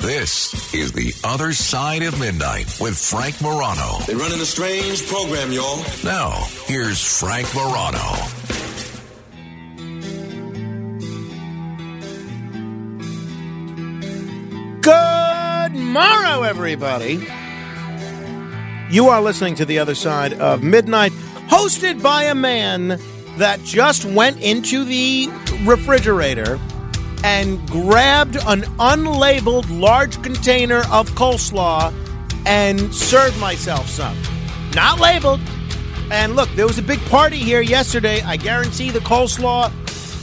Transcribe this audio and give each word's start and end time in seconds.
This 0.00 0.72
is 0.74 0.92
The 0.92 1.12
Other 1.24 1.52
Side 1.52 2.02
of 2.02 2.18
Midnight 2.18 2.80
with 2.80 2.96
Frank 2.98 3.38
Morano. 3.42 3.98
They're 4.06 4.16
running 4.16 4.40
a 4.40 4.46
strange 4.46 5.06
program, 5.06 5.52
y'all. 5.52 5.84
Now, 6.02 6.30
here's 6.64 7.20
Frank 7.20 7.54
Morano. 7.54 7.98
Good 14.80 15.78
morrow, 15.78 16.44
everybody. 16.44 17.28
You 18.90 19.08
are 19.08 19.20
listening 19.20 19.54
to 19.56 19.66
The 19.66 19.80
Other 19.80 19.94
Side 19.94 20.32
of 20.32 20.62
Midnight, 20.62 21.12
hosted 21.50 22.02
by 22.02 22.22
a 22.24 22.34
man 22.34 22.98
that 23.36 23.62
just 23.64 24.06
went 24.06 24.40
into 24.40 24.86
the 24.86 25.28
refrigerator 25.64 26.58
and 27.24 27.64
grabbed 27.68 28.36
an 28.36 28.62
unlabeled 28.78 29.66
large 29.80 30.22
container 30.22 30.82
of 30.90 31.10
coleslaw 31.10 31.92
and 32.46 32.94
served 32.94 33.38
myself 33.38 33.88
some. 33.88 34.16
Not 34.74 35.00
labeled. 35.00 35.40
And 36.10 36.34
look, 36.34 36.48
there 36.56 36.66
was 36.66 36.78
a 36.78 36.82
big 36.82 37.00
party 37.06 37.36
here 37.36 37.60
yesterday. 37.60 38.20
I 38.22 38.36
guarantee 38.36 38.90
the 38.90 39.00
coleslaw 39.00 39.72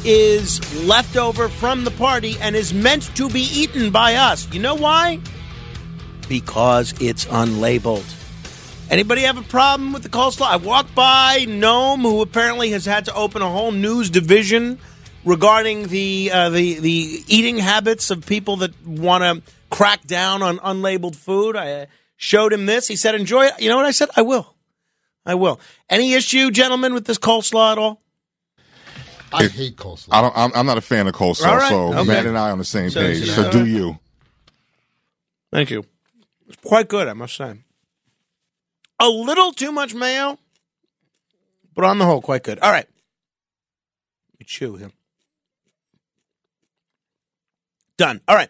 is 0.05 0.59
leftover 0.85 1.49
from 1.49 1.83
the 1.83 1.91
party 1.91 2.35
and 2.41 2.55
is 2.55 2.73
meant 2.73 3.15
to 3.15 3.29
be 3.29 3.41
eaten 3.41 3.91
by 3.91 4.15
us. 4.15 4.51
You 4.53 4.61
know 4.61 4.75
why? 4.75 5.19
Because 6.27 6.93
it's 7.01 7.25
unlabeled. 7.25 8.13
Anybody 8.89 9.21
have 9.23 9.37
a 9.37 9.43
problem 9.43 9.91
with 9.91 10.03
the 10.03 10.09
coleslaw? 10.09 10.47
I 10.47 10.55
walked 10.55 10.95
by 10.95 11.45
Gnome, 11.47 12.01
who 12.01 12.21
apparently 12.21 12.71
has 12.71 12.85
had 12.85 13.05
to 13.05 13.13
open 13.13 13.41
a 13.41 13.49
whole 13.49 13.71
news 13.71 14.09
division 14.09 14.79
regarding 15.27 15.87
the 15.89 16.31
uh, 16.33 16.49
the 16.49 16.79
the 16.79 17.23
eating 17.27 17.57
habits 17.59 18.09
of 18.09 18.25
people 18.25 18.57
that 18.57 18.71
want 18.85 19.23
to 19.23 19.51
crack 19.69 20.05
down 20.07 20.41
on 20.41 20.57
unlabeled 20.59 21.15
food. 21.15 21.55
I 21.55 21.71
uh, 21.73 21.85
showed 22.15 22.53
him 22.53 22.65
this. 22.65 22.87
He 22.87 22.95
said, 22.95 23.13
"Enjoy 23.13 23.45
it." 23.45 23.59
You 23.59 23.69
know 23.69 23.75
what 23.75 23.85
I 23.85 23.91
said? 23.91 24.09
I 24.15 24.21
will. 24.23 24.55
I 25.25 25.35
will. 25.35 25.59
Any 25.89 26.13
issue, 26.13 26.49
gentlemen, 26.51 26.93
with 26.93 27.05
this 27.05 27.17
coleslaw 27.17 27.73
at 27.73 27.77
all? 27.77 28.01
I 29.33 29.47
hate 29.47 29.75
coleslaw. 29.75 30.07
I 30.11 30.21
don't. 30.21 30.37
I'm, 30.37 30.51
I'm 30.55 30.65
not 30.65 30.77
a 30.77 30.81
fan 30.81 31.05
of 31.05 31.13
coleslaw, 31.13 31.45
All 31.47 31.57
right, 31.57 31.69
so 31.69 31.93
okay. 31.93 32.07
Matt 32.07 32.25
and 32.25 32.37
I 32.37 32.49
on 32.51 32.57
the 32.59 32.63
same 32.63 32.89
So- 32.89 33.01
page. 33.01 33.25
so- 33.29 33.43
So 33.43 33.51
do 33.51 33.65
you? 33.65 33.99
Thank 35.51 35.69
you. 35.69 35.85
It's 36.47 36.57
quite 36.63 36.87
good, 36.87 37.07
I 37.09 37.13
must 37.13 37.35
say. 37.35 37.55
A 38.99 39.07
little 39.09 39.51
too 39.51 39.71
much 39.73 39.93
mayo, 39.93 40.39
but 41.75 41.83
on 41.85 41.97
the 41.99 42.05
whole, 42.05 42.21
quite 42.21 42.43
good. 42.43 42.59
All 42.59 42.71
right. 42.71 42.87
You 44.39 44.45
chew 44.45 44.75
him. 44.77 44.93
Done. 47.97 48.21
All 48.27 48.35
right. 48.35 48.49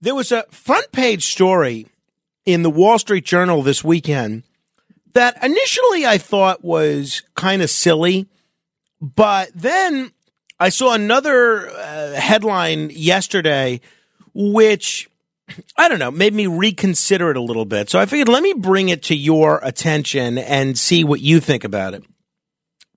There 0.00 0.14
was 0.14 0.32
a 0.32 0.44
front 0.50 0.92
page 0.92 1.26
story 1.26 1.86
in 2.44 2.62
the 2.62 2.70
Wall 2.70 2.98
Street 2.98 3.24
Journal 3.24 3.62
this 3.62 3.82
weekend 3.82 4.44
that 5.12 5.42
initially 5.42 6.06
I 6.06 6.18
thought 6.18 6.64
was 6.64 7.22
kind 7.34 7.62
of 7.62 7.70
silly, 7.70 8.28
but 9.00 9.50
then 9.54 10.12
I 10.60 10.68
saw 10.68 10.94
another 10.94 11.68
uh, 11.70 12.12
headline 12.14 12.90
yesterday 12.90 13.80
which 14.34 15.08
I 15.76 15.88
don't 15.88 15.98
know, 15.98 16.10
made 16.10 16.34
me 16.34 16.46
reconsider 16.46 17.30
it 17.30 17.36
a 17.36 17.42
little 17.42 17.64
bit. 17.64 17.90
So 17.90 17.98
I 17.98 18.06
figured 18.06 18.28
let 18.28 18.42
me 18.42 18.52
bring 18.52 18.88
it 18.88 19.02
to 19.04 19.16
your 19.16 19.60
attention 19.62 20.38
and 20.38 20.78
see 20.78 21.04
what 21.04 21.20
you 21.20 21.40
think 21.40 21.64
about 21.64 21.94
it. 21.94 22.04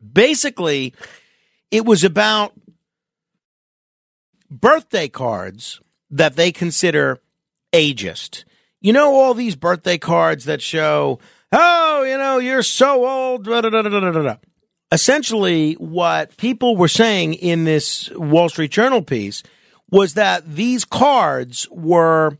Basically, 0.01 0.93
it 1.69 1.85
was 1.85 2.03
about 2.03 2.53
birthday 4.51 5.07
cards 5.07 5.79
that 6.11 6.35
they 6.35 6.51
consider 6.51 7.19
ageist. 7.73 8.43
You 8.81 8.93
know, 8.93 9.15
all 9.15 9.33
these 9.33 9.55
birthday 9.55 9.97
cards 9.97 10.45
that 10.45 10.61
show, 10.61 11.19
oh, 11.51 12.03
you 12.03 12.17
know, 12.17 12.37
you're 12.37 12.63
so 12.63 13.07
old. 13.07 13.45
Da, 13.45 13.61
da, 13.61 13.81
da. 13.81 14.35
Essentially, 14.91 15.73
what 15.73 16.35
people 16.35 16.75
were 16.75 16.89
saying 16.89 17.35
in 17.35 17.63
this 17.63 18.09
Wall 18.11 18.49
Street 18.49 18.71
Journal 18.71 19.01
piece 19.01 19.41
was 19.89 20.15
that 20.15 20.45
these 20.45 20.83
cards 20.83 21.67
were 21.71 22.37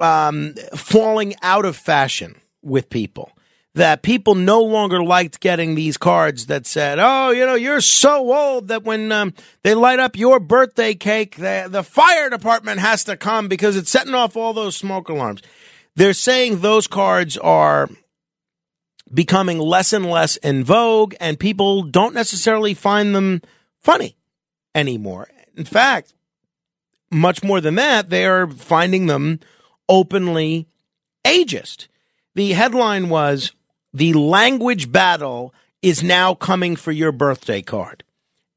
um, 0.00 0.54
falling 0.74 1.34
out 1.42 1.64
of 1.64 1.76
fashion 1.76 2.40
with 2.62 2.90
people. 2.90 3.30
That 3.76 4.02
people 4.02 4.34
no 4.34 4.62
longer 4.62 5.02
liked 5.02 5.38
getting 5.40 5.74
these 5.74 5.98
cards 5.98 6.46
that 6.46 6.66
said, 6.66 6.98
"Oh, 6.98 7.30
you 7.30 7.44
know, 7.44 7.54
you're 7.54 7.82
so 7.82 8.32
old 8.34 8.68
that 8.68 8.84
when 8.84 9.12
um, 9.12 9.34
they 9.62 9.74
light 9.74 9.98
up 9.98 10.16
your 10.16 10.40
birthday 10.40 10.94
cake, 10.94 11.36
the 11.36 11.68
the 11.68 11.82
fire 11.82 12.30
department 12.30 12.80
has 12.80 13.04
to 13.04 13.18
come 13.18 13.48
because 13.48 13.76
it's 13.76 13.90
setting 13.90 14.14
off 14.14 14.34
all 14.34 14.54
those 14.54 14.76
smoke 14.76 15.10
alarms." 15.10 15.42
They're 15.94 16.14
saying 16.14 16.60
those 16.60 16.86
cards 16.86 17.36
are 17.36 17.88
becoming 19.12 19.58
less 19.58 19.92
and 19.92 20.06
less 20.06 20.36
in 20.38 20.64
vogue, 20.64 21.14
and 21.20 21.38
people 21.38 21.82
don't 21.82 22.14
necessarily 22.14 22.74
find 22.74 23.14
them 23.14 23.42
funny 23.78 24.16
anymore. 24.74 25.28
In 25.54 25.64
fact, 25.64 26.14
much 27.10 27.42
more 27.42 27.60
than 27.60 27.76
that, 27.76 28.10
they 28.10 28.26
are 28.26 28.46
finding 28.46 29.06
them 29.06 29.40
openly 29.88 30.66
ageist. 31.24 31.88
The 32.34 32.52
headline 32.52 33.08
was 33.08 33.52
The 33.96 34.12
language 34.12 34.92
battle 34.92 35.54
is 35.80 36.02
now 36.02 36.34
coming 36.34 36.76
for 36.76 36.92
your 36.92 37.12
birthday 37.12 37.62
card. 37.62 38.04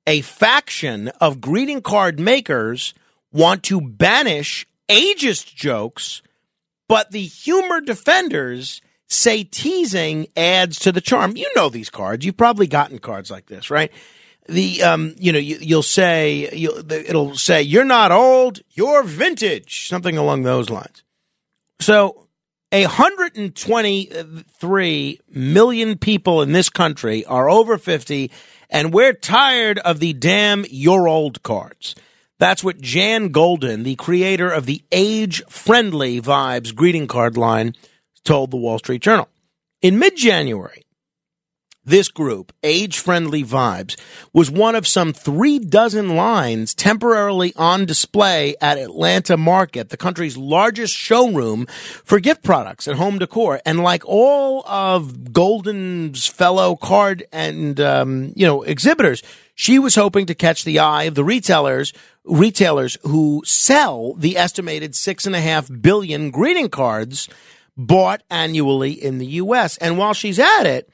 A 0.06 0.20
faction 0.20 1.08
of 1.22 1.40
greeting 1.40 1.82
card 1.82 2.20
makers 2.20 2.94
want 3.32 3.64
to 3.64 3.80
banish 3.80 4.68
ageist 4.90 5.56
jokes, 5.56 6.22
but 6.90 7.12
the 7.12 7.22
humor 7.22 7.80
defenders 7.80 8.82
say 9.08 9.46
teasing 9.46 10.28
adds 10.36 10.78
to 10.80 10.92
the 10.92 11.00
charm. 11.00 11.38
You 11.38 11.50
know 11.56 11.70
these 11.70 11.90
cards. 11.90 12.26
You've 12.26 12.36
probably 12.36 12.68
gotten 12.68 13.00
cards 13.00 13.32
like 13.32 13.46
this, 13.46 13.72
right? 13.72 13.94
the 14.48 14.82
um 14.82 15.14
you 15.20 15.32
know 15.32 15.38
you, 15.38 15.60
you'll 15.62 15.84
say 15.84 16.50
you'll, 16.54 16.92
it'll 16.92 17.36
say 17.36 17.62
you're 17.62 17.86
not 17.86 18.12
old 18.12 18.62
you're 18.72 19.04
vintage 19.04 19.88
something 19.88 20.18
along 20.18 20.42
those 20.42 20.72
lines 20.72 21.04
so 21.80 22.26
123 22.72 25.20
million 25.30 25.98
people 25.98 26.44
in 26.44 26.52
this 26.52 26.70
country 26.70 27.26
are 27.26 27.50
over 27.50 27.80
50 27.80 28.30
and 28.70 28.94
we're 28.94 29.14
tired 29.14 29.80
of 29.80 30.00
the 30.00 30.14
damn 30.14 30.64
you're 30.70 31.08
old 31.08 31.42
cards. 31.42 31.96
That's 32.38 32.64
what 32.64 32.80
jan 32.80 33.30
golden 33.30 33.82
the 33.82 33.96
creator 33.96 34.52
of 34.52 34.68
the 34.68 34.84
age 34.92 35.42
friendly 35.50 36.22
vibes 36.22 36.76
greeting 36.76 37.08
card 37.08 37.38
line 37.38 37.74
told 38.24 38.52
the 38.52 38.58
wall 38.58 38.78
street 38.78 39.02
journal. 39.02 39.30
In 39.82 39.98
mid-january 39.98 40.84
this 41.90 42.08
group, 42.08 42.54
Age 42.64 43.00
Friendly 43.00 43.44
Vibes, 43.44 44.00
was 44.32 44.50
one 44.50 44.76
of 44.76 44.88
some 44.88 45.12
three 45.12 45.60
dozen 45.60 46.16
lines 46.16 46.74
temporarily 46.74 47.54
on 47.56 47.86
display 47.86 48.56
at 48.62 48.78
Atlanta 48.78 49.36
Market, 49.36 49.90
the 49.90 49.98
country's 49.98 50.38
largest 50.38 50.94
showroom 50.94 51.66
for 51.66 52.20
gift 52.20 52.44
products 52.44 52.88
and 52.88 52.98
home 52.98 53.20
decor. 53.20 53.60
And 53.66 53.82
like 53.82 54.04
all 54.06 54.64
of 54.68 55.34
Golden's 55.34 56.28
fellow 56.28 56.76
card 56.76 57.24
and, 57.34 57.80
um, 57.80 58.34
you 58.36 58.46
know, 58.46 58.62
exhibitors, 58.62 59.24
she 59.56 59.80
was 59.80 59.96
hoping 59.96 60.28
to 60.28 60.36
catch 60.36 60.64
the 60.64 60.80
eye 60.80 61.04
of 61.04 61.16
the 61.16 61.24
retailers, 61.24 61.92
retailers 62.24 62.98
who 63.04 63.42
sell 63.46 64.14
the 64.14 64.38
estimated 64.38 64.96
six 64.96 65.26
and 65.26 65.36
a 65.36 65.42
half 65.42 65.70
billion 65.82 66.32
greeting 66.32 66.70
cards 66.70 67.28
bought 67.76 68.22
annually 68.30 68.92
in 68.92 69.18
the 69.18 69.26
U.S. 69.26 69.78
And 69.78 69.98
while 69.98 70.14
she's 70.14 70.40
at 70.40 70.66
it, 70.66 70.90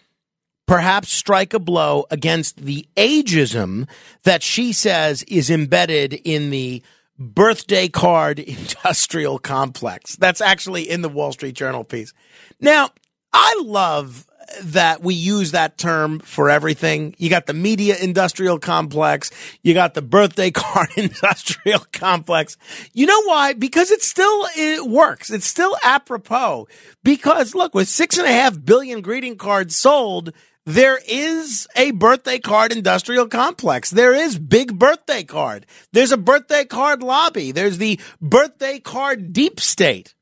perhaps 0.66 1.12
strike 1.12 1.54
a 1.54 1.60
blow 1.60 2.06
against 2.10 2.58
the 2.58 2.88
ageism 2.98 3.88
that 4.24 4.44
she 4.44 4.74
says 4.74 5.24
is 5.24 5.50
embedded 5.50 6.14
in 6.14 6.50
the 6.50 6.82
birthday 7.18 7.88
card 7.88 8.40
industrial 8.40 9.40
complex. 9.40 10.16
That's 10.16 10.42
actually 10.42 10.90
in 10.90 11.02
the 11.02 11.10
Wall 11.10 11.32
Street 11.32 11.56
Journal 11.56 11.84
piece. 11.84 12.14
Now, 12.60 12.90
I 13.34 13.62
love 13.64 14.26
that 14.62 15.02
we 15.02 15.14
use 15.14 15.52
that 15.52 15.78
term 15.78 16.20
for 16.20 16.50
everything. 16.50 17.16
You 17.18 17.30
got 17.30 17.46
the 17.46 17.54
media 17.54 17.96
industrial 18.00 18.60
complex. 18.60 19.32
You 19.64 19.74
got 19.74 19.94
the 19.94 20.02
birthday 20.02 20.52
card 20.52 20.90
industrial 20.96 21.86
complex. 21.92 22.58
You 22.94 23.06
know 23.06 23.24
why? 23.24 23.54
Because 23.54 23.92
it 23.92 24.02
still 24.02 24.48
it 24.56 24.88
works. 24.88 25.32
It's 25.32 25.48
still 25.48 25.76
apropos. 25.84 26.68
Because 27.04 27.56
look, 27.56 27.74
with 27.74 27.88
six 27.88 28.18
and 28.18 28.28
a 28.28 28.32
half 28.32 28.64
billion 28.64 29.02
greeting 29.02 29.38
cards 29.38 29.76
sold, 29.76 30.32
there 30.66 31.00
is 31.08 31.68
a 31.76 31.92
birthday 31.92 32.40
card 32.40 32.72
industrial 32.72 33.28
complex. 33.28 33.92
There 33.92 34.14
is 34.14 34.40
big 34.40 34.78
birthday 34.80 35.24
card. 35.24 35.66
There's 35.92 36.12
a 36.12 36.18
birthday 36.18 36.66
card 36.66 37.04
lobby. 37.04 37.52
There's 37.52 37.78
the 37.78 38.00
birthday 38.20 38.80
card 38.80 39.32
deep 39.32 39.60
state. 39.60 40.16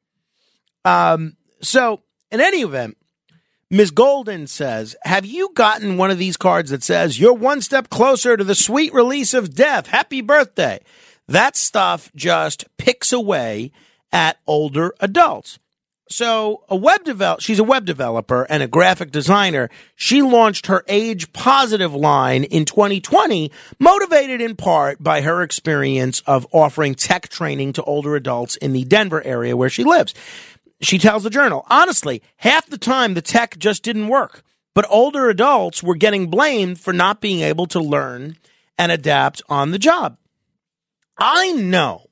Um, 0.83 1.37
so 1.61 2.03
in 2.29 2.41
any 2.41 2.61
event, 2.61 2.97
Ms. 3.69 3.91
Golden 3.91 4.45
says, 4.45 4.95
Have 5.03 5.25
you 5.25 5.51
gotten 5.55 5.97
one 5.97 6.11
of 6.11 6.17
these 6.17 6.37
cards 6.37 6.71
that 6.71 6.83
says, 6.83 7.19
You're 7.19 7.33
one 7.33 7.61
step 7.61 7.89
closer 7.89 8.35
to 8.35 8.43
the 8.43 8.53
sweet 8.53 8.93
release 8.93 9.33
of 9.33 9.55
death? 9.55 9.87
Happy 9.87 10.21
birthday. 10.21 10.79
That 11.27 11.55
stuff 11.55 12.11
just 12.15 12.65
picks 12.77 13.13
away 13.13 13.71
at 14.11 14.37
older 14.45 14.93
adults. 14.99 15.57
So 16.09 16.63
a 16.69 16.75
web 16.75 17.03
develop, 17.05 17.39
she's 17.39 17.59
a 17.59 17.63
web 17.63 17.85
developer 17.85 18.43
and 18.49 18.61
a 18.61 18.67
graphic 18.67 19.11
designer. 19.11 19.69
She 19.95 20.21
launched 20.21 20.67
her 20.67 20.83
age 20.87 21.31
positive 21.33 21.95
line 21.95 22.43
in 22.43 22.65
2020, 22.65 23.51
motivated 23.79 24.41
in 24.41 24.55
part 24.55 25.01
by 25.01 25.21
her 25.21 25.41
experience 25.41 26.21
of 26.27 26.45
offering 26.51 26.93
tech 26.93 27.29
training 27.29 27.73
to 27.73 27.83
older 27.83 28.15
adults 28.15 28.57
in 28.57 28.73
the 28.73 28.83
Denver 28.83 29.23
area 29.23 29.55
where 29.55 29.69
she 29.69 29.83
lives. 29.83 30.13
She 30.81 30.99
tells 30.99 31.23
the 31.23 31.29
journal, 31.29 31.65
honestly, 31.69 32.21
half 32.37 32.67
the 32.67 32.77
time 32.77 33.13
the 33.13 33.21
tech 33.21 33.57
just 33.57 33.83
didn't 33.83 34.09
work, 34.09 34.43
but 34.75 34.85
older 34.89 35.29
adults 35.29 35.81
were 35.81 35.95
getting 35.95 36.27
blamed 36.27 36.79
for 36.79 36.91
not 36.91 37.21
being 37.21 37.39
able 37.39 37.67
to 37.67 37.79
learn 37.79 38.37
and 38.77 38.91
adapt 38.91 39.41
on 39.47 39.71
the 39.71 39.79
job. 39.79 40.17
I 41.17 41.53
know 41.53 42.07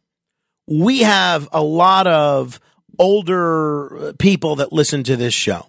we 0.67 0.99
have 0.99 1.49
a 1.51 1.61
lot 1.61 2.07
of 2.07 2.61
older 3.01 4.13
people 4.19 4.57
that 4.57 4.71
listen 4.71 5.03
to 5.03 5.15
this 5.15 5.33
show. 5.33 5.65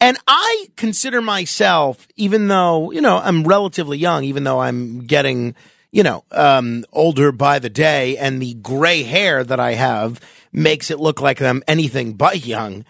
And 0.00 0.16
I 0.28 0.68
consider 0.76 1.20
myself, 1.20 2.06
even 2.14 2.46
though, 2.46 2.92
you 2.92 3.00
know, 3.00 3.18
I'm 3.18 3.42
relatively 3.42 3.98
young, 3.98 4.22
even 4.22 4.44
though 4.44 4.60
I'm 4.60 5.00
getting, 5.00 5.56
you 5.90 6.04
know, 6.04 6.24
um, 6.30 6.84
older 6.92 7.32
by 7.32 7.58
the 7.58 7.68
day 7.68 8.16
and 8.16 8.40
the 8.40 8.54
gray 8.54 9.02
hair 9.02 9.42
that 9.42 9.58
I 9.58 9.72
have 9.72 10.20
makes 10.52 10.92
it 10.92 11.00
look 11.00 11.20
like 11.20 11.42
I'm 11.42 11.64
anything 11.66 12.12
but 12.12 12.46
young. 12.46 12.84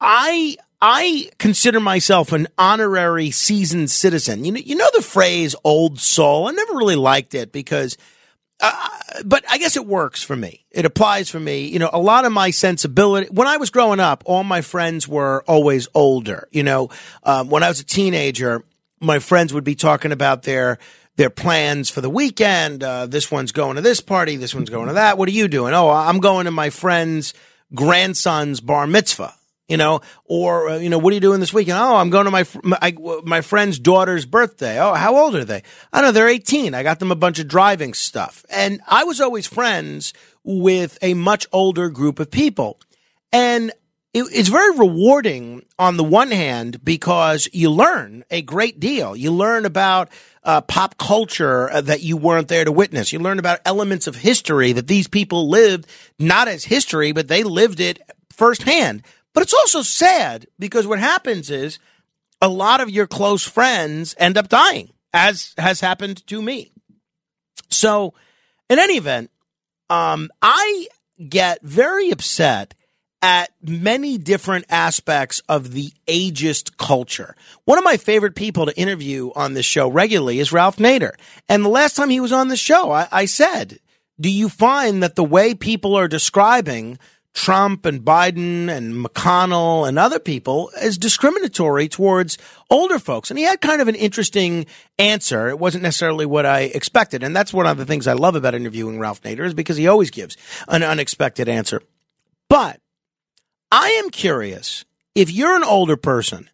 I, 0.00 0.56
I 0.80 1.28
consider 1.38 1.80
myself 1.80 2.32
an 2.32 2.48
honorary 2.56 3.30
seasoned 3.30 3.90
citizen. 3.90 4.46
You 4.46 4.52
know, 4.52 4.60
you 4.64 4.74
know 4.74 4.88
the 4.94 5.02
phrase 5.02 5.54
old 5.64 6.00
soul? 6.00 6.48
I 6.48 6.52
never 6.52 6.74
really 6.76 6.96
liked 6.96 7.34
it 7.34 7.52
because 7.52 7.98
uh, 8.60 8.88
but 9.24 9.44
I 9.50 9.58
guess 9.58 9.76
it 9.76 9.86
works 9.86 10.22
for 10.22 10.36
me. 10.36 10.66
It 10.70 10.84
applies 10.84 11.28
for 11.28 11.40
me. 11.40 11.66
You 11.66 11.78
know, 11.78 11.90
a 11.92 11.98
lot 11.98 12.24
of 12.24 12.32
my 12.32 12.50
sensibility, 12.50 13.28
when 13.30 13.48
I 13.48 13.56
was 13.56 13.70
growing 13.70 14.00
up, 14.00 14.22
all 14.26 14.44
my 14.44 14.60
friends 14.60 15.08
were 15.08 15.42
always 15.46 15.88
older. 15.94 16.48
You 16.50 16.62
know, 16.62 16.90
um, 17.22 17.48
when 17.48 17.62
I 17.62 17.68
was 17.68 17.80
a 17.80 17.84
teenager, 17.84 18.64
my 19.00 19.18
friends 19.18 19.52
would 19.54 19.64
be 19.64 19.74
talking 19.74 20.12
about 20.12 20.42
their, 20.42 20.78
their 21.16 21.30
plans 21.30 21.90
for 21.90 22.00
the 22.00 22.10
weekend. 22.10 22.84
Uh, 22.84 23.06
this 23.06 23.30
one's 23.30 23.52
going 23.52 23.76
to 23.76 23.82
this 23.82 24.00
party. 24.00 24.36
This 24.36 24.54
one's 24.54 24.70
going 24.70 24.88
to 24.88 24.94
that. 24.94 25.18
What 25.18 25.28
are 25.28 25.32
you 25.32 25.48
doing? 25.48 25.74
Oh, 25.74 25.88
I'm 25.88 26.20
going 26.20 26.44
to 26.44 26.50
my 26.50 26.70
friend's 26.70 27.34
grandson's 27.74 28.60
bar 28.60 28.86
mitzvah 28.86 29.34
you 29.70 29.76
know, 29.76 30.00
or 30.24 30.70
uh, 30.70 30.78
you 30.78 30.90
know, 30.90 30.98
what 30.98 31.12
are 31.12 31.14
you 31.14 31.20
doing 31.20 31.38
this 31.38 31.54
weekend? 31.54 31.78
Oh, 31.78 31.94
I'm 31.94 32.10
going 32.10 32.24
to 32.24 32.30
my 32.30 32.44
my, 32.64 32.94
my 33.24 33.40
friend's 33.40 33.78
daughter's 33.78 34.26
birthday. 34.26 34.80
Oh, 34.80 34.94
how 34.94 35.16
old 35.16 35.36
are 35.36 35.44
they? 35.44 35.62
I 35.92 36.00
don't 36.00 36.08
know. 36.08 36.12
They're 36.12 36.28
18. 36.28 36.74
I 36.74 36.82
got 36.82 36.98
them 36.98 37.12
a 37.12 37.16
bunch 37.16 37.38
of 37.38 37.46
driving 37.46 37.94
stuff, 37.94 38.44
and 38.50 38.80
I 38.88 39.04
was 39.04 39.20
always 39.20 39.46
friends 39.46 40.12
with 40.42 40.98
a 41.00 41.14
much 41.14 41.46
older 41.52 41.88
group 41.88 42.18
of 42.18 42.32
people, 42.32 42.80
and 43.32 43.70
it, 44.12 44.24
it's 44.32 44.48
very 44.48 44.76
rewarding 44.76 45.64
on 45.78 45.96
the 45.96 46.04
one 46.04 46.32
hand 46.32 46.84
because 46.84 47.48
you 47.52 47.70
learn 47.70 48.24
a 48.28 48.42
great 48.42 48.80
deal. 48.80 49.14
You 49.14 49.30
learn 49.30 49.64
about 49.66 50.08
uh, 50.42 50.62
pop 50.62 50.98
culture 50.98 51.70
uh, 51.70 51.80
that 51.82 52.02
you 52.02 52.16
weren't 52.16 52.48
there 52.48 52.64
to 52.64 52.72
witness. 52.72 53.12
You 53.12 53.20
learn 53.20 53.38
about 53.38 53.60
elements 53.64 54.08
of 54.08 54.16
history 54.16 54.72
that 54.72 54.88
these 54.88 55.06
people 55.06 55.48
lived 55.48 55.86
not 56.18 56.48
as 56.48 56.64
history, 56.64 57.12
but 57.12 57.28
they 57.28 57.44
lived 57.44 57.78
it 57.78 58.00
firsthand. 58.30 59.02
But 59.34 59.42
it's 59.42 59.54
also 59.54 59.82
sad 59.82 60.46
because 60.58 60.86
what 60.86 60.98
happens 60.98 61.50
is 61.50 61.78
a 62.40 62.48
lot 62.48 62.80
of 62.80 62.90
your 62.90 63.06
close 63.06 63.46
friends 63.46 64.14
end 64.18 64.36
up 64.36 64.48
dying, 64.48 64.90
as 65.12 65.54
has 65.58 65.80
happened 65.80 66.26
to 66.26 66.42
me. 66.42 66.72
So, 67.68 68.14
in 68.68 68.78
any 68.78 68.94
event, 68.94 69.30
um, 69.88 70.30
I 70.42 70.88
get 71.28 71.62
very 71.62 72.10
upset 72.10 72.74
at 73.22 73.50
many 73.62 74.16
different 74.16 74.64
aspects 74.70 75.42
of 75.48 75.72
the 75.72 75.92
ageist 76.06 76.78
culture. 76.78 77.36
One 77.66 77.76
of 77.76 77.84
my 77.84 77.98
favorite 77.98 78.34
people 78.34 78.66
to 78.66 78.78
interview 78.78 79.30
on 79.36 79.52
this 79.52 79.66
show 79.66 79.88
regularly 79.88 80.40
is 80.40 80.52
Ralph 80.52 80.76
Nader. 80.76 81.12
And 81.48 81.64
the 81.64 81.68
last 81.68 81.96
time 81.96 82.08
he 82.08 82.20
was 82.20 82.32
on 82.32 82.48
the 82.48 82.56
show, 82.56 82.90
I, 82.90 83.08
I 83.12 83.24
said, 83.26 83.78
do 84.18 84.30
you 84.30 84.48
find 84.48 85.02
that 85.02 85.16
the 85.16 85.24
way 85.24 85.54
people 85.54 85.94
are 85.96 86.08
describing 86.08 86.98
Trump 87.32 87.86
and 87.86 88.02
Biden 88.02 88.68
and 88.68 89.04
McConnell 89.04 89.88
and 89.88 89.98
other 89.98 90.18
people 90.18 90.70
as 90.80 90.98
discriminatory 90.98 91.88
towards 91.88 92.36
older 92.70 92.98
folks. 92.98 93.30
And 93.30 93.38
he 93.38 93.44
had 93.44 93.60
kind 93.60 93.80
of 93.80 93.88
an 93.88 93.94
interesting 93.94 94.66
answer. 94.98 95.48
It 95.48 95.58
wasn't 95.58 95.82
necessarily 95.82 96.26
what 96.26 96.44
I 96.44 96.62
expected. 96.62 97.22
And 97.22 97.34
that's 97.34 97.52
one 97.52 97.66
of 97.66 97.78
the 97.78 97.86
things 97.86 98.06
I 98.06 98.14
love 98.14 98.34
about 98.34 98.54
interviewing 98.54 98.98
Ralph 98.98 99.22
Nader 99.22 99.46
is 99.46 99.54
because 99.54 99.76
he 99.76 99.86
always 99.86 100.10
gives 100.10 100.36
an 100.68 100.82
unexpected 100.82 101.48
answer. 101.48 101.82
But 102.48 102.80
I 103.70 103.88
am 104.02 104.10
curious 104.10 104.84
if 105.14 105.30
you're 105.30 105.56
an 105.56 105.64
older 105.64 105.96
person, 105.96 106.50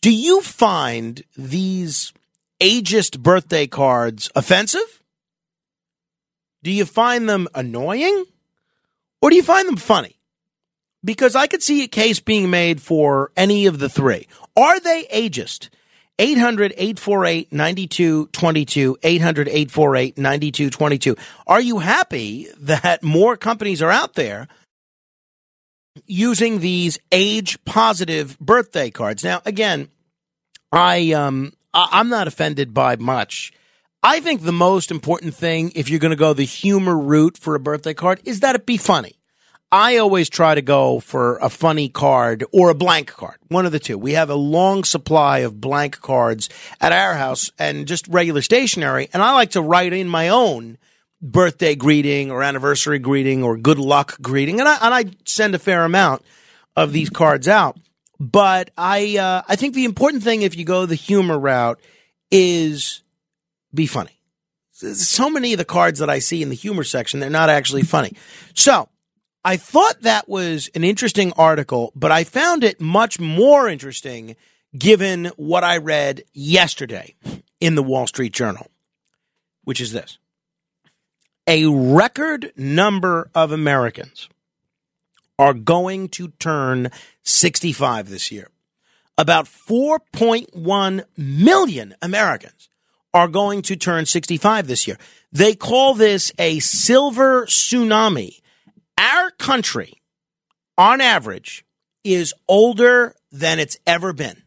do 0.00 0.14
you 0.14 0.40
find 0.40 1.22
these 1.36 2.12
ageist 2.60 3.18
birthday 3.18 3.66
cards 3.66 4.30
offensive? 4.34 5.02
Do 6.62 6.70
you 6.70 6.84
find 6.84 7.28
them 7.28 7.48
annoying? 7.54 8.24
Or 9.22 9.30
do 9.30 9.36
you 9.36 9.42
find 9.42 9.68
them 9.68 9.76
funny? 9.76 10.16
Because 11.04 11.34
I 11.34 11.46
could 11.46 11.62
see 11.62 11.82
a 11.82 11.88
case 11.88 12.20
being 12.20 12.50
made 12.50 12.80
for 12.80 13.32
any 13.36 13.66
of 13.66 13.78
the 13.78 13.88
three. 13.88 14.26
Are 14.56 14.78
they 14.80 15.04
ageist? 15.04 15.68
800 16.18 16.74
848 16.76 17.52
9222. 17.52 18.98
800 19.02 19.48
848 19.48 20.18
9222. 20.18 21.16
Are 21.46 21.60
you 21.60 21.78
happy 21.78 22.48
that 22.58 23.02
more 23.02 23.36
companies 23.36 23.80
are 23.80 23.90
out 23.90 24.14
there 24.14 24.46
using 26.06 26.60
these 26.60 26.98
age 27.10 27.62
positive 27.64 28.38
birthday 28.38 28.90
cards? 28.90 29.24
Now, 29.24 29.40
again, 29.46 29.88
I, 30.70 31.12
um, 31.12 31.54
I'm 31.72 32.10
not 32.10 32.28
offended 32.28 32.74
by 32.74 32.96
much. 32.96 33.52
I 34.02 34.20
think 34.20 34.42
the 34.42 34.52
most 34.52 34.90
important 34.90 35.34
thing, 35.34 35.72
if 35.74 35.88
you're 35.88 36.00
going 36.00 36.10
to 36.10 36.16
go 36.16 36.32
the 36.34 36.44
humor 36.44 36.96
route 36.96 37.38
for 37.38 37.54
a 37.54 37.60
birthday 37.60 37.94
card, 37.94 38.20
is 38.24 38.40
that 38.40 38.54
it 38.54 38.66
be 38.66 38.76
funny. 38.76 39.19
I 39.72 39.98
always 39.98 40.28
try 40.28 40.56
to 40.56 40.62
go 40.62 40.98
for 40.98 41.36
a 41.36 41.48
funny 41.48 41.88
card 41.88 42.44
or 42.52 42.70
a 42.70 42.74
blank 42.74 43.08
card, 43.08 43.36
one 43.48 43.66
of 43.66 43.72
the 43.72 43.78
two. 43.78 43.96
We 43.96 44.14
have 44.14 44.28
a 44.28 44.34
long 44.34 44.82
supply 44.82 45.38
of 45.38 45.60
blank 45.60 46.00
cards 46.00 46.48
at 46.80 46.90
our 46.90 47.14
house 47.14 47.52
and 47.56 47.86
just 47.86 48.08
regular 48.08 48.42
stationery. 48.42 49.08
And 49.12 49.22
I 49.22 49.32
like 49.32 49.52
to 49.52 49.62
write 49.62 49.92
in 49.92 50.08
my 50.08 50.28
own 50.28 50.76
birthday 51.22 51.76
greeting 51.76 52.32
or 52.32 52.42
anniversary 52.42 52.98
greeting 52.98 53.44
or 53.44 53.56
good 53.56 53.78
luck 53.78 54.20
greeting. 54.20 54.58
And 54.58 54.68
I, 54.68 54.78
and 54.82 54.92
I 54.92 55.04
send 55.24 55.54
a 55.54 55.58
fair 55.58 55.84
amount 55.84 56.24
of 56.74 56.92
these 56.92 57.10
cards 57.10 57.46
out. 57.46 57.78
But 58.18 58.70
I, 58.76 59.18
uh, 59.18 59.42
I 59.48 59.54
think 59.54 59.74
the 59.74 59.84
important 59.84 60.24
thing 60.24 60.42
if 60.42 60.56
you 60.56 60.64
go 60.64 60.84
the 60.84 60.96
humor 60.96 61.38
route 61.38 61.80
is 62.32 63.02
be 63.72 63.86
funny. 63.86 64.18
So 64.72 65.30
many 65.30 65.52
of 65.52 65.58
the 65.58 65.64
cards 65.64 66.00
that 66.00 66.10
I 66.10 66.18
see 66.18 66.42
in 66.42 66.48
the 66.48 66.54
humor 66.54 66.84
section, 66.84 67.20
they're 67.20 67.30
not 67.30 67.50
actually 67.50 67.82
funny. 67.82 68.16
So 68.54 68.88
I 69.44 69.56
thought 69.56 70.02
that 70.02 70.28
was 70.28 70.68
an 70.74 70.84
interesting 70.84 71.32
article, 71.32 71.92
but 71.94 72.12
I 72.12 72.24
found 72.24 72.62
it 72.62 72.80
much 72.80 73.18
more 73.18 73.68
interesting 73.68 74.36
given 74.76 75.26
what 75.36 75.64
I 75.64 75.78
read 75.78 76.24
yesterday 76.32 77.14
in 77.58 77.74
the 77.74 77.82
Wall 77.82 78.06
Street 78.06 78.32
Journal, 78.32 78.70
which 79.64 79.80
is 79.80 79.92
this 79.92 80.18
a 81.46 81.66
record 81.66 82.52
number 82.56 83.30
of 83.34 83.50
Americans 83.50 84.28
are 85.38 85.54
going 85.54 86.08
to 86.10 86.28
turn 86.38 86.90
65 87.22 88.10
this 88.10 88.30
year. 88.30 88.50
About 89.16 89.46
4.1 89.46 91.04
million 91.16 91.94
Americans 92.02 92.68
are 93.12 93.26
going 93.26 93.62
to 93.62 93.74
turn 93.74 94.06
65 94.06 94.66
this 94.66 94.86
year. 94.86 94.98
They 95.32 95.54
call 95.54 95.94
this 95.94 96.30
a 96.38 96.58
silver 96.60 97.46
tsunami 97.46 98.40
our 99.00 99.30
country, 99.32 100.00
on 100.78 101.00
average, 101.00 101.64
is 102.04 102.34
older 102.46 103.16
than 103.32 103.58
it's 103.58 103.78
ever 103.86 104.12
been. 104.12 104.42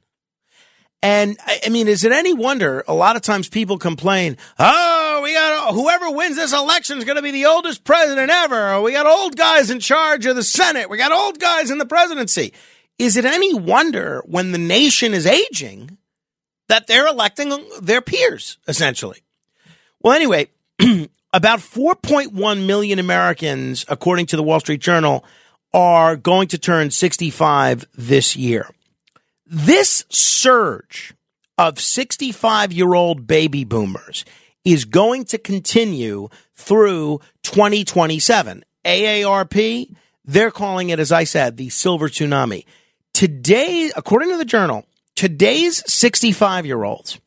And 1.01 1.37
I 1.65 1.67
mean, 1.67 1.89
is 1.89 2.05
it 2.05 2.13
any 2.13 2.33
wonder? 2.33 2.85
A 2.87 2.93
lot 2.93 3.17
of 3.17 3.23
times 3.23 3.49
people 3.49 3.77
complain, 3.77 4.37
"Oh, 4.57 5.19
we 5.21 5.33
got 5.33 5.73
whoever 5.73 6.09
wins 6.09 6.37
this 6.37 6.53
election 6.53 6.97
is 6.97 7.03
going 7.03 7.17
to 7.17 7.21
be 7.21 7.31
the 7.31 7.45
oldest 7.45 7.83
president 7.83 8.31
ever." 8.31 8.79
We 8.79 8.93
got 8.93 9.05
old 9.05 9.35
guys 9.35 9.69
in 9.69 9.81
charge 9.81 10.25
of 10.25 10.37
the 10.37 10.43
Senate. 10.43 10.89
We 10.89 10.97
got 10.97 11.11
old 11.11 11.41
guys 11.41 11.69
in 11.69 11.77
the 11.77 11.85
presidency. 11.85 12.53
Is 12.97 13.17
it 13.17 13.25
any 13.25 13.53
wonder 13.53 14.23
when 14.25 14.53
the 14.53 14.57
nation 14.57 15.13
is 15.13 15.25
aging 15.25 15.97
that 16.69 16.87
they're 16.87 17.07
electing 17.07 17.51
their 17.81 18.01
peers 18.01 18.57
essentially? 18.65 19.23
Well, 19.99 20.13
anyway, 20.13 20.47
about 21.33 21.59
4.1 21.59 22.65
million 22.65 22.99
Americans, 22.99 23.85
according 23.89 24.27
to 24.27 24.37
the 24.37 24.43
Wall 24.43 24.59
Street 24.59 24.81
Journal, 24.81 25.25
are 25.73 26.15
going 26.15 26.47
to 26.49 26.59
turn 26.59 26.91
65 26.91 27.85
this 27.95 28.35
year. 28.35 28.69
This 29.45 30.05
surge 30.09 31.13
of 31.57 31.79
65 31.79 32.71
year 32.71 32.93
old 32.93 33.25
baby 33.25 33.63
boomers 33.63 34.23
is 34.63 34.85
going 34.85 35.25
to 35.25 35.37
continue 35.37 36.29
through 36.53 37.19
2027. 37.41 38.63
AARP, 38.85 39.95
They're 40.25 40.51
calling 40.51 40.89
it, 40.89 40.99
as 40.99 41.11
I 41.11 41.23
said, 41.23 41.57
the 41.57 41.69
silver 41.69 42.09
tsunami. 42.09 42.65
Today, 43.13 43.91
according 43.95 44.29
to 44.29 44.37
the 44.37 44.45
journal, 44.45 44.85
today's 45.15 45.83
65 45.91 46.65
year 46.65 46.83
olds 46.83 47.19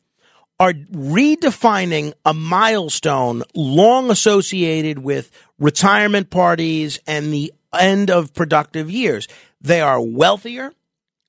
are 0.59 0.73
redefining 0.73 2.13
a 2.25 2.33
milestone 2.33 3.43
long 3.53 4.09
associated 4.09 4.99
with 4.99 5.31
retirement 5.59 6.29
parties 6.29 6.99
and 7.05 7.31
the 7.31 7.53
end 7.77 8.09
of 8.09 8.33
productive 8.33 8.89
years. 8.89 9.27
They 9.61 9.81
are 9.81 10.01
wealthier 10.01 10.73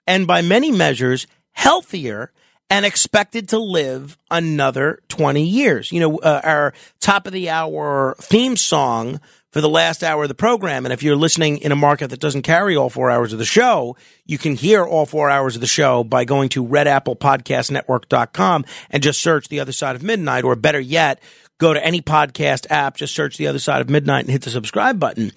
and 0.06 0.26
by 0.26 0.42
many 0.42 0.72
measures 0.72 1.26
healthier 1.52 2.32
and 2.70 2.84
expected 2.84 3.48
to 3.48 3.58
live 3.58 4.18
another 4.30 5.00
20 5.08 5.42
years. 5.42 5.90
You 5.92 6.00
know, 6.00 6.18
uh, 6.18 6.40
our 6.44 6.74
top 7.00 7.26
of 7.26 7.32
the 7.32 7.50
hour 7.50 8.14
theme 8.20 8.56
song 8.56 9.20
for 9.50 9.60
the 9.60 9.68
last 9.68 10.04
hour 10.04 10.24
of 10.24 10.28
the 10.28 10.34
program. 10.34 10.84
And 10.84 10.92
if 10.92 11.02
you're 11.02 11.16
listening 11.16 11.58
in 11.58 11.72
a 11.72 11.76
market 11.76 12.10
that 12.10 12.20
doesn't 12.20 12.42
carry 12.42 12.76
all 12.76 12.90
four 12.90 13.10
hours 13.10 13.32
of 13.32 13.38
the 13.38 13.44
show, 13.44 13.96
you 14.26 14.38
can 14.38 14.54
hear 14.54 14.84
all 14.84 15.06
four 15.06 15.30
hours 15.30 15.54
of 15.54 15.60
the 15.60 15.66
show 15.66 16.04
by 16.04 16.24
going 16.24 16.48
to 16.50 16.64
redapplepodcastnetwork.com 16.64 18.64
and 18.90 19.02
just 19.02 19.20
search 19.20 19.48
the 19.48 19.60
other 19.60 19.72
side 19.72 19.96
of 19.96 20.02
midnight, 20.02 20.44
or 20.44 20.54
better 20.56 20.80
yet, 20.80 21.20
go 21.58 21.72
to 21.72 21.84
any 21.84 22.02
podcast 22.02 22.66
app, 22.70 22.96
just 22.96 23.14
search 23.14 23.36
the 23.36 23.46
other 23.46 23.58
side 23.58 23.80
of 23.80 23.88
midnight 23.88 24.24
and 24.24 24.30
hit 24.30 24.42
the 24.42 24.50
subscribe 24.50 25.00
button. 25.00 25.32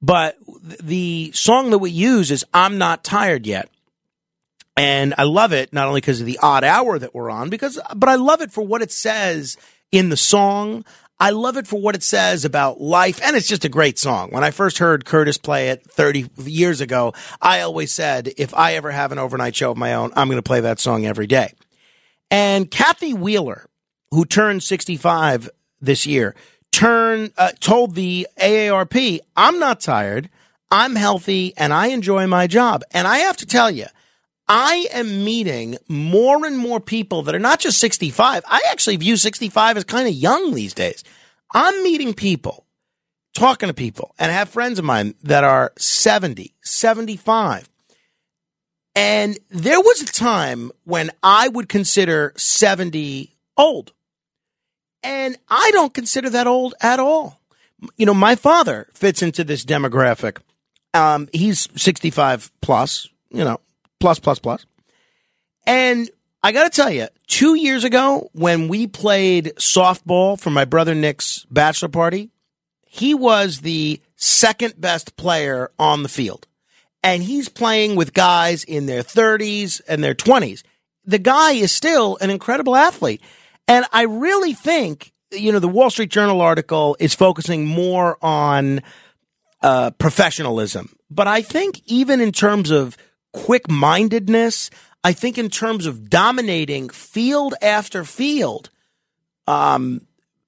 But 0.00 0.36
the 0.82 1.32
song 1.34 1.70
that 1.70 1.78
we 1.78 1.90
use 1.90 2.30
is 2.30 2.44
I'm 2.54 2.78
Not 2.78 3.02
Tired 3.02 3.46
Yet. 3.46 3.68
And 4.76 5.14
I 5.16 5.22
love 5.22 5.52
it 5.52 5.72
not 5.72 5.88
only 5.88 6.02
because 6.02 6.20
of 6.20 6.26
the 6.26 6.38
odd 6.42 6.62
hour 6.62 6.98
that 6.98 7.14
we're 7.14 7.30
on, 7.30 7.48
because, 7.48 7.80
but 7.94 8.10
I 8.10 8.16
love 8.16 8.42
it 8.42 8.52
for 8.52 8.64
what 8.64 8.82
it 8.82 8.92
says 8.92 9.56
in 9.90 10.10
the 10.10 10.18
song. 10.18 10.84
I 11.18 11.30
love 11.30 11.56
it 11.56 11.66
for 11.66 11.80
what 11.80 11.94
it 11.94 12.02
says 12.02 12.44
about 12.44 12.80
life. 12.80 13.20
And 13.22 13.36
it's 13.36 13.48
just 13.48 13.64
a 13.64 13.70
great 13.70 13.98
song. 13.98 14.30
When 14.30 14.44
I 14.44 14.50
first 14.50 14.78
heard 14.78 15.04
Curtis 15.04 15.38
play 15.38 15.70
it 15.70 15.82
30 15.90 16.28
years 16.44 16.80
ago, 16.80 17.14
I 17.40 17.60
always 17.62 17.90
said, 17.90 18.32
if 18.36 18.52
I 18.54 18.74
ever 18.74 18.90
have 18.90 19.12
an 19.12 19.18
overnight 19.18 19.56
show 19.56 19.70
of 19.70 19.78
my 19.78 19.94
own, 19.94 20.12
I'm 20.14 20.28
going 20.28 20.36
to 20.36 20.42
play 20.42 20.60
that 20.60 20.78
song 20.78 21.06
every 21.06 21.26
day. 21.26 21.54
And 22.30 22.70
Kathy 22.70 23.14
Wheeler, 23.14 23.66
who 24.10 24.24
turned 24.24 24.62
65 24.62 25.48
this 25.80 26.06
year, 26.06 26.34
turn 26.72 27.30
uh, 27.38 27.52
told 27.60 27.94
the 27.94 28.26
AARP, 28.38 29.20
"I'm 29.36 29.58
not 29.58 29.80
tired. 29.80 30.28
I'm 30.70 30.96
healthy 30.96 31.54
and 31.56 31.72
I 31.72 31.88
enjoy 31.88 32.26
my 32.26 32.46
job." 32.46 32.82
And 32.90 33.06
I 33.06 33.18
have 33.18 33.36
to 33.38 33.46
tell 33.46 33.70
you, 33.70 33.86
I 34.48 34.86
am 34.92 35.24
meeting 35.24 35.76
more 35.88 36.44
and 36.46 36.56
more 36.56 36.80
people 36.80 37.22
that 37.22 37.34
are 37.34 37.40
not 37.40 37.60
just 37.60 37.78
65. 37.78 38.44
I 38.46 38.62
actually 38.70 38.96
view 38.96 39.16
65 39.16 39.76
as 39.76 39.84
kind 39.84 40.06
of 40.06 40.14
young 40.14 40.54
these 40.54 40.74
days. 40.74 41.02
I'm 41.52 41.82
meeting 41.82 42.14
people, 42.14 42.66
talking 43.34 43.68
to 43.68 43.74
people, 43.74 44.14
and 44.18 44.30
I 44.30 44.34
have 44.34 44.48
friends 44.48 44.78
of 44.78 44.84
mine 44.84 45.14
that 45.22 45.42
are 45.42 45.72
70, 45.78 46.54
75. 46.62 47.68
And 48.94 49.38
there 49.50 49.80
was 49.80 50.00
a 50.00 50.06
time 50.06 50.70
when 50.84 51.10
I 51.22 51.48
would 51.48 51.68
consider 51.68 52.32
70 52.36 53.36
old. 53.56 53.92
And 55.02 55.36
I 55.48 55.70
don't 55.72 55.92
consider 55.92 56.30
that 56.30 56.46
old 56.46 56.74
at 56.80 56.98
all. 56.98 57.40
You 57.96 58.06
know, 58.06 58.14
my 58.14 58.36
father 58.36 58.88
fits 58.94 59.22
into 59.22 59.44
this 59.44 59.64
demographic. 59.64 60.38
Um, 60.94 61.28
he's 61.32 61.68
65 61.76 62.50
plus, 62.62 63.08
you 63.30 63.44
know, 63.44 63.60
plus, 64.00 64.18
plus, 64.18 64.38
plus. 64.38 64.66
And 65.66 66.10
I 66.42 66.52
got 66.52 66.64
to 66.64 66.70
tell 66.70 66.90
you, 66.90 67.08
two 67.26 67.54
years 67.54 67.84
ago, 67.84 68.30
when 68.32 68.68
we 68.68 68.86
played 68.86 69.52
softball 69.56 70.38
for 70.38 70.50
my 70.50 70.64
brother 70.64 70.94
Nick's 70.94 71.44
bachelor 71.50 71.88
party, 71.88 72.30
he 72.84 73.14
was 73.14 73.60
the 73.60 74.00
second 74.14 74.80
best 74.80 75.16
player 75.16 75.70
on 75.78 76.02
the 76.02 76.08
field. 76.08 76.46
And 77.02 77.22
he's 77.22 77.48
playing 77.48 77.96
with 77.96 78.14
guys 78.14 78.64
in 78.64 78.86
their 78.86 79.02
30s 79.02 79.80
and 79.88 80.02
their 80.02 80.14
20s. 80.14 80.62
The 81.04 81.18
guy 81.18 81.52
is 81.52 81.72
still 81.72 82.16
an 82.20 82.30
incredible 82.30 82.74
athlete. 82.74 83.22
And 83.68 83.84
I 83.92 84.02
really 84.02 84.54
think, 84.54 85.12
you 85.32 85.52
know, 85.52 85.58
the 85.58 85.68
Wall 85.68 85.90
Street 85.90 86.10
Journal 86.10 86.40
article 86.40 86.96
is 86.98 87.14
focusing 87.14 87.66
more 87.66 88.18
on 88.22 88.82
uh, 89.62 89.90
professionalism. 89.92 90.96
But 91.10 91.28
I 91.28 91.42
think 91.42 91.80
even 91.86 92.20
in 92.20 92.32
terms 92.32 92.70
of 92.70 92.96
quick 93.36 93.70
mindedness, 93.70 94.70
I 95.04 95.12
think 95.12 95.38
in 95.38 95.50
terms 95.50 95.86
of 95.86 96.08
dominating 96.08 96.88
field 96.88 97.54
after 97.62 98.02
field, 98.02 98.70
um, 99.46 100.00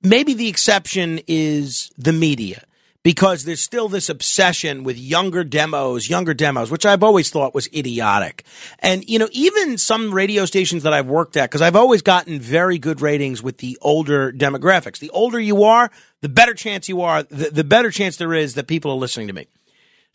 maybe 0.02 0.34
the 0.34 0.48
exception 0.48 1.20
is 1.28 1.92
the 1.96 2.12
media 2.12 2.64
because 3.04 3.44
there's 3.44 3.62
still 3.62 3.88
this 3.88 4.08
obsession 4.08 4.84
with 4.84 4.98
younger 4.98 5.44
demos, 5.44 6.10
younger 6.10 6.34
demos, 6.34 6.70
which 6.70 6.84
I've 6.84 7.02
always 7.02 7.30
thought 7.30 7.54
was 7.54 7.68
idiotic. 7.74 8.44
And, 8.80 9.08
you 9.08 9.18
know, 9.18 9.28
even 9.32 9.78
some 9.78 10.12
radio 10.12 10.44
stations 10.46 10.82
that 10.82 10.92
I've 10.92 11.06
worked 11.06 11.36
at, 11.36 11.50
because 11.50 11.62
I've 11.62 11.76
always 11.76 12.02
gotten 12.02 12.40
very 12.40 12.78
good 12.78 13.00
ratings 13.00 13.42
with 13.42 13.58
the 13.58 13.78
older 13.80 14.32
demographics. 14.32 14.98
The 14.98 15.10
older 15.10 15.38
you 15.38 15.62
are, 15.62 15.90
the 16.20 16.28
better 16.28 16.54
chance 16.54 16.88
you 16.88 17.02
are, 17.02 17.22
the, 17.22 17.50
the 17.50 17.64
better 17.64 17.90
chance 17.90 18.16
there 18.16 18.34
is 18.34 18.54
that 18.54 18.66
people 18.66 18.90
are 18.90 18.96
listening 18.96 19.28
to 19.28 19.32
me. 19.32 19.46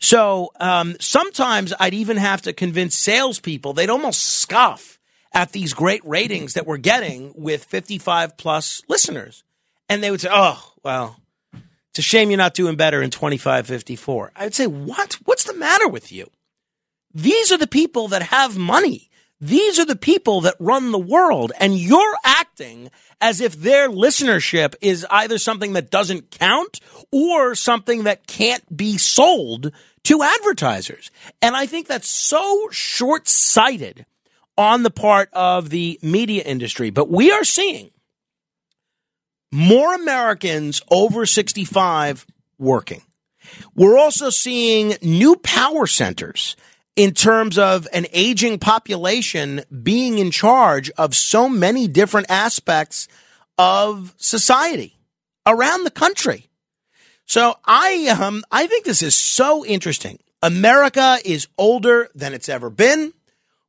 So 0.00 0.50
um, 0.60 0.96
sometimes 1.00 1.72
I'd 1.78 1.94
even 1.94 2.16
have 2.16 2.42
to 2.42 2.52
convince 2.52 2.96
salespeople, 2.96 3.72
they'd 3.72 3.90
almost 3.90 4.22
scoff 4.22 4.98
at 5.32 5.52
these 5.52 5.74
great 5.74 6.04
ratings 6.04 6.54
that 6.54 6.66
we're 6.66 6.76
getting 6.76 7.32
with 7.36 7.64
55 7.64 8.36
plus 8.36 8.82
listeners. 8.88 9.42
And 9.88 10.02
they 10.02 10.10
would 10.10 10.20
say, 10.20 10.30
oh, 10.32 10.72
well, 10.82 11.20
it's 11.90 11.98
a 11.98 12.02
shame 12.02 12.30
you're 12.30 12.38
not 12.38 12.54
doing 12.54 12.76
better 12.76 13.02
in 13.02 13.10
2554. 13.10 14.32
I 14.34 14.44
would 14.44 14.54
say, 14.54 14.66
what? 14.66 15.18
What's 15.24 15.44
the 15.44 15.54
matter 15.54 15.88
with 15.88 16.12
you? 16.12 16.30
These 17.12 17.52
are 17.52 17.58
the 17.58 17.66
people 17.66 18.08
that 18.08 18.22
have 18.22 18.56
money. 18.58 19.10
These 19.40 19.78
are 19.78 19.84
the 19.84 19.96
people 19.96 20.40
that 20.42 20.56
run 20.58 20.90
the 20.90 20.98
world. 20.98 21.52
And 21.60 21.78
you're 21.78 22.16
acting 22.24 22.43
as 23.20 23.40
if 23.40 23.54
their 23.54 23.88
listenership 23.88 24.74
is 24.80 25.06
either 25.10 25.38
something 25.38 25.72
that 25.74 25.90
doesn't 25.90 26.30
count 26.30 26.80
or 27.12 27.54
something 27.54 28.04
that 28.04 28.26
can't 28.26 28.76
be 28.76 28.98
sold 28.98 29.72
to 30.04 30.22
advertisers. 30.22 31.10
And 31.42 31.56
I 31.56 31.66
think 31.66 31.86
that's 31.86 32.08
so 32.08 32.68
short 32.70 33.26
sighted 33.28 34.06
on 34.56 34.82
the 34.82 34.90
part 34.90 35.28
of 35.32 35.70
the 35.70 35.98
media 36.02 36.42
industry. 36.42 36.90
But 36.90 37.10
we 37.10 37.32
are 37.32 37.44
seeing 37.44 37.90
more 39.52 39.94
Americans 39.94 40.82
over 40.90 41.26
65 41.26 42.26
working. 42.58 43.02
We're 43.74 43.98
also 43.98 44.30
seeing 44.30 44.96
new 45.02 45.36
power 45.36 45.86
centers 45.86 46.56
in 46.96 47.12
terms 47.12 47.58
of 47.58 47.88
an 47.92 48.06
aging 48.12 48.58
population 48.58 49.62
being 49.82 50.18
in 50.18 50.30
charge 50.30 50.90
of 50.92 51.14
so 51.14 51.48
many 51.48 51.88
different 51.88 52.30
aspects 52.30 53.08
of 53.58 54.14
society 54.16 54.96
around 55.46 55.84
the 55.84 55.90
country. 55.90 56.48
So 57.26 57.56
I 57.64 58.08
um 58.20 58.44
I 58.50 58.66
think 58.66 58.84
this 58.84 59.02
is 59.02 59.14
so 59.14 59.64
interesting. 59.64 60.18
America 60.42 61.18
is 61.24 61.48
older 61.56 62.08
than 62.14 62.34
it's 62.34 62.48
ever 62.48 62.70
been. 62.70 63.12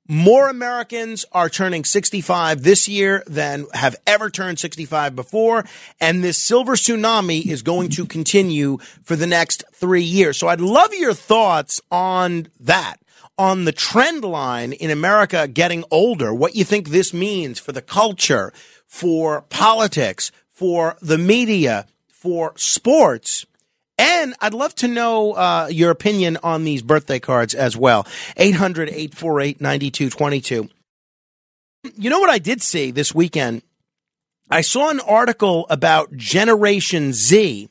More 0.07 0.49
Americans 0.49 1.25
are 1.31 1.49
turning 1.49 1.83
65 1.83 2.61
this 2.61 2.87
year 2.87 3.23
than 3.25 3.65
have 3.73 3.95
ever 4.05 4.29
turned 4.29 4.59
65 4.59 5.15
before. 5.15 5.65
And 5.99 6.23
this 6.23 6.39
silver 6.39 6.75
tsunami 6.75 7.43
is 7.43 7.63
going 7.63 7.89
to 7.91 8.05
continue 8.05 8.77
for 9.03 9.15
the 9.15 9.25
next 9.25 9.63
three 9.73 10.03
years. 10.03 10.37
So 10.37 10.47
I'd 10.47 10.61
love 10.61 10.93
your 10.93 11.15
thoughts 11.15 11.81
on 11.89 12.49
that, 12.59 12.97
on 13.37 13.65
the 13.65 13.71
trend 13.71 14.23
line 14.23 14.73
in 14.73 14.89
America 14.89 15.47
getting 15.47 15.83
older, 15.91 16.33
what 16.33 16.55
you 16.55 16.63
think 16.63 16.89
this 16.89 17.13
means 17.13 17.59
for 17.59 17.71
the 17.71 17.81
culture, 17.81 18.53
for 18.87 19.41
politics, 19.43 20.31
for 20.49 20.95
the 21.01 21.17
media, 21.17 21.85
for 22.07 22.53
sports. 22.55 23.45
And 23.97 24.35
I'd 24.41 24.53
love 24.53 24.75
to 24.75 24.87
know 24.87 25.33
uh, 25.33 25.67
your 25.71 25.91
opinion 25.91 26.37
on 26.43 26.63
these 26.63 26.81
birthday 26.81 27.19
cards 27.19 27.53
as 27.53 27.77
well. 27.77 28.07
800 28.37 28.89
848 28.89 29.61
9222. 29.61 30.69
You 31.97 32.09
know 32.09 32.19
what 32.19 32.29
I 32.29 32.39
did 32.39 32.61
see 32.61 32.91
this 32.91 33.13
weekend? 33.13 33.61
I 34.49 34.61
saw 34.61 34.89
an 34.89 34.99
article 34.99 35.65
about 35.69 36.15
Generation 36.15 37.13
Z 37.13 37.69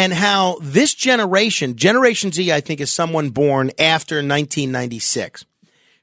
and 0.00 0.14
how 0.14 0.56
this 0.62 0.94
generation, 0.94 1.76
Generation 1.76 2.32
Z, 2.32 2.50
I 2.50 2.62
think 2.62 2.80
is 2.80 2.90
someone 2.90 3.28
born 3.28 3.70
after 3.78 4.14
1996. 4.14 5.44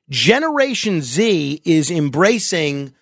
Generation 0.07 1.01
Z 1.01 1.63
is 1.65 1.89
embracing 1.89 2.93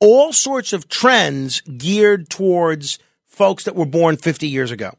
all 0.00 0.32
sorts 0.32 0.72
of 0.72 0.88
trends 0.88 1.60
geared 1.60 2.28
towards 2.28 2.98
folks 3.24 3.62
that 3.62 3.76
were 3.76 3.86
born 3.86 4.16
50 4.16 4.48
years 4.48 4.72
ago. 4.72 4.90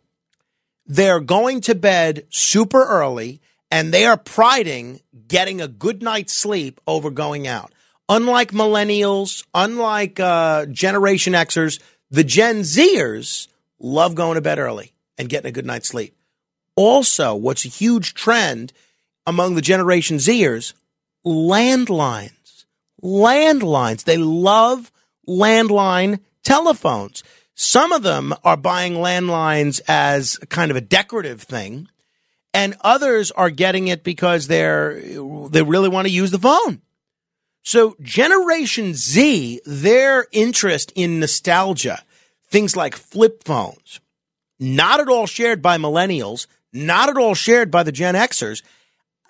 They're 0.85 1.19
going 1.19 1.59
to 1.61 1.75
bed 1.75 2.25
super 2.29 2.81
early 2.81 3.41
and 3.69 3.93
they 3.93 4.05
are 4.05 4.15
priding 4.15 5.01
getting 5.27 5.59
a 5.59 5.67
good 5.67 6.01
night's 6.01 6.33
sleep 6.33 6.79
over 6.87 7.11
going 7.11 7.47
out. 7.47 7.73
Unlike 8.07 8.51
millennials, 8.51 9.45
unlike 9.53 10.21
uh, 10.21 10.67
Generation 10.67 11.33
Xers, 11.33 11.81
the 12.09 12.23
Gen 12.23 12.61
Zers 12.61 13.49
love 13.77 14.15
going 14.15 14.35
to 14.35 14.41
bed 14.41 14.57
early 14.57 14.92
and 15.17 15.29
getting 15.29 15.49
a 15.49 15.53
good 15.53 15.65
night's 15.65 15.89
sleep. 15.89 16.15
Also, 16.75 17.35
what's 17.35 17.65
a 17.65 17.69
huge 17.69 18.13
trend 18.13 18.73
among 19.25 19.55
the 19.55 19.61
Generation 19.61 20.17
Zers? 20.17 20.73
Landlines. 21.25 22.65
Landlines. 23.01 24.03
They 24.03 24.17
love 24.17 24.91
landline 25.27 26.19
telephones. 26.43 27.23
Some 27.55 27.91
of 27.91 28.03
them 28.03 28.33
are 28.43 28.57
buying 28.57 28.93
landlines 28.93 29.79
as 29.87 30.37
kind 30.49 30.71
of 30.71 30.77
a 30.77 30.81
decorative 30.81 31.41
thing, 31.41 31.87
and 32.53 32.75
others 32.81 33.31
are 33.31 33.49
getting 33.49 33.87
it 33.87 34.03
because 34.03 34.47
they're 34.47 34.99
they 35.49 35.61
really 35.61 35.89
want 35.89 36.07
to 36.07 36.13
use 36.13 36.31
the 36.31 36.39
phone. 36.39 36.81
So 37.61 37.95
Generation 38.01 38.93
Z, 38.93 39.61
their 39.65 40.27
interest 40.31 40.91
in 40.95 41.19
nostalgia, 41.19 42.03
things 42.47 42.75
like 42.75 42.95
flip 42.95 43.43
phones, 43.43 44.01
not 44.63 44.99
at 44.99 45.09
all 45.09 45.27
shared 45.27 45.61
by 45.61 45.77
millennials, 45.77 46.47
not 46.71 47.09
at 47.09 47.17
all 47.17 47.35
shared 47.35 47.69
by 47.69 47.83
the 47.83 47.91
Gen 47.91 48.15
Xers. 48.15 48.63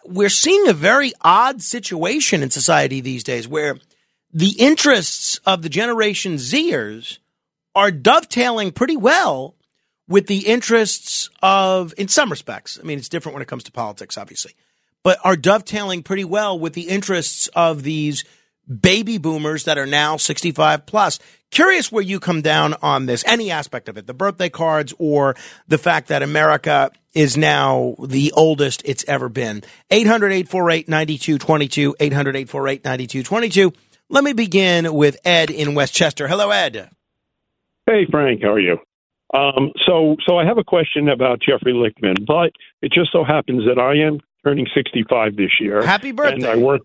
We're 0.06 0.30
seeing 0.30 0.68
a 0.68 0.74
very 0.74 1.12
odd 1.22 1.62
situation 1.62 2.44
in 2.44 2.52
society 2.52 3.02
these 3.02 3.24
days 3.24 3.48
where 3.48 3.80
the 4.32 4.56
interests 4.60 5.40
of 5.46 5.62
the 5.62 5.70
Generation 5.70 6.36
Zers 6.36 7.18
are 7.76 7.92
dovetailing 7.92 8.72
pretty 8.72 8.98
well 8.98 9.56
with 10.08 10.28
the 10.28 10.48
interests 10.48 11.30
of, 11.42 11.94
in 11.98 12.08
some 12.08 12.30
respects, 12.30 12.78
I 12.80 12.86
mean, 12.86 13.00
it's 13.00 13.10
different 13.10 13.34
when 13.34 13.42
it 13.42 13.48
comes 13.48 13.64
to 13.64 13.72
politics, 13.72 14.18
obviously, 14.18 14.54
but 15.02 15.18
are 15.24 15.36
dovetailing 15.36 16.04
pretty 16.04 16.26
well 16.26 16.60
with 16.60 16.74
the 16.74 16.90
interests 16.90 17.48
of 17.56 17.84
these 17.84 18.24
baby 18.68 19.18
boomers 19.18 19.66
that 19.66 19.78
are 19.78 19.86
now 19.86 20.18
65 20.18 20.86
plus. 20.86 21.20
Curious 21.52 21.92
where 21.92 22.04
you 22.04 22.20
come 22.20 22.42
down 22.42 22.74
on 22.82 23.06
this, 23.06 23.24
any 23.28 23.52
aspect 23.52 23.88
of 23.88 23.98
it, 23.98 24.08
the 24.08 24.14
birthday 24.14 24.50
cards 24.50 24.94
or 24.98 25.36
the 25.68 25.78
fact 25.78 26.08
that 26.08 26.24
America 26.24 26.92
is 27.14 27.38
now 27.38 27.96
the 28.04 28.32
oldest 28.32 28.82
it's 28.86 29.06
ever 29.08 29.30
been. 29.30 29.64
800 29.92 30.32
848 30.32 30.90
9222, 30.90 31.96
800 32.00 32.36
848 32.36 32.84
9222. 32.84 33.74
Let 34.10 34.24
me 34.24 34.34
begin 34.34 34.94
with 34.94 35.18
Ed 35.24 35.50
in 35.50 35.76
Westchester. 35.76 36.28
Hello, 36.28 36.50
Ed. 36.50 36.90
Hey, 37.86 38.06
Frank, 38.10 38.42
how 38.42 38.54
are 38.54 38.60
you? 38.60 38.78
Um, 39.34 39.72
so, 39.86 40.16
so 40.26 40.38
I 40.38 40.46
have 40.46 40.58
a 40.58 40.64
question 40.64 41.10
about 41.10 41.40
Jeffrey 41.40 41.74
Lichtman, 41.74 42.26
but 42.26 42.52
it 42.82 42.92
just 42.92 43.12
so 43.12 43.24
happens 43.24 43.64
that 43.68 43.80
I 43.80 44.08
am 44.08 44.20
turning 44.44 44.68
65 44.76 45.36
this 45.36 45.50
year. 45.60 45.84
Happy 45.84 46.12
birthday. 46.12 46.36
And 46.36 46.46
I 46.46 46.56
work. 46.56 46.82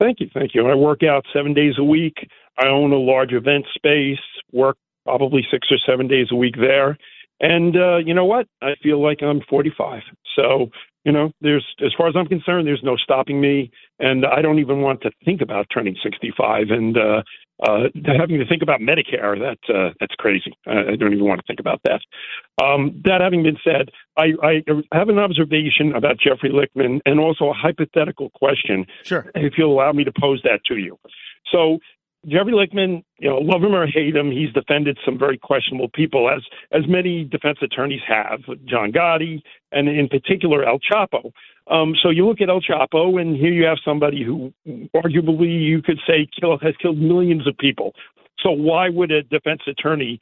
Thank 0.00 0.20
you, 0.20 0.30
thank 0.34 0.54
you. 0.54 0.66
I 0.66 0.74
work 0.74 1.02
out 1.02 1.24
seven 1.32 1.54
days 1.54 1.74
a 1.78 1.84
week. 1.84 2.16
I 2.58 2.66
own 2.66 2.92
a 2.92 2.98
large 2.98 3.32
event 3.32 3.66
space. 3.74 4.18
Work 4.52 4.78
probably 5.04 5.46
six 5.50 5.68
or 5.70 5.78
seven 5.86 6.08
days 6.08 6.28
a 6.32 6.36
week 6.36 6.54
there. 6.58 6.96
And 7.40 7.76
uh, 7.76 7.98
you 7.98 8.14
know 8.14 8.24
what? 8.24 8.46
I 8.62 8.72
feel 8.82 9.02
like 9.02 9.22
I'm 9.22 9.40
45. 9.48 10.02
So 10.36 10.70
you 11.04 11.12
know, 11.12 11.30
there's 11.40 11.64
as 11.84 11.92
far 11.96 12.08
as 12.08 12.14
I'm 12.16 12.26
concerned, 12.26 12.66
there's 12.66 12.82
no 12.82 12.96
stopping 12.96 13.40
me, 13.40 13.70
and 13.98 14.26
I 14.26 14.42
don't 14.42 14.58
even 14.58 14.82
want 14.82 15.00
to 15.02 15.10
think 15.24 15.40
about 15.40 15.66
turning 15.72 15.96
65 16.02 16.66
and 16.70 16.96
uh, 16.96 17.22
uh, 17.66 17.88
having 18.06 18.38
to 18.38 18.46
think 18.46 18.62
about 18.62 18.80
Medicare. 18.80 19.38
That 19.38 19.74
uh, 19.74 19.90
that's 20.00 20.14
crazy. 20.18 20.52
I 20.66 20.96
don't 20.96 21.12
even 21.12 21.24
want 21.24 21.40
to 21.40 21.46
think 21.46 21.60
about 21.60 21.80
that. 21.84 22.00
Um, 22.62 23.00
that 23.04 23.20
having 23.20 23.42
been 23.42 23.58
said, 23.62 23.90
I, 24.16 24.32
I 24.42 24.62
have 24.92 25.08
an 25.08 25.18
observation 25.18 25.94
about 25.94 26.18
Jeffrey 26.18 26.50
Lichtman 26.50 27.00
and 27.06 27.20
also 27.20 27.50
a 27.50 27.54
hypothetical 27.54 28.30
question. 28.30 28.86
Sure. 29.02 29.30
If 29.34 29.54
you'll 29.56 29.72
allow 29.72 29.92
me 29.92 30.04
to 30.04 30.12
pose 30.18 30.40
that 30.44 30.60
to 30.68 30.76
you. 30.76 30.98
So 31.52 31.78
Jeffrey 32.26 32.52
Lichtman, 32.52 33.02
you 33.18 33.28
know, 33.30 33.38
love 33.38 33.62
him 33.62 33.74
or 33.74 33.86
hate 33.86 34.14
him, 34.14 34.30
he's 34.30 34.52
defended 34.52 34.98
some 35.04 35.18
very 35.18 35.38
questionable 35.38 35.88
people, 35.94 36.28
as 36.28 36.42
as 36.70 36.86
many 36.86 37.24
defense 37.24 37.58
attorneys 37.62 38.02
have, 38.06 38.40
John 38.66 38.92
Gotti, 38.92 39.40
and 39.72 39.88
in 39.88 40.08
particular 40.08 40.64
El 40.64 40.78
Chapo. 40.80 41.32
Um, 41.66 41.94
so 42.02 42.10
you 42.10 42.26
look 42.26 42.40
at 42.40 42.48
El 42.48 42.60
Chapo, 42.60 43.20
and 43.20 43.36
here 43.36 43.52
you 43.52 43.64
have 43.64 43.78
somebody 43.84 44.24
who, 44.24 44.52
arguably, 44.94 45.62
you 45.62 45.82
could 45.82 45.98
say, 46.06 46.28
kill, 46.38 46.58
has 46.58 46.74
killed 46.80 46.98
millions 46.98 47.46
of 47.46 47.56
people. 47.58 47.94
So 48.42 48.50
why 48.50 48.88
would 48.88 49.10
a 49.10 49.22
defense 49.22 49.62
attorney 49.66 50.18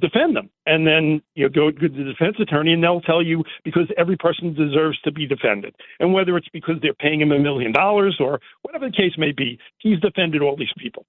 defend 0.00 0.36
them? 0.36 0.50
And 0.66 0.86
then 0.86 1.22
you 1.34 1.44
know, 1.44 1.48
go 1.48 1.70
to 1.70 1.88
the 1.88 2.04
defense 2.04 2.36
attorney, 2.40 2.72
and 2.72 2.82
they'll 2.82 3.00
tell 3.00 3.22
you 3.22 3.44
because 3.64 3.88
every 3.96 4.16
person 4.16 4.54
deserves 4.54 4.98
to 5.02 5.12
be 5.12 5.26
defended, 5.26 5.74
and 6.00 6.12
whether 6.12 6.36
it's 6.36 6.48
because 6.52 6.76
they're 6.82 6.94
paying 6.94 7.20
him 7.20 7.32
a 7.32 7.38
million 7.38 7.72
dollars 7.72 8.16
or 8.20 8.40
whatever 8.62 8.86
the 8.86 8.96
case 8.96 9.12
may 9.18 9.32
be, 9.32 9.58
he's 9.78 10.00
defended 10.00 10.42
all 10.42 10.56
these 10.56 10.72
people. 10.78 11.06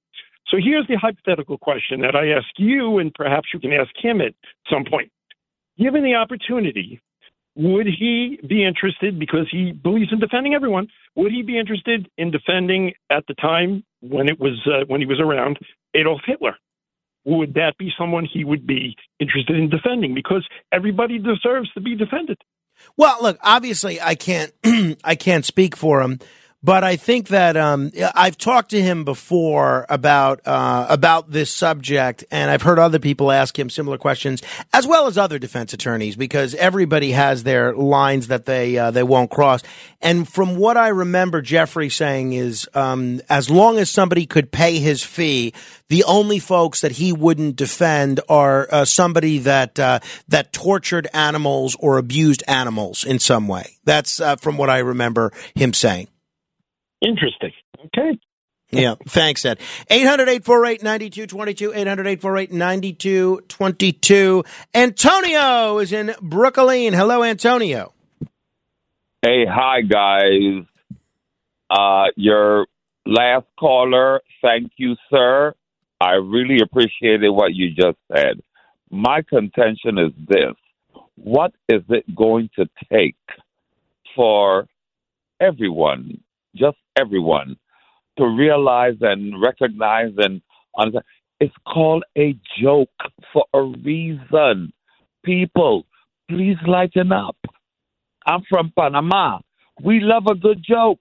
So 0.47 0.57
here's 0.57 0.87
the 0.87 0.95
hypothetical 0.95 1.57
question 1.57 2.01
that 2.01 2.15
I 2.15 2.29
ask 2.29 2.47
you, 2.57 2.97
and 2.97 3.13
perhaps 3.13 3.49
you 3.53 3.59
can 3.59 3.71
ask 3.71 3.91
him 3.95 4.19
at 4.19 4.33
some 4.71 4.83
point. 4.83 5.11
Given 5.77 6.03
the 6.03 6.15
opportunity, 6.15 6.99
would 7.59 7.87
he 7.87 8.39
be 8.47 8.65
interested, 8.65 9.19
because 9.19 9.47
he 9.51 9.73
believes 9.73 10.13
in 10.13 10.19
defending 10.19 10.53
everyone, 10.53 10.87
would 11.15 11.33
he 11.33 11.41
be 11.41 11.59
interested 11.59 12.07
in 12.17 12.31
defending 12.31 12.93
at 13.09 13.25
the 13.27 13.33
time 13.33 13.83
when 13.99 14.29
it 14.29 14.39
was 14.39 14.65
uh, 14.65 14.85
when 14.87 15.01
he 15.01 15.05
was 15.05 15.19
around 15.19 15.59
Adolf 15.93 16.21
Hitler? 16.25 16.55
Would 17.25 17.55
that 17.55 17.73
be 17.77 17.91
someone 17.99 18.25
he 18.25 18.45
would 18.45 18.65
be 18.65 18.95
interested 19.19 19.57
in 19.57 19.69
defending? 19.69 20.13
Because 20.13 20.47
everybody 20.71 21.19
deserves 21.19 21.69
to 21.73 21.81
be 21.81 21.95
defended. 21.95 22.37
Well, 22.95 23.17
look, 23.21 23.37
obviously, 23.43 23.99
I 23.99 24.15
can't 24.15 24.53
I 25.03 25.15
can't 25.15 25.43
speak 25.43 25.75
for 25.75 26.01
him. 26.01 26.19
But 26.61 26.83
I 26.83 26.97
think 26.97 27.29
that 27.29 27.55
um, 27.55 27.91
I've 28.13 28.37
talked 28.37 28.71
to 28.71 28.81
him 28.81 29.05
before 29.05 29.85
about 29.87 30.41
uh, 30.45 30.87
about 30.89 31.31
this 31.31 31.53
subject, 31.53 32.25
and 32.31 32.51
I've 32.51 32.63
heard 32.63 32.77
other 32.77 32.99
people 32.99 33.31
ask 33.31 33.57
him 33.57 33.69
similar 33.69 33.97
questions, 33.97 34.43
as 34.73 34.85
well 34.85 35.07
as 35.07 35.17
other 35.17 35.39
defense 35.39 35.71
attorneys, 35.71 36.17
because 36.17 36.53
everybody 36.55 37.11
has 37.11 37.43
their 37.43 37.73
lines 37.73 38.27
that 38.27 38.45
they 38.45 38.77
uh, 38.77 38.91
they 38.91 39.03
won't 39.03 39.31
cross. 39.31 39.63
And 40.01 40.27
from 40.27 40.57
what 40.57 40.75
I 40.75 40.89
remember, 40.89 41.41
Jeffrey 41.41 41.89
saying 41.89 42.33
is, 42.33 42.67
um, 42.73 43.21
as 43.29 43.49
long 43.49 43.77
as 43.77 43.89
somebody 43.89 44.25
could 44.25 44.51
pay 44.51 44.79
his 44.79 45.01
fee, 45.01 45.53
the 45.87 46.03
only 46.03 46.39
folks 46.39 46.81
that 46.81 46.91
he 46.91 47.13
wouldn't 47.13 47.55
defend 47.55 48.19
are 48.27 48.67
uh, 48.69 48.83
somebody 48.83 49.37
that 49.39 49.79
uh, 49.79 49.99
that 50.27 50.51
tortured 50.51 51.07
animals 51.13 51.77
or 51.79 51.97
abused 51.97 52.43
animals 52.49 53.05
in 53.05 53.17
some 53.17 53.47
way. 53.47 53.77
That's 53.85 54.19
uh, 54.19 54.35
from 54.35 54.57
what 54.57 54.69
I 54.69 54.79
remember 54.79 55.31
him 55.55 55.73
saying. 55.73 56.09
Interesting. 57.01 57.51
Okay. 57.85 58.19
Yeah. 58.71 58.95
Thanks, 59.07 59.45
Ed. 59.45 59.59
800 59.89 60.29
848 60.29 60.83
9222. 60.83 61.73
800 61.73 62.07
848 62.07 62.51
9222. 62.51 64.43
Antonio 64.75 65.79
is 65.79 65.91
in 65.91 66.13
Brooklyn. 66.21 66.93
Hello, 66.93 67.23
Antonio. 67.23 67.93
Hey, 69.21 69.45
hi, 69.49 69.81
guys. 69.81 70.63
Uh, 71.69 72.05
your 72.15 72.67
last 73.05 73.45
caller, 73.59 74.21
thank 74.41 74.71
you, 74.77 74.95
sir. 75.09 75.53
I 75.99 76.13
really 76.13 76.59
appreciated 76.61 77.29
what 77.29 77.53
you 77.53 77.71
just 77.73 77.97
said. 78.13 78.41
My 78.89 79.21
contention 79.21 79.97
is 79.97 80.13
this 80.27 80.55
what 81.15 81.51
is 81.67 81.81
it 81.89 82.15
going 82.15 82.49
to 82.55 82.65
take 82.91 83.17
for 84.15 84.67
everyone, 85.39 86.21
just 86.55 86.77
everyone, 86.97 87.57
to 88.17 88.25
realize 88.25 88.97
and 89.01 89.41
recognize 89.41 90.13
and 90.17 90.41
understand? 90.77 91.05
It's 91.39 91.55
called 91.65 92.03
a 92.17 92.35
joke 92.61 92.89
for 93.31 93.45
a 93.53 93.61
reason. 93.63 94.73
People, 95.23 95.85
please 96.29 96.57
lighten 96.67 97.11
up. 97.13 97.37
I'm 98.25 98.41
from 98.49 98.73
Panama. 98.77 99.39
We 99.81 100.01
love 100.01 100.27
a 100.27 100.35
good 100.35 100.63
joke. 100.67 100.99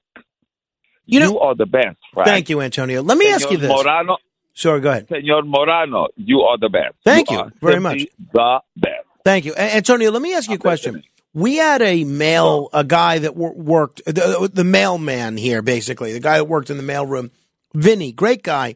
You 1.06 1.20
know- 1.20 1.38
are 1.40 1.54
the 1.54 1.66
best, 1.66 1.96
Frank. 2.12 2.28
Thank 2.28 2.50
you, 2.50 2.60
Antonio. 2.60 3.02
Let 3.02 3.18
me 3.18 3.26
ask 3.30 3.50
you 3.50 3.56
this. 3.56 3.68
Morano, 3.70 4.18
sure, 4.52 4.78
go 4.78 4.90
ahead. 4.90 5.08
Senor 5.08 5.42
Morano, 5.42 6.08
you 6.16 6.42
are 6.42 6.58
the 6.58 6.68
best. 6.68 6.94
Thank 7.04 7.30
you 7.30 7.38
are 7.38 7.52
very 7.60 7.80
much. 7.80 8.06
The 8.32 8.60
best. 8.76 9.06
Thank 9.24 9.44
you. 9.44 9.54
Antonio, 9.54 10.10
let 10.10 10.22
me 10.22 10.34
ask 10.34 10.48
you 10.48 10.56
a 10.56 10.58
question. 10.58 11.02
We 11.38 11.56
had 11.56 11.82
a 11.82 12.02
mail, 12.04 12.68
a 12.72 12.82
guy 12.82 13.20
that 13.20 13.36
wor- 13.36 13.54
worked, 13.54 14.02
the, 14.06 14.50
the 14.52 14.64
mailman 14.64 15.36
here, 15.36 15.62
basically, 15.62 16.12
the 16.12 16.20
guy 16.20 16.38
that 16.38 16.44
worked 16.46 16.68
in 16.68 16.76
the 16.76 16.82
mailroom, 16.82 17.30
Vinny, 17.74 18.10
great 18.12 18.42
guy. 18.42 18.74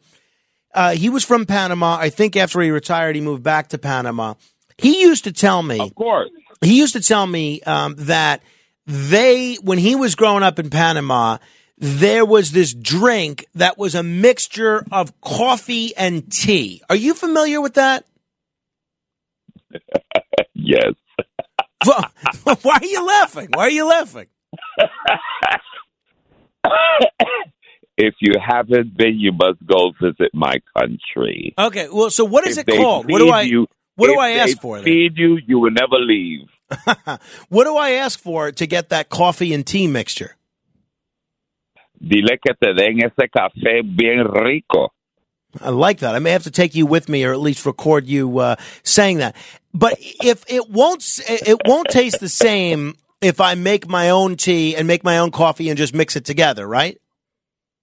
Uh, 0.72 0.92
he 0.92 1.08
was 1.10 1.24
from 1.24 1.44
Panama. 1.44 1.96
I 1.98 2.08
think 2.10 2.36
after 2.36 2.60
he 2.60 2.70
retired, 2.70 3.16
he 3.16 3.20
moved 3.20 3.42
back 3.42 3.68
to 3.70 3.78
Panama. 3.78 4.34
He 4.78 5.02
used 5.02 5.24
to 5.24 5.32
tell 5.32 5.60
me, 5.62 5.80
Of 5.80 5.94
course. 5.96 6.30
he 6.60 6.78
used 6.78 6.92
to 6.92 7.00
tell 7.00 7.26
me 7.26 7.60
um, 7.62 7.94
that 7.98 8.42
they, 8.86 9.54
when 9.56 9.78
he 9.78 9.96
was 9.96 10.14
growing 10.14 10.42
up 10.44 10.58
in 10.58 10.70
Panama, 10.70 11.38
there 11.78 12.24
was 12.24 12.52
this 12.52 12.72
drink 12.72 13.44
that 13.56 13.76
was 13.76 13.96
a 13.96 14.04
mixture 14.04 14.84
of 14.92 15.20
coffee 15.20 15.96
and 15.96 16.30
tea. 16.30 16.80
Are 16.88 16.94
you 16.96 17.14
familiar 17.14 17.60
with 17.60 17.74
that? 17.74 18.04
Yes. 20.54 20.92
Why 22.62 22.78
are 22.80 22.86
you 22.86 23.06
laughing? 23.06 23.48
Why 23.54 23.64
are 23.64 23.70
you 23.70 23.88
laughing? 23.88 24.26
If 27.96 28.14
you 28.20 28.32
haven't 28.40 28.96
been, 28.96 29.18
you 29.18 29.32
must 29.32 29.64
go 29.66 29.92
visit 30.00 30.30
my 30.32 30.56
country. 30.76 31.54
Okay, 31.58 31.88
well, 31.92 32.10
so 32.10 32.24
what 32.24 32.46
is 32.46 32.58
If 32.58 32.68
it 32.68 32.76
called? 32.76 33.10
What 33.10 33.18
do 33.18 33.28
I 33.28 33.42
You, 33.42 33.66
what 33.96 34.08
do 34.08 34.18
I 34.18 34.30
ask 34.30 34.60
for? 34.60 34.76
Then? 34.76 34.84
Feed 34.84 35.12
you, 35.16 35.38
you 35.46 35.58
will 35.58 35.70
never 35.70 35.98
leave. 35.98 36.48
what 37.48 37.64
do 37.64 37.76
I 37.76 37.90
ask 37.90 38.18
for 38.18 38.50
to 38.50 38.66
get 38.66 38.88
that 38.88 39.10
coffee 39.10 39.52
and 39.52 39.66
tea 39.66 39.86
mixture? 39.86 40.36
Dile 42.00 42.38
que 42.44 42.54
te 42.60 42.72
den 42.72 42.98
ese 43.04 43.28
café 43.28 43.82
bien 43.84 44.24
rico. 44.26 44.92
I 45.60 45.68
like 45.70 45.98
that. 45.98 46.14
I 46.14 46.18
may 46.18 46.30
have 46.30 46.44
to 46.44 46.50
take 46.50 46.74
you 46.74 46.86
with 46.86 47.08
me, 47.08 47.24
or 47.24 47.32
at 47.32 47.40
least 47.40 47.66
record 47.66 48.06
you 48.06 48.38
uh, 48.38 48.56
saying 48.82 49.18
that. 49.18 49.36
But 49.74 49.96
if 49.98 50.44
it 50.48 50.70
won't, 50.70 51.04
it 51.28 51.58
won't 51.66 51.88
taste 51.88 52.20
the 52.20 52.28
same 52.28 52.94
if 53.20 53.40
I 53.40 53.54
make 53.54 53.88
my 53.88 54.10
own 54.10 54.36
tea 54.36 54.76
and 54.76 54.86
make 54.86 55.04
my 55.04 55.18
own 55.18 55.30
coffee 55.30 55.68
and 55.68 55.76
just 55.78 55.94
mix 55.94 56.16
it 56.16 56.24
together, 56.24 56.66
right? 56.66 56.98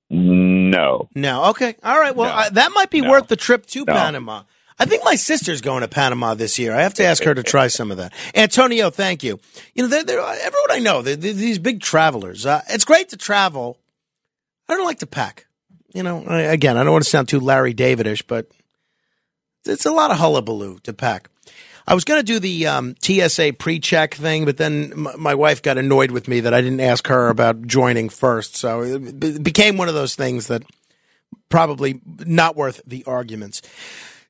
No. 0.10 1.08
No. 1.16 1.46
Okay. 1.46 1.76
All 1.84 2.00
right. 2.00 2.16
Well, 2.16 2.30
No. 2.30 2.36
I, 2.36 2.50
that 2.50 2.72
might 2.74 2.90
be 2.90 3.02
No. 3.02 3.12
worth 3.12 3.28
the 3.28 3.36
trip 3.36 3.66
to 3.68 3.86
No. 3.86 3.94
Panama. 3.94 4.44
I 4.82 4.86
think 4.86 5.04
my 5.04 5.16
sister's 5.16 5.62
going 5.62 5.82
to 5.82 5.88
Panama 5.90 6.34
this 6.36 6.58
year. 6.58 6.74
I 6.74 6.82
have 6.84 6.94
to 6.96 7.04
ask 7.04 7.22
her 7.24 7.34
to 7.36 7.44
try 7.44 7.68
some 7.68 7.92
of 7.92 7.98
that. 7.98 8.14
Antonio, 8.34 8.90
thank 8.90 9.24
you. 9.24 9.40
You 9.76 9.84
know, 9.84 9.90
they're, 9.90 10.04
they're, 10.06 10.20
everyone 10.20 10.72
I 10.72 10.80
know, 10.80 11.02
they're, 11.02 11.18
they're 11.18 11.34
these 11.34 11.60
big 11.60 11.82
travelers. 11.82 12.46
Uh, 12.46 12.62
it's 12.70 12.86
great 12.86 13.10
to 13.10 13.18
travel. 13.18 13.78
I 14.70 14.76
don't 14.76 14.86
like 14.86 15.00
to 15.00 15.08
pack. 15.08 15.48
You 15.94 16.04
know, 16.04 16.24
again, 16.28 16.78
I 16.78 16.84
don't 16.84 16.92
want 16.92 17.04
to 17.04 17.10
sound 17.10 17.30
too 17.30 17.40
Larry 17.40 17.74
Davidish, 17.74 18.24
but 18.28 18.48
it's 19.66 19.86
a 19.86 19.92
lot 19.92 20.12
of 20.12 20.18
hullabaloo 20.18 20.80
to 20.84 20.94
pack. 20.94 21.30
I 21.88 21.96
was 21.96 22.04
going 22.04 22.20
to 22.20 22.26
do 22.26 22.40
the 22.40 22.68
um, 22.68 22.96
TSA 23.02 23.54
pre-check 23.54 24.14
thing, 24.14 24.46
but 24.46 24.58
then 24.58 24.92
m- 24.94 25.08
my 25.18 25.34
wife 25.34 25.64
got 25.64 25.80
annoyed 25.80 26.12
with 26.12 26.28
me 26.28 26.42
that 26.42 26.54
I 26.54 26.62
didn't 26.62 26.82
ask 26.82 27.08
her 27.08 27.30
about 27.30 27.66
joining 27.66 28.10
first. 28.10 28.56
So 28.56 28.82
it 28.84 29.20
be- 29.20 29.40
became 29.40 29.78
one 29.78 29.88
of 29.88 29.96
those 29.96 30.14
things 30.16 30.48
that 30.48 30.62
probably 31.50 32.00
not 32.06 32.56
worth 32.56 32.82
the 32.86 33.04
arguments. 33.06 33.64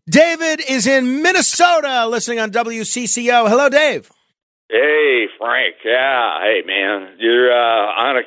David 0.10 0.62
is 0.70 0.88
in 0.88 1.22
Minnesota 1.22 2.08
listening 2.08 2.40
on 2.40 2.52
WCCO. 2.52 3.50
Hello, 3.50 3.68
Dave. 3.68 4.10
Hey, 4.70 5.26
Frank. 5.38 5.76
Yeah. 5.84 6.40
Hey, 6.42 6.62
man. 6.66 7.16
You're 7.20 7.52
uh, 7.52 7.92
on 7.92 8.18
a 8.18 8.22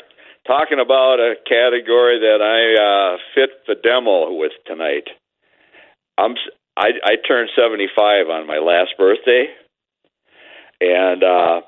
talking 0.46 0.80
about 0.80 1.20
a 1.20 1.34
category 1.48 2.18
that 2.20 2.40
I 2.42 3.14
uh, 3.14 3.18
fit 3.34 3.50
the 3.66 3.74
demo 3.74 4.32
with 4.32 4.52
tonight. 4.66 5.08
I'm 6.18 6.34
I 6.76 7.16
turned 7.28 7.50
75 7.54 8.28
on 8.28 8.46
my 8.46 8.58
last 8.58 8.92
birthday, 8.96 9.46
and 10.80 11.22
uh, 11.22 11.60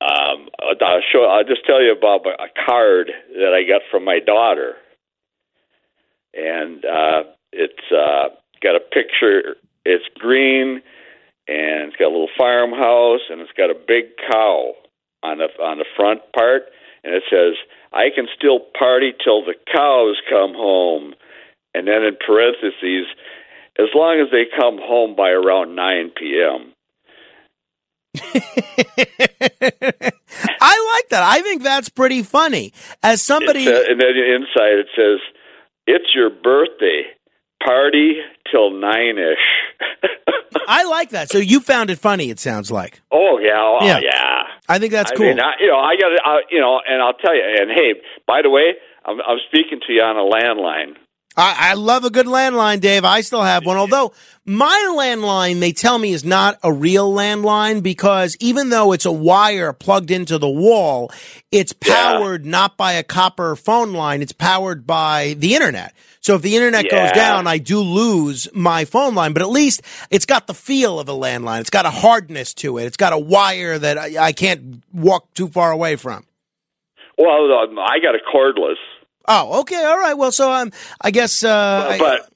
um, 0.00 0.48
I'll 0.62 1.00
show. 1.12 1.24
I'll 1.24 1.44
just 1.44 1.66
tell 1.66 1.82
you 1.82 1.92
about 1.92 2.24
a 2.26 2.46
card 2.66 3.10
that 3.34 3.52
I 3.52 3.68
got 3.68 3.82
from 3.90 4.04
my 4.04 4.20
daughter, 4.24 4.74
and 6.34 6.84
uh, 6.84 7.22
it's 7.52 7.90
uh, 7.90 8.28
got 8.62 8.76
a 8.76 8.80
picture. 8.80 9.56
It's 9.84 10.04
green 10.18 10.82
and 11.48 11.88
it's 11.88 11.96
got 11.96 12.06
a 12.06 12.14
little 12.14 12.28
farmhouse 12.38 13.20
and 13.28 13.40
it's 13.40 13.52
got 13.56 13.70
a 13.70 13.74
big 13.74 14.16
cow 14.30 14.74
on 15.22 15.38
the 15.38 15.48
on 15.62 15.78
the 15.78 15.84
front 15.96 16.20
part 16.34 16.62
and 17.04 17.14
it 17.14 17.22
says 17.30 17.54
I 17.92 18.08
can 18.14 18.26
still 18.36 18.60
party 18.78 19.12
till 19.22 19.44
the 19.44 19.54
cows 19.72 20.16
come 20.30 20.54
home 20.54 21.14
and 21.74 21.86
then 21.86 22.02
in 22.04 22.16
parentheses 22.24 23.06
as 23.78 23.88
long 23.94 24.20
as 24.20 24.30
they 24.30 24.44
come 24.54 24.78
home 24.80 25.16
by 25.16 25.30
around 25.30 25.74
9 25.74 26.10
p.m. 26.16 26.72
I 30.60 30.92
like 30.94 31.08
that. 31.10 31.22
I 31.22 31.40
think 31.42 31.62
that's 31.62 31.88
pretty 31.88 32.22
funny. 32.22 32.72
As 33.02 33.22
somebody, 33.22 33.66
and 33.66 34.00
then 34.00 34.16
inside 34.16 34.78
it 34.78 34.86
says 34.94 35.20
it's 35.86 36.14
your 36.14 36.28
birthday 36.30 37.04
party 37.64 38.18
till 38.50 38.70
9ish. 38.72 39.34
I 40.68 40.84
like 40.84 41.10
that. 41.10 41.30
So 41.30 41.38
you 41.38 41.60
found 41.60 41.90
it 41.90 41.98
funny. 41.98 42.28
It 42.30 42.38
sounds 42.38 42.70
like. 42.70 43.00
oh 43.10 43.38
yeah, 43.38 43.52
oh, 43.56 43.78
Yeah. 43.86 44.00
yeah. 44.00 44.42
I 44.68 44.78
think 44.78 44.92
that's 44.92 45.10
I 45.12 45.14
cool. 45.14 45.26
mean, 45.26 45.40
I, 45.40 45.52
you 45.60 45.68
know, 45.68 45.76
I 45.78 45.96
got 45.96 46.08
to, 46.08 46.40
you 46.50 46.60
know, 46.60 46.80
and 46.88 47.02
I'll 47.02 47.14
tell 47.14 47.34
you. 47.34 47.42
And 47.60 47.70
hey, 47.70 47.94
by 48.26 48.42
the 48.42 48.50
way, 48.50 48.74
I'm, 49.04 49.20
I'm 49.20 49.38
speaking 49.48 49.80
to 49.86 49.92
you 49.92 50.02
on 50.02 50.16
a 50.16 50.20
landline. 50.28 50.96
I, 51.34 51.70
I 51.70 51.74
love 51.74 52.04
a 52.04 52.10
good 52.10 52.26
landline, 52.26 52.80
Dave. 52.80 53.04
I 53.06 53.22
still 53.22 53.42
have 53.42 53.64
one. 53.64 53.78
Although 53.78 54.12
my 54.44 54.94
landline, 54.96 55.60
they 55.60 55.72
tell 55.72 55.98
me, 55.98 56.12
is 56.12 56.24
not 56.24 56.58
a 56.62 56.70
real 56.72 57.10
landline 57.12 57.82
because 57.82 58.36
even 58.38 58.68
though 58.68 58.92
it's 58.92 59.06
a 59.06 59.12
wire 59.12 59.72
plugged 59.72 60.10
into 60.10 60.36
the 60.36 60.48
wall, 60.48 61.10
it's 61.50 61.74
Yeah. 61.86 62.12
powered 62.18 62.44
not 62.44 62.76
by 62.76 62.92
a 62.92 63.02
copper 63.02 63.56
phone 63.56 63.94
line. 63.94 64.20
It's 64.20 64.32
powered 64.32 64.86
by 64.86 65.34
the 65.38 65.54
internet. 65.54 65.94
So 66.22 66.36
if 66.36 66.42
the 66.42 66.54
internet 66.54 66.84
goes 66.88 67.10
down, 67.12 67.46
I 67.48 67.58
do 67.58 67.80
lose 67.80 68.48
my 68.54 68.84
phone 68.84 69.14
line, 69.14 69.32
but 69.32 69.42
at 69.42 69.50
least 69.50 69.82
it's 70.08 70.24
got 70.24 70.46
the 70.46 70.54
feel 70.54 70.98
of 71.00 71.08
a 71.08 71.12
landline. 71.12 71.60
It's 71.60 71.68
got 71.70 71.84
a 71.84 71.90
hardness 71.90 72.54
to 72.54 72.78
it. 72.78 72.84
It's 72.84 72.96
got 72.96 73.12
a 73.12 73.18
wire 73.18 73.76
that 73.78 73.98
I, 73.98 74.26
I 74.26 74.32
can't 74.32 74.82
walk 74.92 75.34
too 75.34 75.48
far 75.48 75.72
away 75.72 75.96
from. 75.96 76.24
Well, 77.18 77.52
um, 77.52 77.76
I 77.78 77.98
got 78.00 78.14
a 78.14 78.20
cordless, 78.34 78.76
Oh, 79.28 79.60
okay. 79.60 79.84
All 79.84 79.98
right. 79.98 80.16
Well, 80.16 80.32
so 80.32 80.50
um, 80.52 80.72
I 81.00 81.10
guess, 81.10 81.44
uh, 81.44 81.88
I- 81.90 81.98
but 81.98 82.28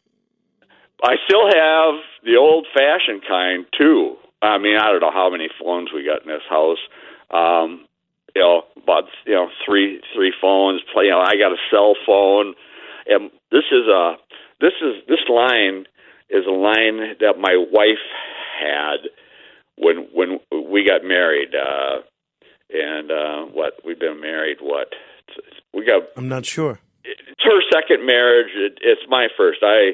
I 1.02 1.14
still 1.26 1.46
have 1.46 1.94
the 2.24 2.36
old-fashioned 2.36 3.22
kind 3.26 3.66
too. 3.76 4.16
I 4.42 4.58
mean, 4.58 4.76
I 4.76 4.90
don't 4.90 5.00
know 5.00 5.10
how 5.12 5.30
many 5.30 5.48
phones 5.60 5.88
we 5.92 6.04
got 6.04 6.22
in 6.22 6.28
this 6.28 6.42
house. 6.48 6.78
Um, 7.30 7.86
you 8.34 8.42
know, 8.42 8.62
about 8.82 9.04
you 9.26 9.34
know 9.34 9.48
three 9.64 10.00
three 10.14 10.32
phones. 10.40 10.82
You 10.94 11.10
know, 11.10 11.20
I 11.20 11.36
got 11.36 11.52
a 11.52 11.56
cell 11.70 11.94
phone, 12.06 12.54
and 13.08 13.30
this 13.50 13.64
is 13.70 13.86
a 13.88 14.16
this 14.60 14.72
is 14.80 15.02
this 15.08 15.24
line 15.28 15.84
is 16.30 16.44
a 16.46 16.50
line 16.50 17.16
that 17.20 17.34
my 17.38 17.56
wife 17.72 18.06
had 18.60 19.08
when 19.76 20.08
when 20.12 20.40
we 20.70 20.84
got 20.86 21.06
married. 21.06 21.54
Uh, 21.54 22.02
and 22.70 23.10
uh, 23.10 23.52
what 23.52 23.74
we've 23.84 23.98
been 23.98 24.20
married 24.20 24.58
what 24.60 24.88
we 25.72 25.84
got 25.84 26.02
I'm 26.16 26.28
not 26.28 26.46
sure. 26.46 26.80
it's 27.04 27.42
her 27.44 27.60
second 27.72 28.04
marriage. 28.06 28.50
It, 28.54 28.78
it's 28.82 29.02
my 29.08 29.28
first. 29.36 29.60
I 29.62 29.92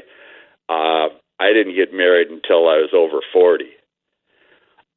uh, 0.68 1.08
I 1.38 1.52
didn't 1.52 1.74
get 1.74 1.92
married 1.92 2.28
until 2.28 2.68
I 2.68 2.80
was 2.80 2.90
over 2.94 3.20
forty, 3.32 3.70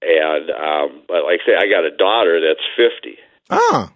and 0.02 0.50
um, 0.50 1.04
but 1.08 1.24
like 1.24 1.42
I 1.44 1.46
say, 1.46 1.56
I 1.58 1.70
got 1.70 1.86
a 1.86 1.96
daughter 1.96 2.40
that's 2.42 2.66
fifty. 2.76 3.18
Oh. 3.50 3.90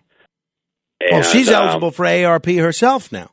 And, 1.01 1.11
Well, 1.11 1.23
she's 1.23 1.47
um, 1.47 1.55
eligible 1.55 1.91
for 1.91 2.05
ARP 2.05 2.47
herself 2.47 3.09
now. 3.11 3.31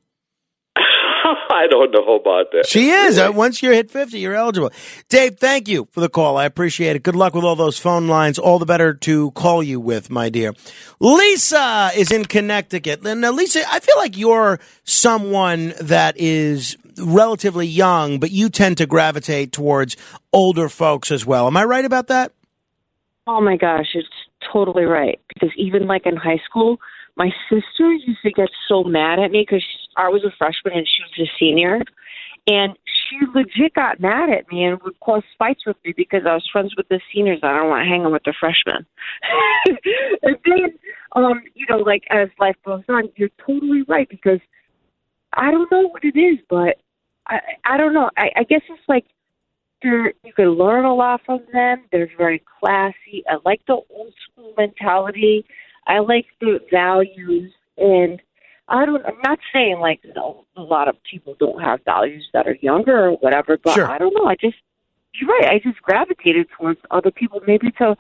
I 1.56 1.66
don't 1.68 1.90
know 1.90 2.16
about 2.16 2.50
that. 2.52 2.66
She 2.66 2.90
is. 2.90 3.16
Really? 3.16 3.28
Uh, 3.28 3.32
once 3.32 3.62
you 3.62 3.70
hit 3.70 3.90
50, 3.90 4.18
you're 4.18 4.34
eligible. 4.34 4.70
Dave, 5.08 5.38
thank 5.38 5.68
you 5.68 5.88
for 5.90 6.00
the 6.00 6.08
call. 6.08 6.36
I 6.36 6.44
appreciate 6.44 6.96
it. 6.96 7.02
Good 7.02 7.16
luck 7.16 7.34
with 7.34 7.44
all 7.44 7.56
those 7.56 7.78
phone 7.78 8.08
lines. 8.08 8.38
All 8.38 8.58
the 8.58 8.66
better 8.66 8.92
to 8.92 9.30
call 9.32 9.62
you 9.62 9.80
with, 9.80 10.10
my 10.10 10.28
dear. 10.28 10.52
Lisa 11.00 11.90
is 11.96 12.12
in 12.12 12.26
Connecticut. 12.26 13.06
And 13.06 13.24
uh, 13.24 13.30
Lisa, 13.30 13.62
I 13.70 13.80
feel 13.80 13.96
like 13.96 14.16
you're 14.16 14.60
someone 14.84 15.72
that 15.80 16.16
is 16.18 16.76
relatively 16.98 17.66
young, 17.66 18.18
but 18.18 18.30
you 18.30 18.48
tend 18.48 18.78
to 18.78 18.86
gravitate 18.86 19.52
towards 19.52 19.96
older 20.32 20.68
folks 20.68 21.10
as 21.10 21.24
well. 21.24 21.46
Am 21.46 21.56
I 21.56 21.64
right 21.64 21.84
about 21.84 22.08
that? 22.08 22.32
Oh 23.26 23.40
my 23.40 23.56
gosh, 23.56 23.88
it's 23.94 24.08
totally 24.52 24.84
right. 24.84 25.20
Because 25.28 25.50
even 25.56 25.86
like 25.86 26.06
in 26.06 26.16
high 26.16 26.40
school, 26.48 26.78
my 27.16 27.30
sister 27.50 27.92
used 27.92 28.22
to 28.22 28.30
get 28.30 28.48
so 28.68 28.84
mad 28.84 29.18
at 29.18 29.30
me 29.30 29.44
because 29.48 29.64
I 29.96 30.08
was 30.08 30.24
a 30.24 30.32
freshman 30.36 30.74
and 30.78 30.86
she 30.86 31.02
was 31.02 31.28
a 31.28 31.32
senior, 31.38 31.80
and 32.46 32.76
she 32.86 33.18
legit 33.34 33.74
got 33.74 34.00
mad 34.00 34.30
at 34.30 34.50
me 34.50 34.64
and 34.64 34.80
would 34.82 34.98
cause 35.00 35.22
fights 35.38 35.66
with 35.66 35.76
me 35.84 35.94
because 35.96 36.22
I 36.26 36.34
was 36.34 36.48
friends 36.50 36.74
with 36.76 36.88
the 36.88 37.00
seniors. 37.12 37.40
I 37.42 37.56
don't 37.56 37.68
want 37.68 37.84
to 37.84 37.88
hang 37.88 38.04
out 38.04 38.12
with 38.12 38.24
the 38.24 38.34
freshmen. 38.38 38.86
and 40.22 40.36
then, 40.44 40.78
um, 41.14 41.42
you 41.54 41.66
know, 41.68 41.78
like 41.78 42.04
as 42.10 42.28
life 42.38 42.56
goes 42.64 42.82
on, 42.88 43.10
you're 43.16 43.30
totally 43.44 43.82
right 43.88 44.08
because 44.08 44.40
I 45.32 45.50
don't 45.50 45.70
know 45.70 45.88
what 45.88 46.04
it 46.04 46.18
is, 46.18 46.38
but 46.48 46.76
I 47.26 47.40
I 47.64 47.76
don't 47.76 47.94
know. 47.94 48.10
I, 48.16 48.30
I 48.36 48.42
guess 48.44 48.62
it's 48.68 48.88
like 48.88 49.06
they're 49.82 50.12
you 50.24 50.32
can 50.34 50.50
learn 50.50 50.84
a 50.84 50.94
lot 50.94 51.20
from 51.26 51.40
them. 51.52 51.84
They're 51.92 52.10
very 52.16 52.42
classy. 52.60 53.24
I 53.28 53.36
like 53.44 53.60
the 53.66 53.80
old 53.90 54.14
school 54.30 54.54
mentality. 54.56 55.44
I 55.86 55.98
like 55.98 56.26
the 56.40 56.58
values 56.70 57.52
and 57.76 58.20
I 58.68 58.84
don't 58.84 59.04
I'm 59.04 59.20
not 59.22 59.38
saying 59.52 59.78
like 59.78 60.00
a 60.56 60.60
lot 60.60 60.88
of 60.88 60.96
people 61.08 61.36
don't 61.38 61.60
have 61.62 61.80
values 61.84 62.28
that 62.32 62.46
are 62.46 62.56
younger 62.60 63.06
or 63.06 63.12
whatever, 63.12 63.58
but 63.62 63.74
Sure. 63.74 63.88
I 63.90 63.98
don't 63.98 64.14
know. 64.14 64.26
I 64.26 64.34
just 64.34 64.56
you're 65.14 65.30
right. 65.30 65.48
I 65.50 65.58
just 65.58 65.80
gravitated 65.82 66.48
towards 66.58 66.80
other 66.90 67.10
people 67.10 67.40
maybe 67.46 67.70
to 67.72 67.96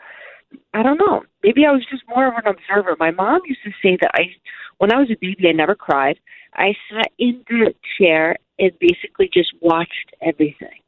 I 0.74 0.82
don't 0.82 0.98
know. 0.98 1.22
Maybe 1.42 1.66
I 1.66 1.72
was 1.72 1.84
just 1.90 2.02
more 2.08 2.26
of 2.26 2.34
an 2.34 2.46
observer. 2.46 2.96
My 2.98 3.10
mom 3.10 3.40
used 3.46 3.62
to 3.64 3.70
say 3.82 3.96
that 4.00 4.10
I 4.14 4.34
when 4.78 4.92
I 4.92 4.98
was 4.98 5.10
a 5.10 5.16
baby 5.20 5.48
I 5.48 5.52
never 5.52 5.74
cried. 5.74 6.18
I 6.54 6.74
sat 6.90 7.12
in 7.18 7.44
the 7.48 7.74
chair 7.98 8.36
and 8.58 8.72
basically 8.80 9.28
just 9.32 9.52
watched 9.60 10.14
everything. 10.20 10.80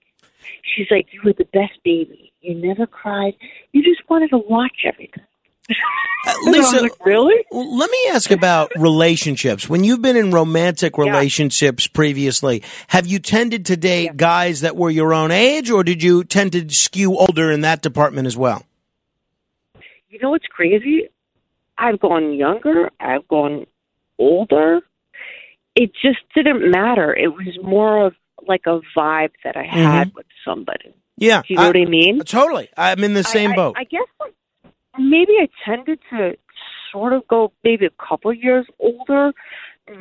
She's 0.62 0.86
like, 0.90 1.06
You 1.12 1.20
were 1.24 1.34
the 1.34 1.44
best 1.52 1.78
baby. 1.84 2.32
You 2.40 2.54
never 2.54 2.86
cried. 2.86 3.34
You 3.72 3.82
just 3.82 4.08
wanted 4.08 4.30
to 4.30 4.38
watch 4.38 4.84
everything. 4.84 5.24
Uh, 5.70 5.74
I 6.26 6.50
Lisa, 6.50 6.80
like, 6.82 7.06
really? 7.06 7.44
Let 7.50 7.90
me 7.90 7.98
ask 8.10 8.30
about 8.30 8.72
relationships. 8.76 9.68
When 9.68 9.84
you've 9.84 10.02
been 10.02 10.16
in 10.16 10.30
romantic 10.30 10.98
relationships 10.98 11.86
previously, 11.86 12.62
have 12.88 13.06
you 13.06 13.18
tended 13.18 13.66
to 13.66 13.76
date 13.76 14.16
guys 14.16 14.60
that 14.60 14.76
were 14.76 14.90
your 14.90 15.14
own 15.14 15.30
age, 15.30 15.70
or 15.70 15.84
did 15.84 16.02
you 16.02 16.24
tend 16.24 16.52
to 16.52 16.68
skew 16.68 17.16
older 17.16 17.50
in 17.50 17.62
that 17.62 17.82
department 17.82 18.26
as 18.26 18.36
well? 18.36 18.64
you 20.08 20.18
know 20.20 20.30
what's 20.30 20.46
crazy? 20.46 21.08
I've 21.76 22.00
gone 22.00 22.34
younger. 22.34 22.90
I've 22.98 23.26
gone 23.28 23.66
older. 24.18 24.80
It 25.74 25.92
just 26.02 26.18
didn't 26.34 26.70
matter. 26.70 27.14
It 27.14 27.28
was 27.28 27.56
more 27.62 28.06
of 28.06 28.14
like 28.46 28.62
a 28.66 28.80
vibe 28.96 29.30
that 29.44 29.56
I 29.56 29.64
had 29.64 30.12
with 30.14 30.26
somebody. 30.44 30.94
Yeah, 31.16 31.42
Do 31.42 31.54
you 31.54 31.56
know 31.56 31.66
what 31.66 31.76
I 31.76 31.84
mean? 31.84 32.20
Totally, 32.20 32.68
I'm 32.76 33.02
in 33.02 33.14
the 33.14 33.24
same 33.24 33.52
I, 33.52 33.56
boat. 33.56 33.74
I, 33.76 33.80
I 33.80 33.84
guess 33.84 34.06
like, 34.20 34.34
maybe 34.98 35.32
I 35.40 35.48
tended 35.64 36.00
to 36.10 36.36
sort 36.92 37.12
of 37.12 37.26
go 37.28 37.52
maybe 37.64 37.86
a 37.86 38.06
couple 38.08 38.32
years 38.32 38.66
older 38.78 39.32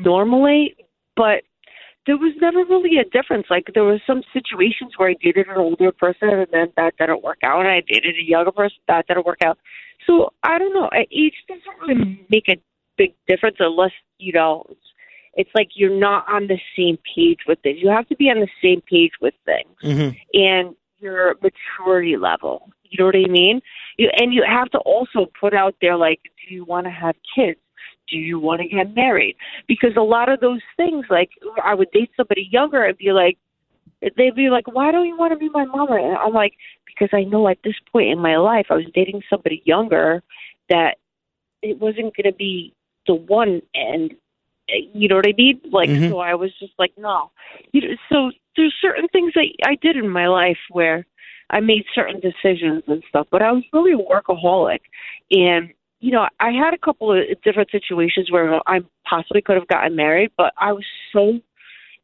normally, 0.01 0.75
but 1.15 1.43
there 2.05 2.17
was 2.17 2.33
never 2.39 2.59
really 2.59 2.97
a 2.97 3.03
difference. 3.03 3.47
Like 3.49 3.71
there 3.73 3.83
was 3.83 3.99
some 4.07 4.23
situations 4.33 4.93
where 4.97 5.09
I 5.09 5.15
dated 5.21 5.47
an 5.47 5.57
older 5.57 5.91
person 5.91 6.29
and 6.29 6.47
then 6.51 6.67
that 6.77 6.97
didn't 6.97 7.23
work 7.23 7.39
out, 7.43 7.59
and 7.61 7.69
I 7.69 7.81
dated 7.81 8.15
a 8.15 8.23
younger 8.23 8.51
person 8.51 8.77
that 8.87 9.07
didn't 9.07 9.25
work 9.25 9.41
out. 9.43 9.57
So 10.05 10.31
I 10.43 10.57
don't 10.57 10.73
know. 10.73 10.89
Age 10.93 11.35
doesn't 11.47 11.87
really 11.87 12.25
make 12.29 12.47
a 12.49 12.57
big 12.97 13.13
difference 13.27 13.57
unless 13.59 13.91
you 14.17 14.33
know. 14.33 14.65
It's, 14.69 14.79
it's 15.39 15.51
like 15.53 15.69
you're 15.75 15.95
not 15.95 16.27
on 16.27 16.47
the 16.47 16.57
same 16.75 16.97
page 17.15 17.39
with 17.47 17.59
things. 17.61 17.77
You 17.79 17.89
have 17.89 18.07
to 18.07 18.15
be 18.15 18.25
on 18.25 18.39
the 18.39 18.47
same 18.59 18.81
page 18.81 19.11
with 19.21 19.35
things 19.45 19.69
hmm 19.81 20.09
and 20.33 20.75
your 20.99 21.35
maturity 21.41 22.17
level. 22.17 22.69
You 22.89 22.97
know 22.99 23.05
what 23.05 23.15
I 23.15 23.29
mean? 23.29 23.61
You, 23.97 24.09
and 24.17 24.33
you 24.33 24.43
have 24.47 24.69
to 24.71 24.77
also 24.79 25.27
put 25.39 25.53
out 25.53 25.75
there 25.81 25.97
like, 25.97 26.21
do 26.23 26.53
you 26.53 26.63
want 26.63 26.85
to 26.85 26.91
have 26.91 27.15
kids? 27.35 27.59
Do 28.09 28.17
you 28.17 28.39
want 28.39 28.61
to 28.61 28.67
get 28.67 28.95
married? 28.95 29.35
Because 29.67 29.91
a 29.97 30.01
lot 30.01 30.29
of 30.29 30.39
those 30.39 30.61
things, 30.77 31.05
like 31.09 31.31
I 31.63 31.73
would 31.73 31.91
date 31.91 32.11
somebody 32.15 32.47
younger 32.49 32.83
and 32.83 32.97
be 32.97 33.11
like, 33.11 33.37
they'd 34.15 34.35
be 34.35 34.49
like, 34.49 34.67
why 34.67 34.91
don't 34.91 35.07
you 35.07 35.17
want 35.17 35.33
to 35.33 35.37
be 35.37 35.49
my 35.49 35.65
mama? 35.65 35.95
And 35.95 36.17
I'm 36.17 36.33
like, 36.33 36.53
because 36.85 37.09
I 37.11 37.23
know 37.23 37.47
at 37.47 37.57
this 37.63 37.75
point 37.91 38.09
in 38.09 38.19
my 38.19 38.37
life, 38.37 38.67
I 38.69 38.75
was 38.75 38.85
dating 38.93 39.23
somebody 39.29 39.61
younger 39.65 40.23
that 40.69 40.97
it 41.61 41.79
wasn't 41.79 42.15
going 42.15 42.31
to 42.31 42.33
be 42.33 42.73
the 43.07 43.15
one, 43.15 43.61
and 43.73 44.15
you 44.67 45.07
know 45.07 45.15
what 45.15 45.27
I 45.27 45.33
mean? 45.37 45.61
Like, 45.71 45.89
Mhm. 45.89 46.09
so 46.09 46.19
I 46.19 46.35
was 46.35 46.51
just 46.59 46.73
like, 46.77 46.91
no. 46.97 47.31
You 47.71 47.81
know, 47.81 47.95
so 48.09 48.31
there's 48.57 48.75
certain 48.81 49.07
things 49.09 49.33
that 49.35 49.45
I 49.65 49.75
did 49.81 49.95
in 49.95 50.09
my 50.09 50.27
life 50.27 50.57
where 50.71 51.05
I 51.49 51.61
made 51.61 51.85
certain 51.95 52.19
decisions 52.19 52.83
and 52.87 53.03
stuff, 53.07 53.27
but 53.31 53.41
I 53.41 53.51
was 53.51 53.63
really 53.71 53.93
a 53.93 53.97
workaholic, 53.97 54.79
and 55.31 55.69
you 55.99 56.11
know, 56.11 56.27
I 56.39 56.51
had 56.51 56.73
a 56.73 56.77
couple 56.77 57.11
of 57.11 57.41
different 57.43 57.71
situations 57.71 58.31
where 58.31 58.61
I 58.67 58.81
possibly 59.09 59.41
could 59.41 59.55
have 59.55 59.67
gotten 59.67 59.95
married, 59.95 60.31
but 60.37 60.53
I 60.57 60.73
was 60.73 60.85
so 61.11 61.39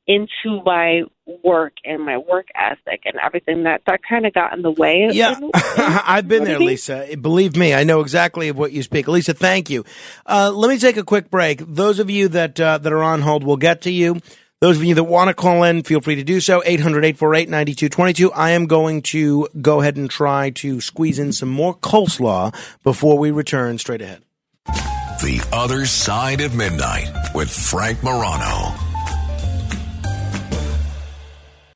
into 0.05 0.61
my 0.65 1.03
work 1.43 1.73
and 1.85 2.05
my 2.05 2.17
work 2.17 2.47
ethic 2.55 3.03
and 3.05 3.15
everything 3.23 3.63
that 3.63 3.81
that 3.87 4.01
kind 4.07 4.25
of 4.25 4.33
got 4.33 4.53
in 4.53 4.61
the 4.61 4.71
way. 4.71 5.07
Yeah, 5.11 5.39
I've 5.77 6.27
been 6.27 6.43
there. 6.43 6.59
Lisa. 6.59 7.07
Believe 7.19 7.55
me, 7.55 7.73
I 7.73 7.83
know 7.83 8.01
exactly 8.01 8.49
of 8.49 8.57
what 8.57 8.73
you 8.73 8.83
speak. 8.83 9.07
Lisa, 9.07 9.33
thank 9.33 9.69
you. 9.69 9.85
Uh, 10.25 10.51
let 10.53 10.69
me 10.69 10.77
take 10.77 10.97
a 10.97 11.03
quick 11.03 11.29
break. 11.29 11.59
Those 11.59 11.99
of 11.99 12.09
you 12.09 12.27
that 12.29 12.59
uh, 12.59 12.79
that 12.79 12.91
are 12.91 13.03
on 13.03 13.21
hold, 13.21 13.43
we'll 13.43 13.57
get 13.57 13.81
to 13.83 13.91
you. 13.91 14.19
Those 14.63 14.78
of 14.78 14.86
you 14.86 14.95
that 14.95 15.04
want 15.04 15.28
to 15.28 15.34
call 15.34 15.63
in, 15.63 15.84
feel 15.84 15.99
free 15.99 16.15
to 16.15 16.23
do 16.23 16.39
so. 16.39 16.62
800-848-9222. 16.62 18.32
I 18.34 18.52
am 18.52 18.65
going 18.65 19.02
to 19.02 19.49
go 19.62 19.82
ahead 19.82 19.97
and 19.97 20.10
try 20.10 20.52
to 20.52 20.80
squeeze 20.80 21.19
in 21.19 21.34
some 21.34 21.49
more 21.49 21.76
coleslaw 21.76 22.56
before 22.82 23.17
we 23.17 23.30
return 23.30 23.78
straight 23.78 24.02
ahead. 24.02 24.23
The 24.67 25.45
Other 25.52 25.86
Side 25.86 26.39
of 26.39 26.56
Midnight 26.56 27.12
with 27.36 27.49
Frank 27.52 28.02
Morano. 28.04 28.82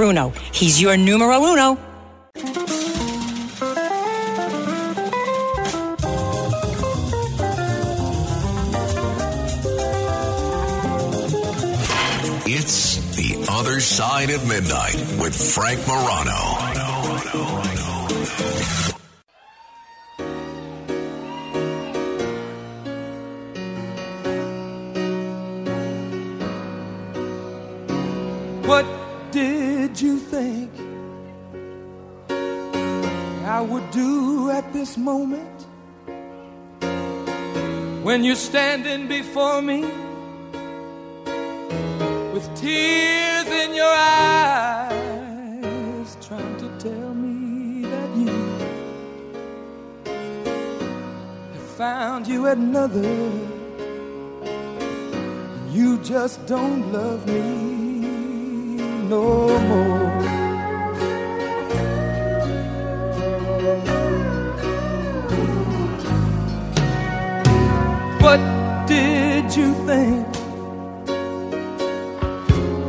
He's 0.00 0.80
your 0.80 0.96
numero 0.96 1.44
uno. 1.44 1.76
It's 12.46 12.96
The 13.14 13.46
Other 13.50 13.80
Side 13.80 14.30
of 14.30 14.48
Midnight 14.48 14.96
with 15.20 15.36
Frank 15.36 15.86
Morano. 15.86 16.32
What 28.66 28.99
you 30.02 30.18
think 30.18 30.70
I 33.44 33.60
would 33.60 33.90
do 33.90 34.50
at 34.50 34.72
this 34.72 34.96
moment 34.96 35.66
when 38.02 38.24
you're 38.24 38.34
standing 38.34 39.08
before 39.08 39.60
me 39.60 39.82
with 42.32 42.48
tears 42.54 43.48
in 43.48 43.74
your 43.74 43.92
eyes, 43.92 44.96
trying 46.22 46.56
to 46.58 46.68
tell 46.78 47.14
me 47.14 47.82
that 47.82 48.16
you 48.16 48.32
have 51.52 51.68
found 51.76 52.26
you 52.26 52.46
another? 52.46 53.04
and 54.44 55.70
You 55.70 55.98
just 55.98 56.46
don't 56.46 56.90
love 56.90 57.26
me 57.26 57.69
no 59.10 59.58
more. 59.70 60.10
What 68.20 68.40
did 68.86 69.56
you 69.56 69.74
think 69.84 70.26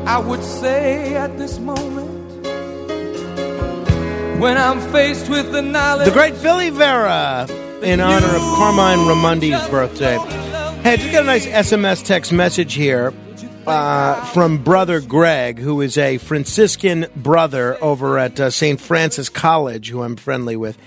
I 0.08 0.20
would 0.20 0.44
say 0.44 1.16
at 1.16 1.38
this 1.40 1.58
moment 1.58 2.46
when 4.40 4.58
I'm 4.58 4.80
faced 4.92 5.28
with 5.28 5.52
the 5.52 5.64
knowledge? 5.64 6.08
The 6.08 6.14
great 6.14 6.40
Billy 6.44 6.70
Vera 6.70 7.48
in 7.82 8.00
honor 8.00 8.28
of 8.28 8.42
Carmine 8.58 9.00
Ramundi's 9.10 9.68
birthday. 9.70 10.20
Hey, 10.84 10.98
just 10.98 11.12
got 11.12 11.24
a 11.24 11.26
nice 11.26 11.48
SMS 11.48 12.06
text 12.06 12.32
message 12.32 12.76
here 12.76 13.12
uh, 13.68 14.26
from 14.26 14.64
brother 14.64 15.02
Greg, 15.02 15.60
who 15.60 15.82
is 15.82 15.98
a 15.98 16.18
Franciscan 16.18 17.08
brother 17.16 17.78
over 17.84 18.18
at 18.18 18.40
uh, 18.40 18.50
St. 18.50 18.80
Francis 18.80 19.30
College, 19.30 19.90
who 19.90 20.02
I'm 20.02 20.16
friendly 20.16 20.56
with. 20.56 20.78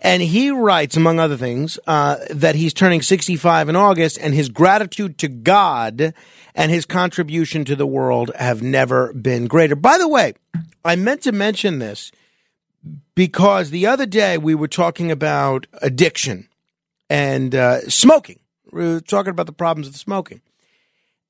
And 0.00 0.22
he 0.22 0.50
writes, 0.50 0.96
among 0.96 1.18
other 1.18 1.36
things, 1.36 1.78
uh, 1.86 2.16
that 2.30 2.54
he's 2.54 2.74
turning 2.74 3.02
65 3.02 3.68
in 3.68 3.76
August, 3.76 4.18
and 4.20 4.34
his 4.34 4.48
gratitude 4.48 5.18
to 5.18 5.28
God 5.28 6.14
and 6.54 6.70
his 6.70 6.84
contribution 6.84 7.64
to 7.64 7.76
the 7.76 7.86
world 7.86 8.30
have 8.38 8.62
never 8.62 9.12
been 9.12 9.46
greater. 9.46 9.76
By 9.76 9.98
the 9.98 10.08
way, 10.08 10.34
I 10.84 10.96
meant 10.96 11.22
to 11.22 11.32
mention 11.32 11.78
this 11.78 12.12
because 13.14 13.70
the 13.70 13.86
other 13.86 14.06
day 14.06 14.38
we 14.38 14.54
were 14.54 14.68
talking 14.68 15.10
about 15.10 15.66
addiction 15.82 16.48
and 17.08 17.54
uh, 17.54 17.80
smoking. 17.88 18.40
We 18.72 18.86
were 18.86 19.00
talking 19.00 19.30
about 19.30 19.46
the 19.46 19.52
problems 19.52 19.88
of 19.88 19.96
smoking. 19.96 20.40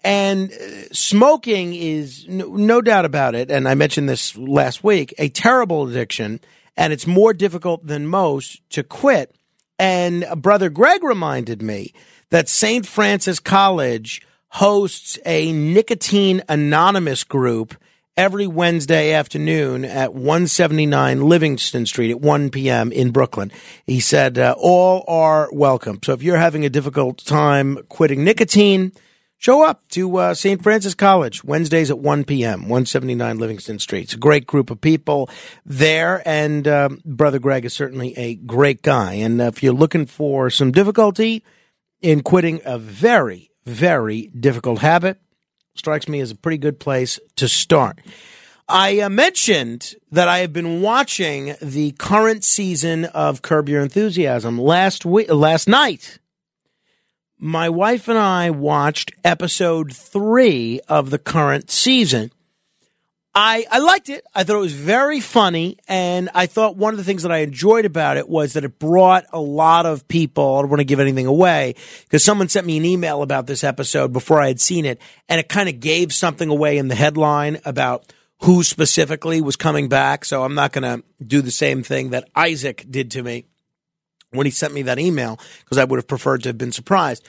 And 0.07 0.53
uh, 0.53 0.57
smoking 0.93 1.75
is 1.75 2.29
no, 2.29 2.55
no 2.55 2.81
doubt 2.81 3.05
about 3.05 3.35
it, 3.35 3.51
and 3.51 3.69
I 3.69 3.75
mentioned 3.75 4.09
this 4.09 4.37
last 4.37 4.85
week, 4.85 5.13
a 5.19 5.29
terrible 5.29 5.89
addiction, 5.89 6.39
and 6.77 6.93
it's 6.93 7.09
more 7.09 7.35
difficult 7.35 7.85
than 7.85 8.07
most 8.07 8.63
to 8.71 8.85
quit. 8.85 9.35
And 9.81 10.25
brother 10.37 10.71
Greg 10.71 11.03
reminded 11.03 11.61
me 11.61 11.93
that 12.31 12.49
St. 12.49 12.87
Francis 12.87 13.41
College 13.41 14.23
hosts 14.51 15.19
a 15.27 15.53
nicotine 15.53 16.41
anonymous 16.49 17.25
group 17.25 17.75
every 18.17 18.47
Wednesday 18.47 19.13
afternoon 19.13 19.85
at 19.85 20.15
179 20.15 21.21
Livingston 21.21 21.85
Street 21.85 22.13
at 22.13 22.21
1 22.21 22.51
p.m. 22.51 22.93
in 22.93 23.11
Brooklyn. 23.11 23.51
He 23.85 23.99
said 23.99 24.39
uh, 24.39 24.55
all 24.57 25.05
are 25.09 25.51
welcome. 25.53 25.99
So 26.05 26.13
if 26.13 26.23
you're 26.23 26.39
having 26.39 26.65
a 26.65 26.71
difficult 26.71 27.25
time 27.25 27.79
quitting 27.89 28.23
nicotine, 28.23 28.93
show 29.39 29.65
up 29.65 29.87
to 29.89 30.17
uh, 30.17 30.35
St. 30.35 30.63
Francis 30.63 30.95
College 30.95 31.45
Wednesdays 31.45 31.91
at 31.91 31.99
1 31.99 32.25
p.m., 32.25 32.63
179 32.63 33.39
Livingston 33.39 33.79
Street. 33.79 34.05
It's 34.05 34.15
a 34.15 34.19
great 34.19 34.47
group 34.47 34.71
of 34.71 34.81
people 34.81 35.29
there, 35.65 36.23
and 36.27 36.67
um, 36.67 37.01
Brother 37.05 37.39
Greg 37.39 37.65
is 37.65 37.75
certainly 37.75 38.17
a 38.17 38.35
great 38.35 38.83
guy. 38.83 39.15
And 39.15 39.41
if 39.41 39.63
you're 39.63 39.73
looking 39.73 40.07
for 40.07 40.51
some 40.51 40.73
difficulty 40.73 41.45
in 42.01 42.23
quitting 42.23 42.61
a 42.65 42.79
very, 42.79 43.51
very 43.65 44.29
difficult 44.29 44.81
habit, 44.81 45.21
strikes 45.75 46.09
me 46.09 46.21
as 46.21 46.31
a 46.31 46.37
pretty 46.37 46.59
good 46.59 46.81
place 46.81 47.21
to 47.37 47.49
start. 47.49 48.01
I 48.69 49.01
uh, 49.01 49.09
mentioned 49.09 49.95
that 50.11 50.27
I 50.27 50.39
have 50.39 50.53
been 50.53 50.81
watching 50.83 51.55
the 51.63 51.93
current 51.93 52.43
season 52.43 53.05
of 53.05 53.41
Curb 53.41 53.69
Your 53.69 53.81
Enthusiasm 53.81 54.59
last 54.59 55.05
week, 55.05 55.31
last 55.31 55.69
night 55.69 56.19
my 57.39 57.69
wife 57.69 58.09
and 58.09 58.19
I 58.19 58.51
watched 58.51 59.13
episode 59.25 59.93
three 59.93 60.81
of 60.89 61.11
the 61.11 61.19
current 61.19 61.71
season. 61.71 62.31
I, 63.39 63.67
I 63.71 63.81
liked 63.81 64.09
it. 64.09 64.25
I 64.35 64.45
thought 64.45 64.57
it 64.57 64.61
was 64.61 64.73
very 64.73 65.21
funny. 65.21 65.77
And 65.87 66.31
I 66.35 66.47
thought 66.47 66.79
one 66.79 66.95
of 66.95 66.99
the 66.99 67.05
things 67.05 67.23
that 67.23 67.31
I 67.31 67.39
enjoyed 67.39 67.85
about 67.85 68.17
it 68.17 68.31
was 68.31 68.55
that 68.55 68.65
it 68.65 68.79
brought 68.79 69.27
a 69.31 69.41
lot 69.41 69.85
of 69.85 70.09
people. 70.09 70.57
I 70.57 70.63
don't 70.63 70.71
want 70.71 70.81
to 70.81 70.87
give 70.87 71.01
anything 71.01 71.27
away 71.27 71.75
because 72.05 72.25
someone 72.25 72.49
sent 72.49 72.67
me 72.67 72.79
an 72.79 72.87
email 72.87 73.21
about 73.21 73.47
this 73.47 73.63
episode 73.63 74.11
before 74.15 74.41
I 74.41 74.49
had 74.49 74.59
seen 74.59 74.87
it. 74.87 74.99
And 75.29 75.39
it 75.39 75.51
kind 75.51 75.69
of 75.69 75.81
gave 75.81 76.15
something 76.15 76.49
away 76.49 76.79
in 76.79 76.89
the 76.89 76.95
headline 76.95 77.61
about 77.67 78.11
who 78.41 78.63
specifically 78.63 79.43
was 79.43 79.57
coming 79.57 79.91
back. 79.91 80.25
So 80.25 80.43
I'm 80.43 80.55
not 80.55 80.73
going 80.73 80.85
to 80.85 81.05
do 81.23 81.43
the 81.43 81.51
same 81.51 81.83
thing 81.83 82.11
that 82.11 82.29
Isaac 82.35 82.87
did 82.89 83.11
to 83.11 83.23
me 83.23 83.45
when 84.31 84.47
he 84.47 84.51
sent 84.51 84.75
me 84.75 84.83
that 84.83 84.99
email 84.99 85.39
because 85.61 85.79
I 85.79 85.85
would 85.85 85.99
have 85.99 86.09
preferred 86.09 86.43
to 86.43 86.51
have 86.51 86.59
been 86.59 86.73
surprised. 86.73 87.27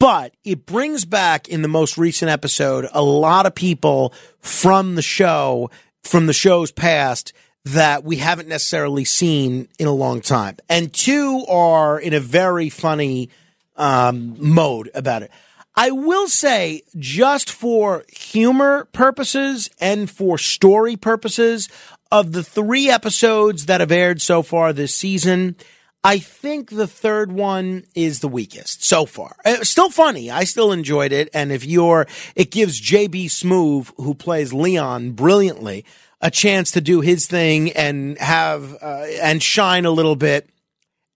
But 0.00 0.34
it 0.44 0.64
brings 0.64 1.04
back 1.04 1.48
in 1.48 1.62
the 1.62 1.68
most 1.68 1.98
recent 1.98 2.30
episode 2.30 2.88
a 2.92 3.02
lot 3.02 3.46
of 3.46 3.54
people 3.54 4.14
from 4.40 4.94
the 4.94 5.02
show, 5.02 5.70
from 6.04 6.26
the 6.26 6.32
show's 6.32 6.70
past 6.70 7.32
that 7.64 8.04
we 8.04 8.16
haven't 8.16 8.48
necessarily 8.48 9.04
seen 9.04 9.68
in 9.78 9.86
a 9.86 9.92
long 9.92 10.20
time. 10.20 10.56
And 10.68 10.92
two 10.92 11.44
are 11.48 11.98
in 11.98 12.14
a 12.14 12.20
very 12.20 12.70
funny 12.70 13.30
um, 13.76 14.36
mode 14.38 14.90
about 14.94 15.22
it. 15.22 15.30
I 15.74 15.90
will 15.90 16.28
say, 16.28 16.82
just 16.96 17.50
for 17.50 18.04
humor 18.08 18.88
purposes 18.92 19.70
and 19.80 20.10
for 20.10 20.38
story 20.38 20.96
purposes, 20.96 21.68
of 22.10 22.32
the 22.32 22.42
three 22.42 22.88
episodes 22.88 23.66
that 23.66 23.80
have 23.80 23.92
aired 23.92 24.20
so 24.20 24.42
far 24.42 24.72
this 24.72 24.94
season, 24.94 25.56
I 26.04 26.18
think 26.18 26.70
the 26.70 26.86
third 26.86 27.32
one 27.32 27.84
is 27.94 28.20
the 28.20 28.28
weakest 28.28 28.84
so 28.84 29.04
far. 29.04 29.36
Uh, 29.44 29.64
still 29.64 29.90
funny. 29.90 30.30
I 30.30 30.44
still 30.44 30.70
enjoyed 30.72 31.12
it. 31.12 31.28
And 31.34 31.50
if 31.50 31.64
you're, 31.64 32.06
it 32.36 32.50
gives 32.50 32.80
JB 32.80 33.26
Smoove, 33.26 33.92
who 33.96 34.14
plays 34.14 34.52
Leon 34.52 35.12
brilliantly, 35.12 35.84
a 36.20 36.30
chance 36.30 36.70
to 36.72 36.80
do 36.80 37.00
his 37.00 37.26
thing 37.26 37.72
and 37.72 38.16
have, 38.18 38.76
uh, 38.80 39.06
and 39.20 39.42
shine 39.42 39.84
a 39.84 39.90
little 39.90 40.16
bit. 40.16 40.48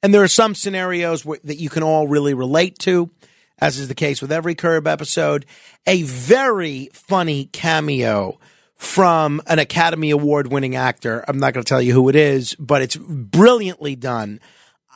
And 0.02 0.12
there 0.12 0.22
are 0.22 0.28
some 0.28 0.54
scenarios 0.54 1.24
where, 1.24 1.38
that 1.44 1.56
you 1.56 1.70
can 1.70 1.84
all 1.84 2.08
really 2.08 2.34
relate 2.34 2.78
to, 2.80 3.10
as 3.58 3.78
is 3.78 3.86
the 3.86 3.94
case 3.94 4.20
with 4.20 4.32
every 4.32 4.56
Curb 4.56 4.88
episode. 4.88 5.46
A 5.86 6.02
very 6.02 6.88
funny 6.92 7.46
cameo 7.46 8.40
from 8.74 9.40
an 9.46 9.60
Academy 9.60 10.10
Award 10.10 10.48
winning 10.48 10.74
actor. 10.74 11.24
I'm 11.28 11.38
not 11.38 11.54
going 11.54 11.62
to 11.62 11.68
tell 11.68 11.80
you 11.80 11.92
who 11.92 12.08
it 12.08 12.16
is, 12.16 12.56
but 12.56 12.82
it's 12.82 12.96
brilliantly 12.96 13.94
done. 13.94 14.40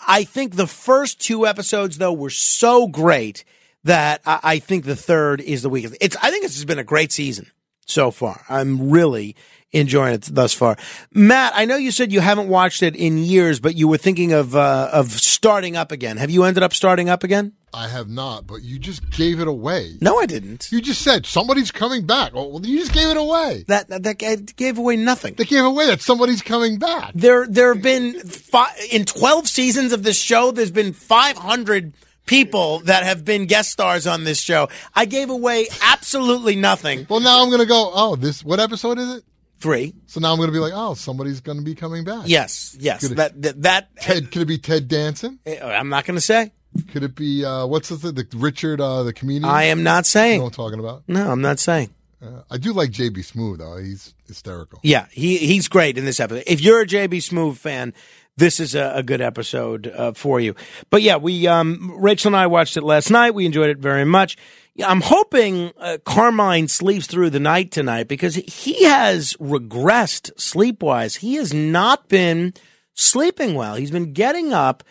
I 0.07 0.25
think 0.25 0.57
the 0.57 0.67
first 0.67 1.21
two 1.21 1.47
episodes 1.47 1.99
though 1.99 2.13
were 2.13 2.31
so 2.31 2.87
great 2.87 3.45
that 3.85 4.21
I, 4.27 4.41
I 4.43 4.59
think 4.59 4.85
the 4.85 4.97
third 4.97 5.41
is 5.41 5.63
the 5.63 5.69
weakest. 5.69 5.97
It's 6.01 6.17
I 6.17 6.31
think 6.31 6.43
this 6.43 6.57
has 6.57 6.65
been 6.65 6.79
a 6.79 6.85
great 6.85 7.13
season 7.13 7.51
so 7.87 8.11
far. 8.11 8.45
I'm 8.49 8.91
really 8.91 9.37
enjoying 9.73 10.15
it 10.15 10.23
thus 10.23 10.53
far. 10.53 10.77
Matt, 11.13 11.53
I 11.55 11.65
know 11.65 11.77
you 11.77 11.91
said 11.91 12.13
you 12.13 12.21
haven't 12.21 12.49
watched 12.49 12.83
it 12.83 12.97
in 12.97 13.19
years, 13.19 13.61
but 13.61 13.75
you 13.75 13.89
were 13.89 13.99
thinking 13.99 14.33
of 14.33 14.55
uh, 14.55 14.91
of 14.93 15.13
starting 15.13 15.77
up 15.77 15.93
again. 15.93 16.17
Have 16.17 16.31
you 16.31 16.45
ended 16.45 16.63
up 16.63 16.73
starting 16.73 17.09
up 17.09 17.25
again? 17.25 17.53
I 17.77 17.89
have 17.89 18.09
not, 18.09 18.47
but 18.47 18.63
you 18.63 18.79
just 18.79 19.11
gave 19.11 19.39
it 19.39 19.47
away. 19.47 19.97
No, 20.01 20.19
I 20.19 20.25
didn't. 20.25 20.69
You 20.73 20.81
just 20.81 21.03
said 21.03 21.27
somebody's 21.27 21.71
coming 21.71 22.07
back. 22.07 22.33
Oh, 22.35 22.49
well, 22.49 22.65
you 22.65 22.79
just 22.79 22.95
gave 22.95 23.09
it 23.09 23.17
away. 23.19 23.65
That 23.69 23.89
that, 23.89 24.03
that 24.05 24.57
gave 24.57 24.79
away 24.79 24.97
nothing. 24.97 25.35
They 25.35 25.45
gave 25.45 25.63
away 25.65 25.87
that 25.89 26.01
somebody's 26.01 26.41
coming 26.41 26.79
back. 26.79 27.13
There 27.15 27.47
there 27.47 27.75
have 27.75 27.83
been 27.83 28.19
five, 28.21 28.75
in 28.91 29.05
12 29.05 29.47
seasons 29.49 29.93
of 29.93 30.03
this 30.03 30.19
show 30.19 30.51
there's 30.53 30.71
been 30.71 30.95
500 30.95 31.93
people 32.25 32.81
that 32.81 33.05
have 33.05 33.25
been 33.25 33.45
guest 33.47 33.71
stars 33.71 34.07
on 34.07 34.25
this 34.25 34.41
show. 34.41 34.69
I 34.95 35.05
gave 35.05 35.29
away 35.31 35.67
absolutely 35.83 36.57
nothing. 36.57 37.07
Well, 37.11 37.21
now 37.21 37.43
I'm 37.43 37.49
going 37.51 37.61
to 37.61 37.67
go, 37.67 37.91
"Oh, 37.95 38.17
this 38.17 38.43
what 38.43 38.59
episode 38.59 38.99
is 38.99 39.17
it?" 39.17 39.25
Three. 39.59 39.95
So 40.07 40.21
now 40.21 40.33
I'm 40.33 40.37
going 40.37 40.49
to 40.49 40.53
be 40.53 40.59
like, 40.59 40.75
oh, 40.75 40.93
somebody's 40.95 41.41
going 41.41 41.57
to 41.59 41.65
be 41.65 41.75
coming 41.75 42.05
back. 42.05 42.25
Yes, 42.27 42.77
yes. 42.79 43.01
Could 43.01 43.13
it- 43.13 43.17
that, 43.17 43.43
that 43.43 43.63
that 43.63 43.97
Ted, 43.97 44.31
could 44.31 44.43
it 44.43 44.47
be 44.47 44.59
Ted 44.59 44.87
Danson? 44.87 45.39
Eh, 45.47 45.59
I'm 45.63 45.89
not 45.89 46.05
going 46.05 46.17
to 46.17 46.21
say. 46.21 46.53
Could 46.93 47.03
it 47.03 47.15
be 47.15 47.45
uh, 47.45 47.67
what's 47.67 47.89
the, 47.89 48.13
the 48.13 48.27
Richard 48.37 48.81
uh, 48.81 49.03
the 49.03 49.13
comedian? 49.13 49.45
I 49.45 49.65
am 49.65 49.83
not 49.83 50.07
saying. 50.07 50.35
You 50.35 50.39
know 50.39 50.45
what 50.45 50.59
I'm 50.59 50.65
talking 50.65 50.81
about. 50.81 51.03
No, 51.09 51.31
I'm 51.31 51.43
not 51.43 51.59
saying. 51.59 51.91
Uh, 52.23 52.43
I 52.51 52.57
do 52.57 52.73
like 52.73 52.91
JB 52.91 53.19
Smoove 53.19 53.59
though. 53.59 53.77
He's 53.77 54.15
hysterical. 54.27 54.81
Yeah, 54.83 55.07
he 55.11 55.39
he's 55.39 55.69
great 55.69 55.99
in 55.99 56.05
this 56.05 56.21
episode. 56.21 56.45
If 56.47 56.61
you're 56.61 56.81
a 56.81 56.87
JB 56.87 57.17
Smoove 57.17 57.57
fan, 57.57 57.93
this 58.37 58.61
is 58.61 58.75
a, 58.75 58.93
a 58.97 59.03
good 59.03 59.21
episode 59.21 59.87
uh, 59.89 60.13
for 60.13 60.41
you. 60.41 60.55
But 60.91 61.03
yeah, 61.03 61.17
we 61.17 61.47
um, 61.47 61.95
Rachel 61.99 62.31
and 62.31 62.37
I 62.37 62.47
watched 62.47 62.77
it 62.77 62.83
last 62.83 63.11
night. 63.11 63.35
We 63.35 63.47
enjoyed 63.47 63.71
it 63.71 63.79
very 63.79 64.05
much. 64.05 64.37
I'm 64.85 65.01
hoping 65.01 65.73
uh, 65.79 65.99
Carmine 66.05 66.69
sleeps 66.69 67.07
through 67.07 67.31
the 67.31 67.41
night 67.41 67.71
tonight 67.71 68.09
because 68.09 68.35
he 68.35 68.85
has 68.85 69.35
regressed 69.35 70.39
sleep 70.39 70.83
wise. 70.83 71.17
He 71.17 71.37
has 71.37 71.55
not 71.55 72.09
been 72.09 72.53
sleeping 72.93 73.55
well. 73.55 73.77
He's 73.77 73.91
been 73.91 74.13
getting 74.13 74.53
up 74.53 74.85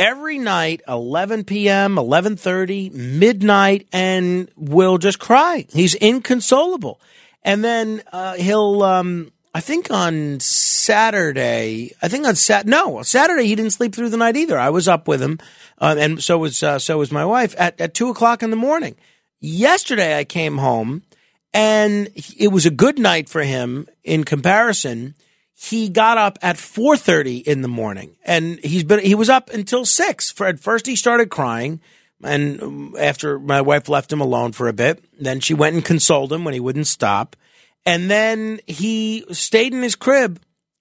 every 0.00 0.38
night 0.38 0.80
11 0.88 1.44
p.m 1.44 1.96
11.30 1.96 2.90
midnight 2.90 3.86
and 3.92 4.50
will 4.56 4.96
just 4.96 5.18
cry. 5.18 5.66
He's 5.70 5.94
inconsolable. 5.94 6.98
And 7.42 7.62
then 7.62 8.02
uh, 8.10 8.34
he'll 8.34 8.82
um, 8.82 9.30
i 9.52 9.60
think 9.60 9.90
on 9.90 10.38
saturday 10.38 11.90
i 12.00 12.06
think 12.06 12.24
on 12.24 12.36
sat 12.36 12.66
no 12.66 13.02
saturday 13.02 13.46
he 13.46 13.56
didn't 13.56 13.72
sleep 13.72 13.94
through 13.94 14.08
the 14.08 14.16
night 14.16 14.36
either. 14.36 14.58
I 14.58 14.70
was 14.70 14.88
up 14.88 15.06
with 15.06 15.20
him 15.20 15.38
uh, 15.78 15.96
and 15.98 16.22
so 16.22 16.38
was 16.38 16.62
uh, 16.62 16.78
so 16.78 16.98
was 16.98 17.12
my 17.12 17.24
wife 17.24 17.54
at, 17.58 17.78
at 17.80 17.92
2 17.92 18.08
o'clock 18.08 18.42
in 18.42 18.50
the 18.50 18.56
morning. 18.56 18.96
Yesterday 19.40 20.18
i 20.18 20.24
came 20.24 20.58
home 20.58 21.02
and 21.52 22.08
it 22.38 22.48
was 22.48 22.64
a 22.64 22.70
good 22.70 22.98
night 22.98 23.28
for 23.28 23.42
him 23.42 23.86
in 24.02 24.24
comparison 24.24 25.14
he 25.62 25.88
got 25.88 26.16
up 26.16 26.38
at 26.40 26.56
4:30 26.56 27.42
in 27.42 27.60
the 27.60 27.68
morning 27.68 28.16
and 28.24 28.58
he's 28.64 28.84
been 28.84 29.00
he 29.00 29.14
was 29.14 29.28
up 29.28 29.50
until 29.50 29.84
6 29.84 30.30
for 30.30 30.46
at 30.46 30.58
first 30.58 30.86
he 30.86 30.96
started 30.96 31.30
crying 31.30 31.80
and 32.22 32.62
um, 32.62 32.96
after 32.98 33.38
my 33.38 33.60
wife 33.60 33.88
left 33.88 34.12
him 34.12 34.20
alone 34.20 34.52
for 34.52 34.68
a 34.68 34.72
bit 34.72 35.04
then 35.20 35.40
she 35.40 35.54
went 35.54 35.74
and 35.74 35.84
consoled 35.84 36.32
him 36.32 36.44
when 36.44 36.54
he 36.54 36.60
wouldn't 36.60 36.86
stop. 36.86 37.36
And 37.86 38.10
then 38.10 38.60
he 38.66 39.24
stayed 39.30 39.72
in 39.72 39.82
his 39.82 39.96
crib 39.96 40.40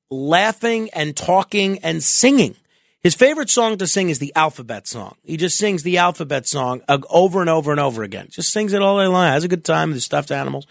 laughing 0.09 0.89
and 0.93 1.15
talking 1.15 1.79
and 1.79 2.03
singing 2.03 2.55
his 3.01 3.15
favorite 3.15 3.49
song 3.49 3.77
to 3.77 3.87
sing 3.87 4.09
is 4.09 4.19
the 4.19 4.33
alphabet 4.35 4.85
song. 4.85 5.15
He 5.23 5.37
just 5.37 5.57
sings 5.57 5.83
the 5.83 5.97
alphabet 5.97 6.45
song 6.45 6.81
over 7.09 7.39
and 7.39 7.49
over 7.49 7.71
and 7.71 7.79
over 7.79 8.03
again. 8.03 8.27
Just 8.29 8.51
sings 8.51 8.73
it 8.73 8.81
all 8.81 8.99
day 8.99 9.07
long. 9.07 9.25
Has 9.25 9.45
a 9.45 9.47
good 9.47 9.63
time 9.63 9.89
with 9.89 9.97
the 9.97 10.01
stuffed 10.01 10.31
animals. 10.31 10.67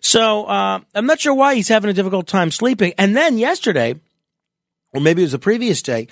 So 0.00 0.44
uh, 0.44 0.80
I'm 0.94 1.06
not 1.06 1.20
sure 1.20 1.32
why 1.32 1.54
he's 1.54 1.68
having 1.68 1.88
a 1.88 1.94
difficult 1.94 2.26
time 2.26 2.50
sleeping. 2.50 2.92
And 2.98 3.16
then 3.16 3.38
yesterday, 3.38 3.98
or 4.92 5.00
maybe 5.00 5.22
it 5.22 5.26
was 5.26 5.32
the 5.32 5.38
previous 5.38 5.80
day, 5.80 6.08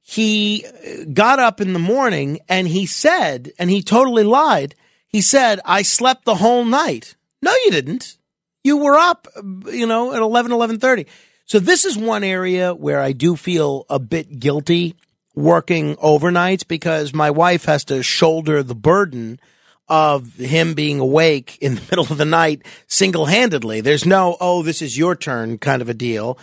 he 0.00 0.64
uh, 0.66 1.04
got 1.12 1.38
up 1.38 1.60
in 1.60 1.74
the 1.74 1.78
morning 1.78 2.40
and 2.48 2.66
he 2.66 2.86
said, 2.86 3.52
and 3.58 3.68
he 3.68 3.82
totally 3.82 4.24
lied. 4.24 4.74
He 5.08 5.20
said, 5.20 5.60
"I 5.66 5.82
slept 5.82 6.24
the 6.24 6.36
whole 6.36 6.64
night." 6.64 7.16
No, 7.42 7.52
you 7.64 7.70
didn't. 7.70 8.16
You 8.64 8.78
were 8.78 8.96
up, 8.96 9.28
uh, 9.36 9.70
you 9.70 9.86
know, 9.86 10.14
at 10.14 10.22
11, 10.22 10.52
11.30. 10.52 11.06
So 11.44 11.58
this 11.58 11.84
is 11.84 11.98
one 11.98 12.24
area 12.24 12.72
where 12.72 13.00
I 13.00 13.12
do 13.12 13.36
feel 13.36 13.84
a 13.90 13.98
bit 13.98 14.38
guilty 14.38 14.94
working 15.34 15.96
overnights 15.96 16.66
because 16.66 17.14
my 17.14 17.30
wife 17.30 17.64
has 17.64 17.84
to 17.86 18.02
shoulder 18.02 18.62
the 18.62 18.74
burden 18.74 19.40
of 19.88 20.36
him 20.36 20.74
being 20.74 21.00
awake 21.00 21.58
in 21.60 21.74
the 21.74 21.80
middle 21.90 22.06
of 22.10 22.18
the 22.18 22.24
night 22.24 22.62
single 22.86 23.26
handedly. 23.26 23.80
There's 23.80 24.06
no, 24.06 24.36
oh, 24.40 24.62
this 24.62 24.82
is 24.82 24.96
your 24.96 25.16
turn 25.16 25.58
kind 25.58 25.82
of 25.82 25.88
a 25.88 25.94
deal. 25.94 26.38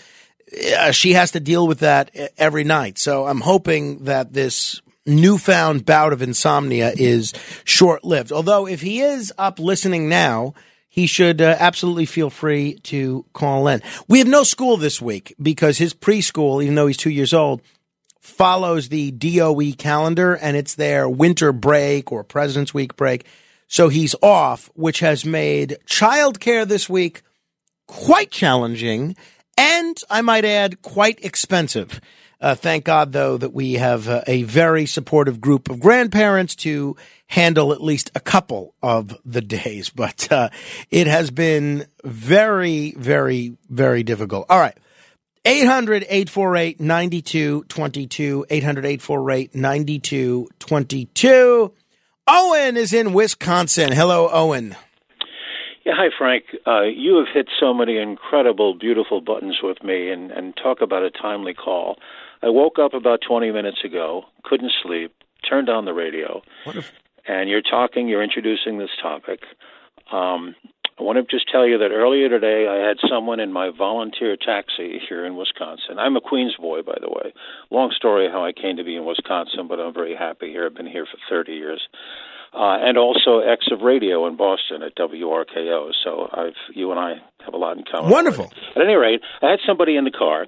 Uh, 0.78 0.92
she 0.92 1.14
has 1.14 1.32
to 1.32 1.40
deal 1.40 1.68
with 1.68 1.80
that 1.80 2.12
every 2.38 2.64
night. 2.64 2.98
So 2.98 3.28
I'm 3.28 3.42
hoping 3.42 4.06
that 4.06 4.34
this 4.34 4.82
newfound 5.06 5.86
bout 5.86 6.14
of 6.14 6.22
insomnia 6.22 6.92
is 6.96 7.34
short 7.64 8.04
lived. 8.04 8.32
Although 8.32 8.68
if 8.68 8.82
he 8.82 9.02
is 9.02 9.34
up 9.38 9.60
listening 9.60 10.10
now, 10.10 10.54
he 10.88 11.06
should 11.06 11.42
uh, 11.42 11.56
absolutely 11.60 12.06
feel 12.06 12.30
free 12.30 12.76
to 12.84 13.26
call 13.34 13.68
in. 13.68 13.82
We 14.08 14.20
have 14.20 14.28
no 14.28 14.44
school 14.44 14.76
this 14.78 15.02
week 15.02 15.36
because 15.42 15.78
his 15.78 15.94
preschool, 15.94 16.64
even 16.64 16.76
though 16.76 16.88
he's 16.88 16.98
two 16.98 17.12
years 17.12 17.34
old, 17.34 17.62
follows 18.20 18.90
the 18.90 19.12
DOE 19.12 19.74
calendar 19.78 20.34
and 20.36 20.58
it's 20.58 20.76
their 20.76 21.10
winter 21.10 21.52
break 21.52 22.12
or 22.12 22.24
President's 22.24 22.74
Week 22.74 22.96
break. 22.96 23.26
So 23.68 23.90
he's 23.90 24.16
off, 24.22 24.70
which 24.74 25.00
has 25.00 25.26
made 25.26 25.78
childcare 25.86 26.68
this 26.68 26.90
week 26.90 27.22
quite 27.88 28.32
challenging 28.32 29.16
and 29.58 30.02
I 30.10 30.22
might 30.22 30.46
add 30.46 30.82
quite 30.82 31.24
expensive. 31.24 32.00
Uh, 32.42 32.56
thank 32.56 32.86
God, 32.86 33.12
though, 33.12 33.38
that 33.38 33.54
we 33.54 33.74
have 33.74 34.08
uh, 34.08 34.22
a 34.26 34.44
very 34.44 34.86
supportive 34.86 35.42
group 35.42 35.70
of 35.70 35.82
grandparents 35.82 36.56
to 36.56 36.96
handle 37.28 37.74
at 37.74 37.84
least 37.84 38.10
a 38.16 38.22
couple 38.22 38.74
of 38.82 39.18
the 39.26 39.42
days. 39.42 39.90
But 39.96 40.32
uh, 40.32 40.50
it 40.90 41.08
has 41.08 41.30
been 41.30 41.86
very, 42.06 42.94
very, 42.98 43.58
very 43.70 44.04
difficult. 44.04 44.46
All 44.50 44.60
right. 44.60 44.78
800 45.46 46.04
848 46.10 46.80
9222. 46.80 48.46
800 48.50 48.86
848 48.86 49.56
9222. 49.56 51.74
Owen 52.28 52.78
is 52.78 52.94
in 52.94 53.14
Wisconsin. 53.14 53.92
Hello, 53.92 54.30
Owen. 54.32 54.76
Yeah, 55.86 55.94
hi, 55.96 56.10
Frank. 56.16 56.44
Uh, 56.68 56.84
you 56.84 57.16
have 57.18 57.28
hit 57.34 57.48
so 57.60 57.74
many 57.74 57.98
incredible, 57.98 58.76
beautiful 58.76 59.22
buttons 59.22 59.58
with 59.64 59.82
me, 59.84 60.12
and, 60.12 60.30
and 60.30 60.56
talk 60.56 60.82
about 60.82 61.02
a 61.04 61.10
timely 61.10 61.56
call. 61.56 61.98
I 62.44 62.50
woke 62.50 62.78
up 62.78 62.94
about 62.94 63.22
20 63.28 63.52
minutes 63.52 63.80
ago, 63.84 64.26
couldn't 64.44 64.72
sleep, 64.84 65.12
turned 65.50 65.70
on 65.70 65.86
the 65.86 65.94
radio, 65.94 66.42
Wonderful. 66.66 66.94
and 67.28 67.50
you're 67.50 67.64
talking, 67.64 68.08
you're 68.08 68.24
introducing 68.24 68.78
this 68.78 68.92
topic. 69.02 69.40
Um, 70.12 70.54
I 71.00 71.04
want 71.04 71.18
to 71.18 71.24
just 71.24 71.50
tell 71.50 71.66
you 71.66 71.78
that 71.78 71.92
earlier 71.92 72.28
today 72.28 72.68
I 72.68 72.86
had 72.86 72.98
someone 73.10 73.40
in 73.40 73.54
my 73.54 73.72
volunteer 73.76 74.36
taxi 74.36 75.00
here 75.08 75.26
in 75.26 75.38
Wisconsin. 75.38 75.98
I'm 75.98 76.18
a 76.18 76.22
Queens 76.22 76.56
boy, 76.60 76.82
by 76.82 76.98
the 77.00 77.08
way. 77.08 77.34
Long 77.72 77.94
story 77.96 78.28
how 78.30 78.44
I 78.44 78.52
came 78.52 78.76
to 78.78 78.84
be 78.84 78.98
in 78.98 79.06
Wisconsin, 79.06 79.68
but 79.70 79.80
I'm 79.80 79.94
very 79.94 80.16
happy 80.16 80.48
here. 80.48 80.66
I've 80.66 80.76
been 80.76 80.88
here 80.88 81.06
for 81.06 81.18
30 81.30 81.54
years 81.54 81.82
uh, 82.54 82.78
and 82.82 82.98
also 82.98 83.40
ex 83.40 83.68
of 83.72 83.82
radio 83.82 84.28
in 84.28 84.36
Boston 84.36 84.84
at 84.84 84.96
WRKO. 84.96 85.92
So 86.04 86.30
I've 86.34 86.60
you 86.76 86.92
and 86.92 87.00
I 87.00 87.16
have 87.46 87.54
a 87.54 87.58
lot 87.58 87.78
in 87.78 87.84
common. 87.90 88.10
Wonderful. 88.10 88.52
At 88.76 88.82
any 88.82 88.96
rate, 88.96 89.22
I 89.42 89.52
had 89.52 89.60
somebody 89.66 89.96
in 89.96 90.04
the 90.04 90.12
car, 90.12 90.48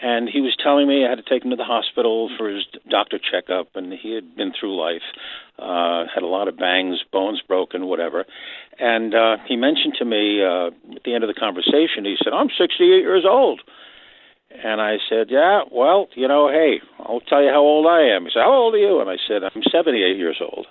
and 0.00 0.28
he 0.28 0.40
was 0.40 0.56
telling 0.62 0.88
me 0.88 1.04
I 1.04 1.10
had 1.10 1.16
to 1.16 1.28
take 1.28 1.44
him 1.44 1.50
to 1.50 1.56
the 1.56 1.64
hospital 1.64 2.30
for 2.36 2.48
his 2.48 2.64
doctor 2.88 3.18
checkup, 3.18 3.68
and 3.74 3.92
he 3.92 4.14
had 4.14 4.36
been 4.36 4.52
through 4.58 4.78
life, 4.78 5.02
uh, 5.58 6.04
had 6.12 6.22
a 6.22 6.26
lot 6.26 6.48
of 6.48 6.56
bangs, 6.56 6.98
bones 7.12 7.40
broken, 7.46 7.86
whatever. 7.86 8.24
And 8.78 9.14
uh, 9.14 9.36
he 9.46 9.56
mentioned 9.56 9.94
to 9.98 10.04
me 10.04 10.42
uh, 10.42 10.68
at 10.96 11.02
the 11.04 11.14
end 11.14 11.24
of 11.24 11.28
the 11.28 11.38
conversation, 11.38 12.04
he 12.04 12.16
said, 12.22 12.32
"I'm 12.32 12.48
68 12.56 12.86
years 12.86 13.24
old." 13.28 13.60
And 14.62 14.80
I 14.80 14.98
said, 15.08 15.28
Yeah, 15.30 15.62
well, 15.72 16.06
you 16.14 16.28
know, 16.28 16.48
hey, 16.48 16.80
I'll 17.00 17.20
tell 17.20 17.42
you 17.42 17.50
how 17.50 17.60
old 17.60 17.86
I 17.86 18.02
am. 18.14 18.24
He 18.24 18.30
said, 18.32 18.42
How 18.42 18.52
old 18.52 18.74
are 18.74 18.78
you? 18.78 19.00
And 19.00 19.10
I 19.10 19.16
said, 19.26 19.42
I'm 19.42 19.62
78 19.68 20.16
years 20.16 20.40
old. 20.40 20.66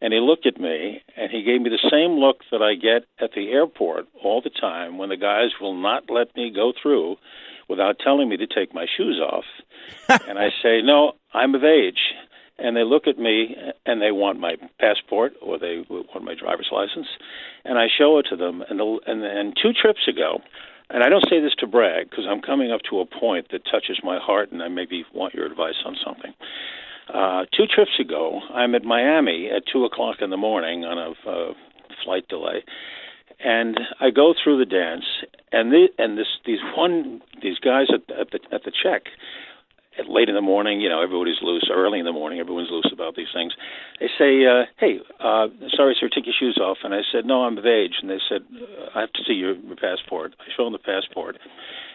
And 0.00 0.14
he 0.14 0.20
looked 0.20 0.46
at 0.46 0.58
me 0.58 1.02
and 1.16 1.30
he 1.30 1.42
gave 1.42 1.60
me 1.60 1.68
the 1.68 1.90
same 1.90 2.12
look 2.12 2.38
that 2.50 2.62
I 2.62 2.74
get 2.74 3.04
at 3.22 3.32
the 3.34 3.50
airport 3.50 4.06
all 4.24 4.40
the 4.40 4.50
time 4.50 4.96
when 4.96 5.10
the 5.10 5.16
guys 5.16 5.50
will 5.60 5.74
not 5.74 6.04
let 6.08 6.34
me 6.34 6.50
go 6.50 6.72
through 6.80 7.16
without 7.70 8.00
telling 8.02 8.28
me 8.28 8.36
to 8.36 8.46
take 8.46 8.74
my 8.74 8.86
shoes 8.96 9.20
off. 9.22 9.44
and 10.28 10.38
I 10.38 10.50
say, 10.62 10.82
No, 10.82 11.12
I'm 11.32 11.54
of 11.54 11.64
age. 11.64 12.00
And 12.58 12.76
they 12.76 12.84
look 12.84 13.06
at 13.06 13.18
me 13.18 13.56
and 13.86 14.02
they 14.02 14.10
want 14.10 14.38
my 14.38 14.56
passport 14.78 15.32
or 15.40 15.58
they 15.58 15.82
want 15.88 16.24
my 16.24 16.34
driver's 16.34 16.68
license. 16.70 17.06
And 17.64 17.78
I 17.78 17.86
show 17.96 18.18
it 18.18 18.26
to 18.28 18.36
them. 18.36 18.62
And, 18.68 18.78
the, 18.78 18.98
and, 19.06 19.24
and 19.24 19.56
two 19.56 19.72
trips 19.72 20.06
ago, 20.06 20.42
and 20.90 21.02
I 21.02 21.08
don't 21.08 21.24
say 21.30 21.40
this 21.40 21.54
to 21.60 21.66
brag 21.66 22.10
because 22.10 22.26
I'm 22.28 22.42
coming 22.42 22.70
up 22.70 22.82
to 22.90 23.00
a 23.00 23.06
point 23.06 23.46
that 23.52 23.62
touches 23.64 24.00
my 24.02 24.18
heart 24.18 24.52
and 24.52 24.62
I 24.62 24.68
maybe 24.68 25.06
want 25.14 25.32
your 25.32 25.46
advice 25.46 25.80
on 25.86 25.96
something. 26.04 26.34
Uh, 27.08 27.46
two 27.56 27.66
trips 27.66 27.98
ago, 27.98 28.40
I'm 28.52 28.74
at 28.74 28.84
Miami 28.84 29.48
at 29.48 29.62
two 29.72 29.84
o'clock 29.84 30.16
in 30.20 30.30
the 30.30 30.36
morning 30.36 30.84
on 30.84 30.98
a 30.98 31.28
uh, 31.28 31.54
flight 32.04 32.28
delay, 32.28 32.62
and 33.44 33.78
I 34.00 34.10
go 34.10 34.34
through 34.34 34.58
the 34.58 34.66
dance, 34.66 35.04
and 35.52 35.72
the, 35.72 35.88
and 35.98 36.18
this 36.18 36.26
these 36.46 36.60
one 36.76 37.22
these 37.42 37.58
guys 37.58 37.86
at, 37.92 38.02
at 38.18 38.30
the 38.30 38.40
at 38.54 38.64
the 38.64 38.72
check 38.72 39.04
at 39.98 40.08
late 40.08 40.28
in 40.28 40.34
the 40.34 40.40
morning, 40.40 40.80
you 40.80 40.88
know, 40.88 41.02
everybody's 41.02 41.42
loose. 41.42 41.68
Early 41.70 41.98
in 41.98 42.04
the 42.04 42.12
morning, 42.12 42.38
everyone's 42.38 42.70
loose 42.70 42.90
about 42.92 43.16
these 43.16 43.32
things. 43.34 43.52
They 43.98 44.08
say, 44.18 44.46
uh, 44.46 44.64
"Hey, 44.78 45.00
uh, 45.18 45.48
sorry, 45.74 45.96
sir, 45.98 46.08
take 46.08 46.26
your 46.26 46.34
shoes 46.38 46.58
off." 46.58 46.78
And 46.84 46.94
I 46.94 47.02
said, 47.12 47.26
"No, 47.26 47.44
I'm 47.44 47.58
of 47.58 47.66
age." 47.66 47.96
And 48.00 48.08
they 48.08 48.20
said, 48.28 48.42
"I 48.94 49.00
have 49.00 49.12
to 49.12 49.24
see 49.24 49.34
your, 49.34 49.54
your 49.54 49.76
passport." 49.76 50.34
I 50.40 50.44
show 50.56 50.66
him 50.66 50.72
the 50.72 50.78
passport, 50.78 51.36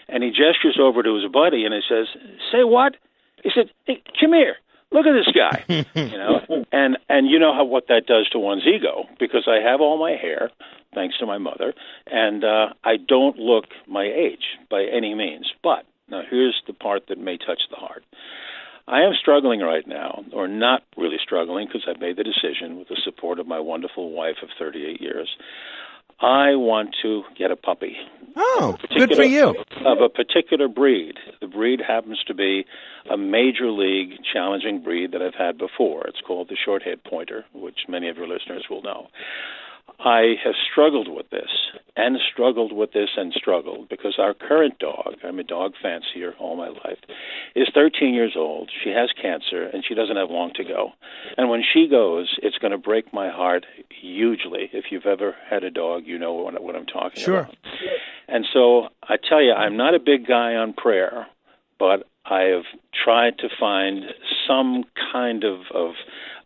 and 0.10 0.24
he 0.24 0.30
gestures 0.30 0.78
over 0.80 1.04
to 1.04 1.16
his 1.16 1.32
buddy 1.32 1.66
and 1.66 1.74
he 1.74 1.82
says, 1.88 2.08
"Say 2.52 2.64
what?" 2.64 2.96
He 3.44 3.52
said, 3.54 3.72
"Hey, 3.86 4.02
come 4.20 4.34
here." 4.34 4.58
Look 4.96 5.06
at 5.06 5.14
this 5.14 5.34
guy 5.36 5.64
you 5.96 6.18
know 6.18 6.40
and 6.72 6.98
and 7.10 7.30
you 7.30 7.38
know 7.38 7.54
how 7.54 7.64
what 7.64 7.88
that 7.88 8.06
does 8.08 8.28
to 8.30 8.40
one's 8.40 8.64
ego 8.66 9.06
because 9.20 9.48
i 9.48 9.58
have 9.62 9.82
all 9.82 10.00
my 10.00 10.12
hair 10.12 10.50
thanks 10.94 11.18
to 11.18 11.26
my 11.26 11.38
mother 11.38 11.74
and 12.08 12.44
uh 12.44 12.68
i 12.84 12.96
don't 12.98 13.38
look 13.38 13.66
my 13.88 14.06
age 14.06 14.58
by 14.70 14.84
any 14.84 15.14
means 15.14 15.52
but 15.62 15.86
now 16.10 16.22
here's 16.30 16.60
the 16.68 16.74
part 16.74 17.08
that 17.10 17.20
may 17.20 17.38
touch 17.38 17.62
the 17.70 17.78
heart 17.78 18.04
I 18.88 19.02
am 19.02 19.14
struggling 19.20 19.62
right 19.62 19.88
now, 19.88 20.24
or 20.32 20.48
not 20.48 20.84
really 20.96 21.18
struggling, 21.24 21.66
because 21.66 21.88
I've 21.90 22.00
made 22.00 22.18
the 22.18 22.24
decision 22.24 22.78
with 22.78 22.88
the 22.88 23.02
support 23.04 23.40
of 23.40 23.48
my 23.48 23.60
wonderful 23.60 24.12
wife 24.12 24.36
of 24.44 24.50
38 24.60 25.02
years. 25.02 25.28
I 26.20 26.56
want 26.56 26.96
to 27.02 27.24
get 27.38 27.52
a 27.52 27.56
puppy. 27.56 27.98
Oh, 28.36 28.78
good 28.96 29.16
for 29.16 29.24
you. 29.24 29.56
Of 29.86 30.02
a 30.02 30.10
particular 30.10 30.68
breed. 30.68 31.16
Breed 31.56 31.80
happens 31.80 32.22
to 32.28 32.34
be 32.34 32.66
a 33.10 33.18
major 33.18 33.72
league 33.72 34.20
challenging 34.34 34.84
breed 34.84 35.14
that 35.14 35.22
I've 35.22 35.36
had 35.36 35.58
before. 35.58 36.06
It's 36.08 36.22
called 36.26 36.50
the 36.50 36.58
short 36.64 36.84
haired 36.84 37.04
pointer, 37.04 37.46
which 37.54 37.88
many 37.88 38.10
of 38.10 38.18
your 38.18 38.28
listeners 38.28 38.66
will 38.70 38.82
know. 38.82 39.08
I 40.00 40.36
have 40.44 40.56
struggled 40.70 41.08
with 41.08 41.30
this 41.30 41.50
and 41.96 42.18
struggled 42.32 42.74
with 42.74 42.92
this 42.92 43.10
and 43.16 43.32
struggled 43.34 43.88
because 43.88 44.16
our 44.20 44.34
current 44.34 44.78
dog, 44.80 45.16
I'm 45.24 45.40
a 45.40 45.44
dog 45.44 45.74
fancier 45.82 46.34
all 46.38 46.58
my 46.58 46.68
life, 46.68 47.00
is 47.56 47.70
13 47.74 48.14
years 48.14 48.34
old. 48.36 48.70
She 48.84 48.90
has 48.90 49.10
cancer 49.20 49.64
and 49.64 49.86
she 49.88 49.96
doesn't 49.96 50.18
have 50.18 50.30
long 50.30 50.52
to 50.56 50.64
go. 50.64 50.90
And 51.38 51.50
when 51.50 51.64
she 51.64 51.88
goes, 51.88 52.36
it's 52.44 52.58
going 52.58 52.72
to 52.72 52.78
break 52.78 53.14
my 53.14 53.30
heart 53.30 53.66
hugely. 53.90 54.70
If 54.74 54.86
you've 54.92 55.06
ever 55.06 55.36
had 55.50 55.64
a 55.64 55.72
dog, 55.72 56.04
you 56.06 56.20
know 56.20 56.34
what, 56.34 56.62
what 56.62 56.76
I'm 56.76 56.88
talking 56.88 57.24
sure. 57.24 57.42
about. 57.42 57.56
Sure. 57.80 57.98
And 58.28 58.46
so 58.54 58.90
I 59.04 59.16
tell 59.18 59.42
you, 59.42 59.54
I'm 59.54 59.78
not 59.78 59.96
a 59.96 60.00
big 60.00 60.28
guy 60.28 60.56
on 60.56 60.74
prayer, 60.74 61.28
but 61.86 62.08
I 62.26 62.42
have 62.56 62.66
tried 63.04 63.38
to 63.40 63.48
find 63.60 64.06
some 64.48 64.86
kind 65.14 65.44
of, 65.44 65.60
of 65.74 65.92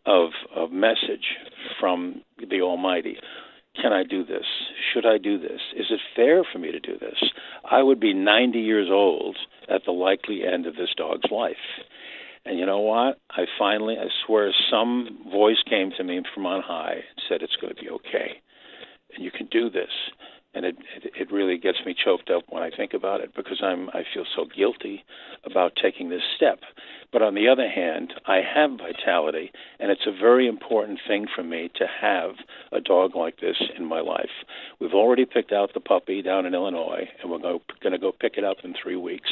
of 0.05 0.31
of 0.53 0.71
message 0.71 1.37
from 1.79 2.21
the 2.37 2.61
Almighty. 2.61 3.17
Can 3.81 3.93
I 3.93 4.03
do 4.03 4.25
this? 4.25 4.45
Should 4.91 5.05
I 5.05 5.17
do 5.17 5.39
this? 5.39 5.61
Is 5.77 5.85
it 5.89 6.01
fair 6.13 6.43
for 6.51 6.59
me 6.59 6.71
to 6.71 6.79
do 6.79 6.97
this? 6.99 7.23
I 7.63 7.81
would 7.81 7.99
be 7.99 8.13
90 8.13 8.59
years 8.59 8.89
old 8.91 9.37
at 9.69 9.85
the 9.85 9.91
likely 9.91 10.41
end 10.43 10.65
of 10.65 10.75
this 10.75 10.89
dog's 10.97 11.31
life. 11.31 11.55
And 12.45 12.59
you 12.59 12.65
know 12.65 12.79
what? 12.79 13.19
I 13.29 13.45
finally, 13.57 13.95
I 13.97 14.07
swear, 14.25 14.51
some 14.69 15.19
voice 15.31 15.63
came 15.69 15.91
to 15.97 16.03
me 16.03 16.21
from 16.33 16.45
on 16.45 16.61
high 16.61 16.95
and 16.95 17.23
said, 17.29 17.41
It's 17.41 17.55
going 17.61 17.75
to 17.75 17.81
be 17.81 17.89
okay. 17.89 18.41
And 19.15 19.23
you 19.23 19.31
can 19.31 19.47
do 19.47 19.69
this 19.69 19.93
and 20.53 20.65
it, 20.65 20.77
it 21.03 21.11
it 21.15 21.31
really 21.31 21.57
gets 21.57 21.79
me 21.85 21.93
choked 21.93 22.29
up 22.29 22.43
when 22.49 22.63
I 22.63 22.69
think 22.69 22.93
about 22.93 23.21
it 23.21 23.35
because 23.35 23.61
I'm 23.63 23.89
I 23.89 24.03
feel 24.13 24.25
so 24.35 24.45
guilty 24.45 25.03
about 25.45 25.73
taking 25.81 26.09
this 26.09 26.23
step. 26.35 26.59
But 27.11 27.23
on 27.23 27.33
the 27.33 27.47
other 27.47 27.67
hand, 27.67 28.13
I 28.27 28.41
have 28.41 28.71
vitality, 28.77 29.51
and 29.79 29.89
it's 29.89 30.05
a 30.05 30.11
very 30.11 30.47
important 30.47 30.99
thing 31.07 31.25
for 31.35 31.41
me 31.41 31.71
to 31.75 31.87
have 32.01 32.35
a 32.71 32.79
dog 32.79 33.15
like 33.15 33.39
this 33.39 33.57
in 33.75 33.85
my 33.85 33.99
life. 33.99 34.29
We've 34.79 34.93
already 34.93 35.25
picked 35.25 35.51
out 35.51 35.73
the 35.73 35.79
puppy 35.79 36.21
down 36.21 36.45
in 36.45 36.53
Illinois, 36.53 37.09
and 37.19 37.31
we're 37.31 37.39
going 37.39 37.61
to 37.91 37.97
go 37.97 38.11
pick 38.11 38.33
it 38.37 38.43
up 38.43 38.57
in 38.63 38.75
three 38.81 38.95
weeks. 38.95 39.29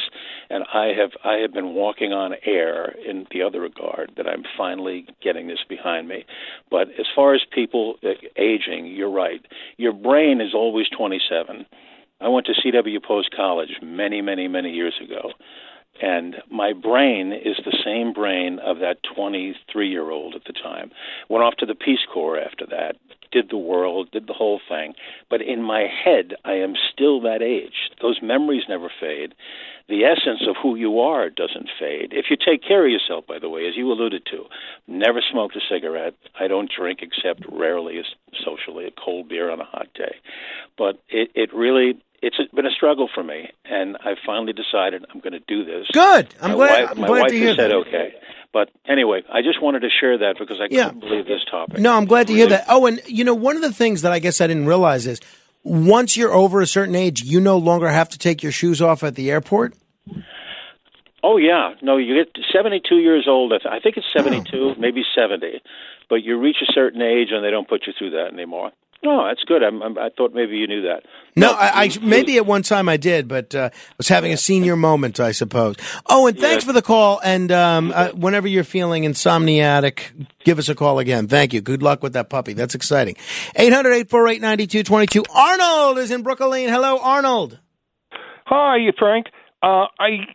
And 0.50 0.64
I 0.74 0.86
have 0.98 1.12
I 1.24 1.34
have 1.34 1.52
been 1.52 1.74
walking 1.74 2.12
on 2.12 2.34
air 2.44 2.96
in 3.06 3.26
the 3.30 3.42
other 3.42 3.60
regard 3.60 4.12
that 4.16 4.26
I'm 4.26 4.42
finally 4.56 5.06
getting 5.22 5.46
this 5.46 5.64
behind 5.68 6.08
me. 6.08 6.24
But 6.70 6.88
as 6.98 7.06
far 7.14 7.34
as 7.34 7.42
people 7.52 7.94
uh, 8.02 8.08
aging, 8.36 8.86
you're 8.86 9.10
right. 9.10 9.44
Your 9.76 9.92
brain 9.92 10.40
is 10.40 10.52
always 10.52 10.88
27. 11.08 11.64
I 12.20 12.28
went 12.28 12.46
to 12.46 12.54
C.W. 12.62 13.00
Post 13.00 13.30
College 13.34 13.78
many, 13.82 14.20
many, 14.20 14.46
many 14.46 14.72
years 14.72 14.94
ago 15.02 15.30
and 16.00 16.36
my 16.50 16.72
brain 16.72 17.32
is 17.32 17.56
the 17.64 17.76
same 17.84 18.12
brain 18.12 18.58
of 18.60 18.78
that 18.78 18.98
23 19.14 19.88
year 19.88 20.10
old 20.10 20.34
at 20.34 20.44
the 20.44 20.52
time. 20.52 20.90
Went 21.28 21.44
off 21.44 21.56
to 21.56 21.66
the 21.66 21.74
Peace 21.74 22.06
Corps 22.12 22.38
after 22.38 22.66
that, 22.66 22.96
did 23.30 23.50
the 23.50 23.58
world, 23.58 24.10
did 24.10 24.26
the 24.26 24.32
whole 24.32 24.60
thing. 24.68 24.94
But 25.30 25.42
in 25.42 25.62
my 25.62 25.86
head, 25.86 26.34
I 26.44 26.54
am 26.54 26.74
still 26.92 27.20
that 27.22 27.42
age. 27.42 27.90
Those 28.00 28.20
memories 28.22 28.64
never 28.68 28.90
fade. 29.00 29.34
The 29.88 30.04
essence 30.04 30.42
of 30.46 30.56
who 30.62 30.76
you 30.76 31.00
are 31.00 31.30
doesn't 31.30 31.70
fade. 31.78 32.12
If 32.12 32.26
you 32.30 32.36
take 32.36 32.62
care 32.62 32.84
of 32.84 32.92
yourself, 32.92 33.26
by 33.26 33.38
the 33.38 33.48
way, 33.48 33.66
as 33.66 33.76
you 33.76 33.90
alluded 33.90 34.26
to, 34.26 34.44
never 34.86 35.20
smoked 35.32 35.56
a 35.56 35.60
cigarette. 35.68 36.14
I 36.38 36.46
don't 36.46 36.70
drink 36.70 37.00
except 37.00 37.44
rarely, 37.50 38.02
socially, 38.44 38.86
a 38.86 38.90
cold 38.90 39.28
beer 39.28 39.50
on 39.50 39.60
a 39.60 39.64
hot 39.64 39.88
day. 39.94 40.16
But 40.76 41.02
it, 41.08 41.30
it 41.34 41.54
really 41.54 41.98
it's 42.22 42.36
been 42.54 42.66
a 42.66 42.70
struggle 42.70 43.08
for 43.14 43.22
me, 43.22 43.50
and 43.64 43.96
I 44.00 44.14
finally 44.26 44.52
decided 44.52 45.04
I'm 45.12 45.20
going 45.20 45.32
to 45.34 45.40
do 45.46 45.64
this. 45.64 45.86
Good. 45.92 46.34
I'm 46.42 46.50
my 46.50 46.56
glad- 46.56 46.80
Wife, 46.82 46.90
I'm 46.92 47.00
my 47.00 47.06
glad 47.06 47.20
wife 47.22 47.30
to 47.30 47.38
hear 47.38 47.54
said 47.54 47.70
that. 47.70 47.76
okay, 47.76 48.14
but 48.52 48.70
anyway, 48.86 49.22
I 49.32 49.42
just 49.42 49.62
wanted 49.62 49.80
to 49.80 49.88
share 50.00 50.18
that 50.18 50.36
because 50.38 50.58
I 50.60 50.66
Yeah. 50.70 50.86
couldn't 50.86 51.00
believe 51.00 51.26
this 51.26 51.44
topic. 51.50 51.78
No, 51.78 51.92
I'm 51.94 52.06
glad 52.06 52.26
to 52.28 52.32
hear 52.34 52.46
that. 52.48 52.64
Oh, 52.68 52.86
and 52.86 53.00
you 53.06 53.24
know, 53.24 53.34
one 53.34 53.56
of 53.56 53.62
the 53.62 53.72
things 53.72 54.02
that 54.02 54.12
I 54.12 54.18
guess 54.18 54.40
I 54.40 54.46
didn't 54.46 54.66
realize 54.66 55.06
is 55.06 55.20
once 55.64 56.16
you're 56.16 56.32
over 56.32 56.60
a 56.60 56.66
certain 56.66 56.94
age, 56.94 57.22
you 57.22 57.40
no 57.40 57.56
longer 57.58 57.88
have 57.88 58.08
to 58.10 58.18
take 58.18 58.42
your 58.42 58.52
shoes 58.52 58.80
off 58.82 59.02
at 59.04 59.14
the 59.16 59.30
airport. 59.30 59.74
Oh 61.22 61.36
yeah, 61.36 61.74
no, 61.82 61.96
you 61.96 62.14
get 62.14 62.32
72 62.52 62.96
years 62.96 63.26
old. 63.28 63.52
I 63.52 63.80
think 63.80 63.96
it's 63.96 64.06
Oh. 64.16 64.22
72, 64.22 64.74
maybe 64.78 65.02
70, 65.14 65.60
but 66.08 66.22
you 66.22 66.38
reach 66.38 66.58
a 66.62 66.72
certain 66.72 67.02
age 67.02 67.28
and 67.32 67.44
they 67.44 67.50
don't 67.50 67.68
put 67.68 67.86
you 67.86 67.92
through 67.98 68.10
that 68.10 68.32
anymore. 68.32 68.70
No, 69.02 69.26
that's 69.28 69.44
good. 69.44 69.62
I'm, 69.62 69.80
I'm, 69.80 69.96
I 69.96 70.08
thought 70.16 70.34
maybe 70.34 70.56
you 70.56 70.66
knew 70.66 70.82
that. 70.82 71.04
No, 71.36 71.52
I, 71.52 71.84
I 71.84 71.90
maybe 72.02 72.36
at 72.36 72.46
one 72.46 72.62
time 72.62 72.88
I 72.88 72.96
did, 72.96 73.28
but 73.28 73.54
uh, 73.54 73.70
was 73.96 74.08
having 74.08 74.32
a 74.32 74.36
senior 74.48 74.74
moment, 74.74 75.20
I 75.20 75.30
suppose. 75.30 75.76
Oh, 76.06 76.26
and 76.26 76.38
thanks 76.38 76.64
for 76.64 76.72
the 76.72 76.82
call. 76.82 77.20
And 77.22 77.52
um, 77.52 77.92
uh, 77.94 78.08
whenever 78.08 78.48
you're 78.48 78.64
feeling 78.64 79.04
insomniatic, 79.04 80.26
give 80.44 80.58
us 80.58 80.68
a 80.68 80.74
call 80.74 80.98
again. 80.98 81.28
Thank 81.28 81.52
you. 81.52 81.60
Good 81.60 81.82
luck 81.82 82.02
with 82.02 82.12
that 82.14 82.28
puppy. 82.28 82.54
That's 82.54 82.74
exciting. 82.74 83.14
800-848-9222. 83.56 85.24
Arnold 85.32 85.98
is 85.98 86.10
in 86.10 86.22
Brooklyn. 86.22 86.68
Hello, 86.68 86.98
Arnold. 86.98 87.60
Hi, 88.46 88.78
Frank. 88.98 89.26
Uh, 89.62 89.86
I 90.00 90.26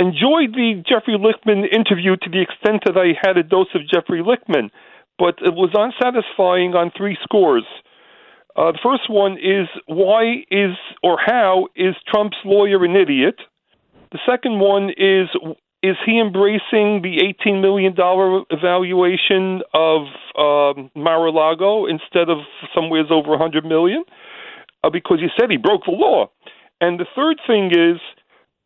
enjoyed 0.00 0.54
the 0.54 0.82
Jeffrey 0.88 1.16
Lichtman 1.18 1.64
interview 1.72 2.16
to 2.16 2.30
the 2.30 2.42
extent 2.42 2.82
that 2.86 2.96
I 2.96 3.14
had 3.20 3.36
a 3.36 3.42
dose 3.44 3.68
of 3.74 3.82
Jeffrey 3.88 4.22
Lichtman, 4.22 4.70
but 5.18 5.36
it 5.44 5.54
was 5.54 5.70
unsatisfying 5.74 6.74
on 6.74 6.90
three 6.96 7.16
scores. 7.22 7.64
Uh, 8.58 8.72
the 8.72 8.78
first 8.82 9.08
one 9.08 9.34
is 9.34 9.68
why 9.86 10.42
is 10.50 10.74
or 11.00 11.16
how 11.24 11.68
is 11.76 11.94
Trump's 12.12 12.38
lawyer 12.44 12.84
an 12.84 12.96
idiot? 12.96 13.36
The 14.10 14.18
second 14.28 14.58
one 14.58 14.90
is 14.90 15.28
is 15.80 15.94
he 16.04 16.18
embracing 16.18 17.02
the 17.02 17.20
eighteen 17.22 17.60
million 17.60 17.94
dollar 17.94 18.42
evaluation 18.50 19.62
of 19.72 20.08
um, 20.36 20.90
Mar-a-Lago 20.96 21.86
instead 21.86 22.28
of 22.28 22.38
somewheres 22.74 23.06
over 23.10 23.34
a 23.34 23.38
hundred 23.38 23.64
million? 23.64 24.02
Uh, 24.82 24.90
because 24.90 25.20
he 25.20 25.28
said 25.38 25.52
he 25.52 25.56
broke 25.56 25.84
the 25.84 25.92
law. 25.92 26.28
And 26.80 26.98
the 26.98 27.06
third 27.14 27.38
thing 27.46 27.70
is 27.70 28.00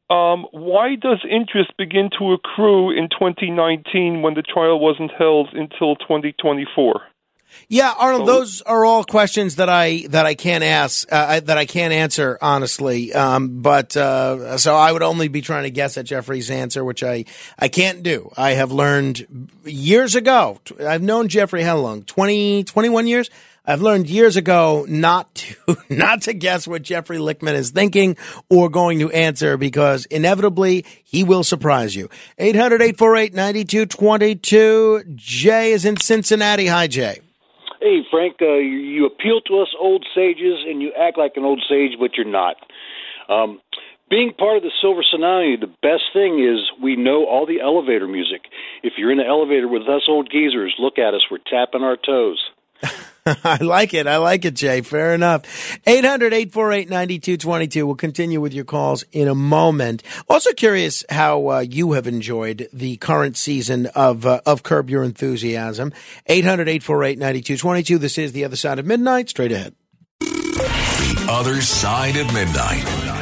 um, 0.09 0.47
why 0.53 0.95
does 0.95 1.21
interest 1.31 1.73
begin 1.77 2.09
to 2.19 2.33
accrue 2.33 2.97
in 2.97 3.11
2019 3.11 4.23
when 4.23 4.33
the 4.33 4.43
trial 4.43 4.81
wasn't 4.81 5.11
held 5.19 5.51
until 5.53 5.97
2024? 5.97 7.12
Yeah, 7.69 7.93
Arnold, 7.99 8.29
those 8.29 8.63
are 8.63 8.85
all 8.85 9.05
questions 9.05 9.57
that 9.57 9.69
I 9.69 10.07
that 10.11 10.27
I 10.27 10.35
can't 10.35 10.65
ask 10.65 11.11
uh, 11.11 11.41
that 11.41 11.59
I 11.59 11.67
can't 11.67 11.93
answer 11.93 12.39
honestly. 12.41 13.13
Um, 13.13 13.63
but 13.63 13.97
uh, 13.97 14.59
so 14.59 14.77
I 14.77 14.93
would 14.93 15.03
only 15.03 15.29
be 15.29 15.41
trying 15.41 15.65
to 15.65 15.71
guess 15.71 15.97
at 15.97 16.05
Jeffrey's 16.05 16.51
answer, 16.51 16.85
which 16.85 17.03
I 17.03 17.25
I 17.59 17.69
can't 17.69 18.03
do. 18.03 18.31
I 18.37 18.53
have 18.53 18.73
learned 18.73 19.49
years 19.65 20.15
ago. 20.15 20.61
I've 20.81 21.03
known 21.03 21.29
Jeffrey 21.29 21.63
how 21.63 21.79
long? 21.79 22.03
20, 22.03 22.65
21 22.65 23.07
years. 23.07 23.31
I've 23.65 23.81
learned 23.81 24.11
years 24.11 24.37
ago 24.37 24.85
not 24.89 25.33
to 25.37 25.77
not 25.89 26.23
to 26.23 26.33
guess 26.33 26.67
what 26.67 26.83
Jeffrey 26.83 27.19
Lichtman 27.19 27.55
is 27.55 27.71
thinking 27.71 28.17
or 28.49 28.69
going 28.69 28.99
to 28.99 29.09
answer 29.13 29.57
because 29.57 30.05
inevitably 30.07 30.85
he 31.05 31.23
will 31.23 31.45
surprise 31.45 31.95
you. 31.95 32.11
800-848-9222. 32.41 35.15
Jay 35.15 35.71
is 35.73 35.85
in 35.85 35.97
Cincinnati. 35.97 36.67
Hi, 36.67 36.89
Jay. 36.89 37.21
Hey, 37.83 38.03
Frank, 38.13 38.37
uh, 38.41 38.59
you, 38.59 39.07
appeal 39.07 39.41
to 39.49 39.59
us 39.59 39.75
old 39.77 40.07
sages 40.15 40.65
and 40.65 40.81
you 40.81 40.93
act 40.97 41.19
like 41.19 41.33
an 41.35 41.43
old 41.43 41.61
sage, 41.69 41.99
but 41.99 42.15
you're 42.17 42.25
not. 42.25 42.55
Um, 43.29 43.61
being 44.09 44.33
part 44.33 44.57
of 44.57 44.63
the 44.63 44.71
Silver 44.81 45.03
Tsunami, 45.03 45.59
the 45.59 45.67
best 45.83 46.05
thing 46.13 46.39
is 46.39 46.71
we 46.81 46.95
know 46.95 47.27
all 47.27 47.45
the 47.45 47.61
elevator 47.61 48.07
music. 48.07 48.43
If 48.85 48.93
you're 48.99 49.11
in 49.11 49.19
the 49.19 49.27
elevator 49.27 49.67
with 49.67 49.89
us 49.89 50.03
old 50.07 50.31
geezers, 50.31 50.77
look 50.79 50.97
at 50.97 51.13
us. 51.13 51.23
We're 51.29 51.39
tapping 51.39 51.83
our 51.83 51.97
toes. 51.97 52.41
I 53.45 53.59
like 53.61 53.95
it. 53.95 54.07
I 54.09 54.17
like 54.17 54.45
it, 54.45 54.55
Jay. 54.55 54.81
Fair 54.81 55.15
enough. 55.15 55.43
800-848-9222. 55.87 57.85
We'll 57.85 57.95
continue 57.95 58.41
with 58.41 58.53
your 58.53 58.65
calls 58.65 59.05
in 59.13 59.29
a 59.29 59.35
moment. 59.35 60.03
Also 60.29 60.53
curious 60.53 61.05
how 61.09 61.49
uh, 61.49 61.61
you 61.61 61.93
have 61.93 62.09
enjoyed 62.09 62.69
the 62.73 62.97
current 62.97 63.37
season 63.37 63.87
of 63.95 64.27
uh, 64.27 64.41
of 64.45 64.65
Curb 64.65 64.91
Your 64.91 65.05
Enthusiasm. 65.05 65.93
800-848-9222. 66.29 67.99
This 68.01 68.19
is 68.19 68.33
The 68.33 68.45
Other 68.45 68.57
Side 68.57 68.81
of 68.81 68.87
Midnight. 68.87 69.29
Straight 69.29 69.53
ahead. 69.53 69.75
The 70.19 71.27
Other 71.29 71.61
Side 71.63 72.17
of 72.17 72.33
Midnight. 72.35 73.22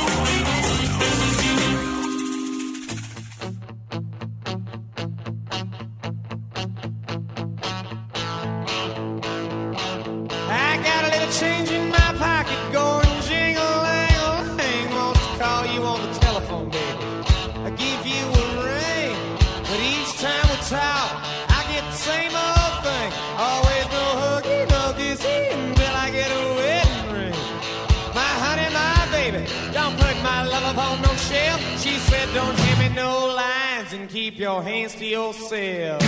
Your 34.51 34.63
hands 34.63 34.95
to 34.95 35.05
yourself. 35.05 36.01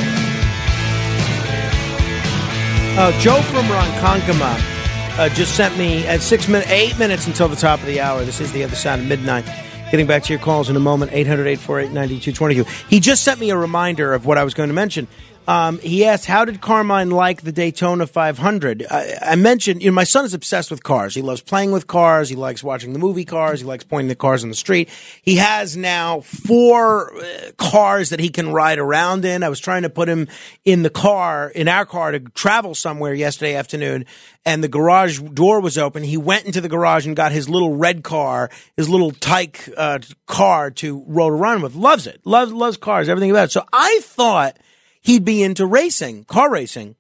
Uh, 2.95 3.19
Joe 3.19 3.41
from 3.43 3.65
Ronkonkoma 3.65 5.17
uh, 5.17 5.29
just 5.29 5.55
sent 5.55 5.77
me 5.77 6.05
at 6.07 6.21
six 6.21 6.47
minutes, 6.47 6.69
eight 6.69 6.97
minutes 6.99 7.25
until 7.25 7.47
the 7.47 7.55
top 7.55 7.79
of 7.79 7.85
the 7.85 8.01
hour. 8.01 8.25
This 8.25 8.41
is 8.41 8.51
the 8.51 8.63
other 8.63 8.75
side 8.75 8.99
of 8.99 9.05
midnight. 9.05 9.45
Getting 9.93 10.07
back 10.07 10.23
to 10.23 10.33
your 10.33 10.41
calls 10.41 10.71
in 10.71 10.75
a 10.75 10.79
moment, 10.79 11.13
800 11.13 11.45
848 11.45 11.91
9222. 11.93 12.87
He 12.89 12.99
just 12.99 13.21
sent 13.21 13.39
me 13.39 13.51
a 13.51 13.55
reminder 13.55 14.11
of 14.15 14.25
what 14.25 14.39
I 14.39 14.43
was 14.43 14.55
going 14.55 14.69
to 14.69 14.73
mention. 14.73 15.07
Um, 15.47 15.77
he 15.79 16.03
asked, 16.05 16.25
How 16.25 16.45
did 16.45 16.61
Carmine 16.61 17.11
like 17.11 17.43
the 17.43 17.51
Daytona 17.51 18.07
500? 18.07 18.87
I, 18.89 19.17
I 19.21 19.35
mentioned, 19.35 19.83
you 19.83 19.91
know, 19.91 19.93
my 19.93 20.03
son 20.03 20.25
is 20.25 20.33
obsessed 20.33 20.71
with 20.71 20.83
cars. 20.83 21.13
He 21.13 21.21
loves 21.21 21.41
playing 21.41 21.71
with 21.71 21.85
cars. 21.85 22.27
He 22.27 22.35
likes 22.35 22.63
watching 22.63 22.93
the 22.93 22.97
movie 22.99 23.23
cars. 23.23 23.59
He 23.59 23.67
likes 23.67 23.83
pointing 23.83 24.07
the 24.07 24.15
cars 24.15 24.41
on 24.41 24.49
the 24.49 24.55
street. 24.55 24.89
He 25.21 25.35
has 25.35 25.77
now 25.77 26.21
four 26.21 27.15
uh, 27.15 27.51
cars 27.57 28.09
that 28.09 28.19
he 28.19 28.29
can 28.29 28.51
ride 28.51 28.79
around 28.79 29.25
in. 29.25 29.43
I 29.43 29.49
was 29.49 29.59
trying 29.59 29.83
to 29.83 29.91
put 29.91 30.09
him 30.09 30.27
in 30.65 30.81
the 30.81 30.89
car, 30.89 31.49
in 31.49 31.67
our 31.67 31.85
car, 31.85 32.13
to 32.13 32.19
travel 32.19 32.73
somewhere 32.73 33.13
yesterday 33.13 33.55
afternoon, 33.55 34.05
and 34.45 34.63
the 34.63 34.67
garage 34.67 35.19
door 35.19 35.61
was 35.61 35.77
open. 35.77 36.03
He 36.03 36.17
went 36.17 36.45
into 36.45 36.61
the 36.61 36.69
garage 36.69 37.05
and 37.05 37.15
got 37.15 37.31
his 37.31 37.49
little 37.49 37.75
red 37.75 38.03
car, 38.03 38.49
his 38.75 38.89
little 38.89 39.11
Tyke 39.11 39.69
uh, 39.77 39.99
car 40.25 40.71
to 40.71 41.03
roll 41.07 41.29
around 41.29 41.61
with. 41.61 41.75
Loves 41.75 42.07
it. 42.07 42.21
Loves 42.25 42.51
loves 42.51 42.77
cars. 42.77 43.09
Everything 43.09 43.31
about 43.31 43.45
it. 43.45 43.51
So 43.51 43.65
I 43.71 43.99
thought 44.03 44.57
he'd 45.01 45.25
be 45.25 45.43
into 45.43 45.65
racing, 45.65 46.25
car 46.25 46.51
racing. 46.51 46.95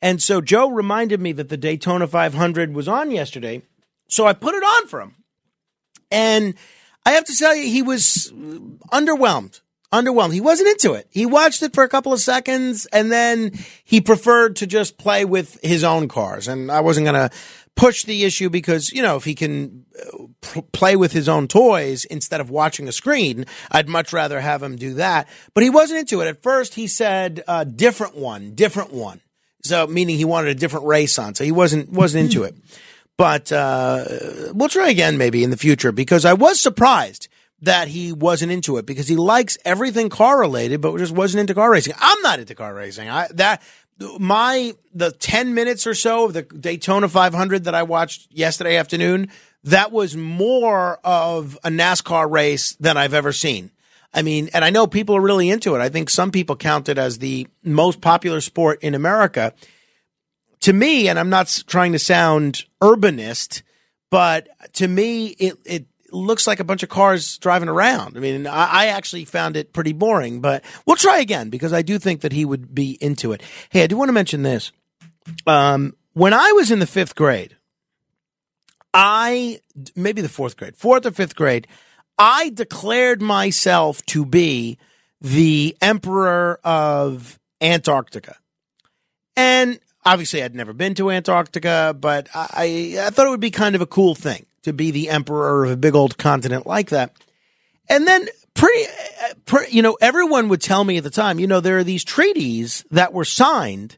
And 0.00 0.22
so 0.22 0.40
Joe 0.40 0.70
reminded 0.70 1.20
me 1.20 1.32
that 1.32 1.48
the 1.48 1.56
Daytona 1.56 2.06
500 2.06 2.74
was 2.74 2.88
on 2.88 3.10
yesterday. 3.10 3.62
So 4.08 4.26
I 4.26 4.32
put 4.32 4.54
it 4.54 4.62
on 4.62 4.86
for 4.86 5.00
him. 5.00 5.16
And 6.10 6.54
I 7.04 7.12
have 7.12 7.24
to 7.24 7.36
tell 7.36 7.54
you, 7.54 7.68
he 7.68 7.82
was 7.82 8.32
underwhelmed. 8.92 9.60
Underwhelmed. 9.92 10.32
He 10.32 10.40
wasn't 10.40 10.68
into 10.70 10.94
it. 10.94 11.06
He 11.10 11.26
watched 11.26 11.62
it 11.62 11.72
for 11.72 11.84
a 11.84 11.88
couple 11.88 12.12
of 12.12 12.20
seconds 12.20 12.86
and 12.86 13.10
then 13.10 13.52
he 13.84 14.00
preferred 14.00 14.56
to 14.56 14.66
just 14.66 14.98
play 14.98 15.24
with 15.24 15.60
his 15.62 15.84
own 15.84 16.08
cars. 16.08 16.48
And 16.48 16.72
I 16.72 16.80
wasn't 16.80 17.06
going 17.06 17.28
to 17.28 17.34
push 17.76 18.04
the 18.04 18.24
issue 18.24 18.50
because, 18.50 18.90
you 18.90 19.02
know, 19.02 19.16
if 19.16 19.24
he 19.24 19.34
can 19.34 19.84
uh, 20.02 20.60
play 20.72 20.96
with 20.96 21.12
his 21.12 21.28
own 21.28 21.46
toys 21.46 22.04
instead 22.06 22.40
of 22.40 22.50
watching 22.50 22.88
a 22.88 22.92
screen, 22.92 23.46
I'd 23.70 23.88
much 23.88 24.12
rather 24.12 24.40
have 24.40 24.62
him 24.62 24.76
do 24.76 24.94
that. 24.94 25.28
But 25.54 25.62
he 25.62 25.70
wasn't 25.70 26.00
into 26.00 26.20
it. 26.20 26.26
At 26.26 26.42
first, 26.42 26.74
he 26.74 26.88
said, 26.88 27.44
uh, 27.46 27.64
different 27.64 28.16
one, 28.16 28.54
different 28.54 28.92
one. 28.92 29.20
So, 29.62 29.86
meaning 29.86 30.16
he 30.16 30.24
wanted 30.24 30.50
a 30.50 30.54
different 30.54 30.86
race 30.86 31.18
on. 31.18 31.34
So 31.34 31.44
he 31.44 31.52
wasn't, 31.52 31.92
wasn't 31.92 32.24
into 32.24 32.44
it. 32.44 32.56
But, 33.16 33.52
uh, 33.52 34.04
we'll 34.52 34.68
try 34.68 34.88
again 34.88 35.16
maybe 35.16 35.44
in 35.44 35.50
the 35.50 35.56
future 35.56 35.92
because 35.92 36.24
I 36.24 36.32
was 36.32 36.60
surprised 36.60 37.28
that 37.62 37.88
he 37.88 38.12
wasn't 38.12 38.52
into 38.52 38.76
it 38.76 38.86
because 38.86 39.08
he 39.08 39.16
likes 39.16 39.56
everything 39.64 40.08
car 40.08 40.38
related, 40.38 40.80
but 40.80 40.96
just 40.98 41.12
wasn't 41.12 41.40
into 41.40 41.54
car 41.54 41.70
racing. 41.70 41.94
I'm 41.98 42.20
not 42.22 42.38
into 42.38 42.54
car 42.54 42.74
racing. 42.74 43.08
I, 43.08 43.28
that, 43.34 43.62
my 44.18 44.74
the 44.94 45.10
10 45.12 45.54
minutes 45.54 45.86
or 45.86 45.94
so 45.94 46.26
of 46.26 46.34
the 46.34 46.42
Daytona 46.42 47.08
500 47.08 47.64
that 47.64 47.74
I 47.74 47.82
watched 47.82 48.30
yesterday 48.30 48.76
afternoon, 48.76 49.30
that 49.64 49.90
was 49.90 50.16
more 50.16 50.98
of 51.02 51.58
a 51.64 51.70
NASCAR 51.70 52.30
race 52.30 52.74
than 52.74 52.96
I've 52.96 53.14
ever 53.14 53.32
seen. 53.32 53.70
I 54.12 54.22
mean, 54.22 54.48
and 54.54 54.64
I 54.64 54.70
know 54.70 54.86
people 54.86 55.16
are 55.16 55.20
really 55.20 55.50
into 55.50 55.74
it. 55.74 55.80
I 55.80 55.88
think 55.88 56.08
some 56.08 56.30
people 56.30 56.56
count 56.56 56.88
it 56.88 56.98
as 56.98 57.18
the 57.18 57.46
most 57.64 58.00
popular 58.00 58.40
sport 58.40 58.80
in 58.82 58.94
America. 58.94 59.52
To 60.60 60.72
me, 60.72 61.08
and 61.08 61.18
I'm 61.18 61.30
not 61.30 61.64
trying 61.66 61.92
to 61.92 61.98
sound 61.98 62.64
urbanist, 62.80 63.62
but 64.10 64.48
to 64.74 64.88
me, 64.88 65.28
it, 65.28 65.58
it 65.64 65.86
looks 66.16 66.46
like 66.46 66.60
a 66.60 66.64
bunch 66.64 66.82
of 66.82 66.88
cars 66.88 67.38
driving 67.38 67.68
around. 67.68 68.16
I 68.16 68.20
mean, 68.20 68.46
I, 68.46 68.66
I 68.66 68.86
actually 68.86 69.24
found 69.24 69.56
it 69.56 69.72
pretty 69.72 69.92
boring, 69.92 70.40
but 70.40 70.64
we'll 70.86 70.96
try 70.96 71.18
again 71.18 71.50
because 71.50 71.72
I 71.72 71.82
do 71.82 71.98
think 71.98 72.22
that 72.22 72.32
he 72.32 72.44
would 72.44 72.74
be 72.74 72.98
into 73.00 73.32
it. 73.32 73.42
Hey, 73.70 73.84
I 73.84 73.86
do 73.86 73.96
want 73.96 74.08
to 74.08 74.12
mention 74.12 74.42
this. 74.42 74.72
Um, 75.46 75.94
when 76.12 76.32
I 76.32 76.52
was 76.52 76.70
in 76.70 76.78
the 76.78 76.86
fifth 76.86 77.14
grade, 77.14 77.56
I, 78.94 79.60
maybe 79.94 80.22
the 80.22 80.28
fourth 80.28 80.56
grade, 80.56 80.76
fourth 80.76 81.04
or 81.04 81.10
fifth 81.10 81.36
grade, 81.36 81.66
I 82.18 82.48
declared 82.50 83.20
myself 83.20 84.04
to 84.06 84.24
be 84.24 84.78
the 85.20 85.76
emperor 85.82 86.58
of 86.64 87.38
Antarctica. 87.60 88.36
And 89.36 89.78
obviously, 90.04 90.42
I'd 90.42 90.54
never 90.54 90.72
been 90.72 90.94
to 90.94 91.10
Antarctica, 91.10 91.94
but 91.98 92.28
I, 92.34 92.96
I 92.98 93.10
thought 93.10 93.26
it 93.26 93.30
would 93.30 93.40
be 93.40 93.50
kind 93.50 93.74
of 93.74 93.82
a 93.82 93.86
cool 93.86 94.14
thing 94.14 94.46
to 94.66 94.72
be 94.72 94.90
the 94.90 95.08
emperor 95.08 95.64
of 95.64 95.70
a 95.70 95.76
big 95.76 95.94
old 95.94 96.18
continent 96.18 96.66
like 96.66 96.90
that. 96.90 97.12
And 97.88 98.06
then 98.06 98.26
pretty, 98.54 98.84
uh, 98.84 99.34
pre- 99.46 99.70
you 99.70 99.80
know, 99.80 99.96
everyone 100.00 100.48
would 100.48 100.60
tell 100.60 100.82
me 100.82 100.96
at 100.96 101.04
the 101.04 101.10
time, 101.10 101.38
you 101.38 101.46
know, 101.46 101.60
there 101.60 101.78
are 101.78 101.84
these 101.84 102.02
treaties 102.02 102.84
that 102.90 103.12
were 103.12 103.24
signed 103.24 103.96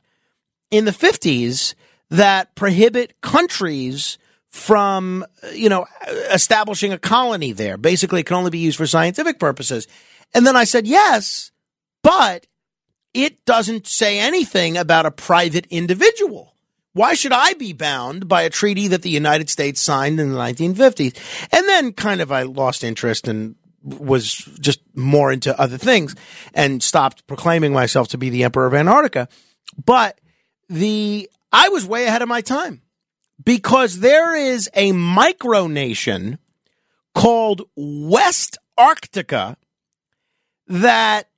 in 0.71 0.85
the 0.85 0.91
50s 0.91 1.75
that 2.11 2.55
prohibit 2.55 3.19
countries 3.23 4.19
from, 4.51 5.25
you 5.55 5.71
know, 5.71 5.87
establishing 6.31 6.93
a 6.93 6.99
colony 6.99 7.53
there. 7.53 7.79
Basically, 7.79 8.21
it 8.21 8.27
can 8.27 8.37
only 8.37 8.51
be 8.51 8.59
used 8.59 8.77
for 8.77 8.87
scientific 8.87 9.39
purposes. 9.39 9.89
And 10.35 10.47
then 10.47 10.55
I 10.55 10.64
said, 10.64 10.87
yes, 10.87 11.51
but 12.03 12.47
it 13.14 13.43
doesn't 13.47 13.87
say 13.87 14.19
anything 14.19 14.77
about 14.77 15.07
a 15.07 15.11
private 15.11 15.66
individual. 15.71 16.53
Why 16.99 17.14
should 17.14 17.32
I 17.32 17.53
be 17.53 17.72
bound 17.72 18.26
by 18.26 18.42
a 18.42 18.51
treaty 18.51 18.88
that 18.88 19.03
the 19.03 19.09
United 19.09 19.49
States 19.49 19.80
signed 19.80 20.18
in 20.18 20.32
the 20.32 20.36
1950s? 20.36 21.16
And 21.53 21.64
then 21.68 21.92
kind 21.92 22.20
of 22.20 22.32
I 22.32 22.42
lost 22.42 22.82
interest 22.82 23.28
and 23.28 23.55
was 23.84 24.34
just 24.61 24.80
more 24.96 25.30
into 25.30 25.57
other 25.61 25.78
things 25.78 26.16
and 26.55 26.82
stopped 26.82 27.24
proclaiming 27.28 27.72
myself 27.72 28.09
to 28.09 28.18
be 28.18 28.30
the 28.30 28.42
emperor 28.42 28.66
of 28.66 28.74
Antarctica. 28.74 29.28
But 29.86 30.20
the 30.68 31.30
I 31.53 31.68
was 31.68 31.86
way 31.86 32.07
ahead 32.07 32.20
of 32.20 32.28
my 32.28 32.40
time 32.40 32.82
because 33.44 34.01
there 34.01 34.34
is 34.34 34.68
a 34.74 34.90
micronation 34.90 36.38
called 37.14 37.62
West 37.76 38.59
Arctica 38.76 39.55
that 40.66 41.28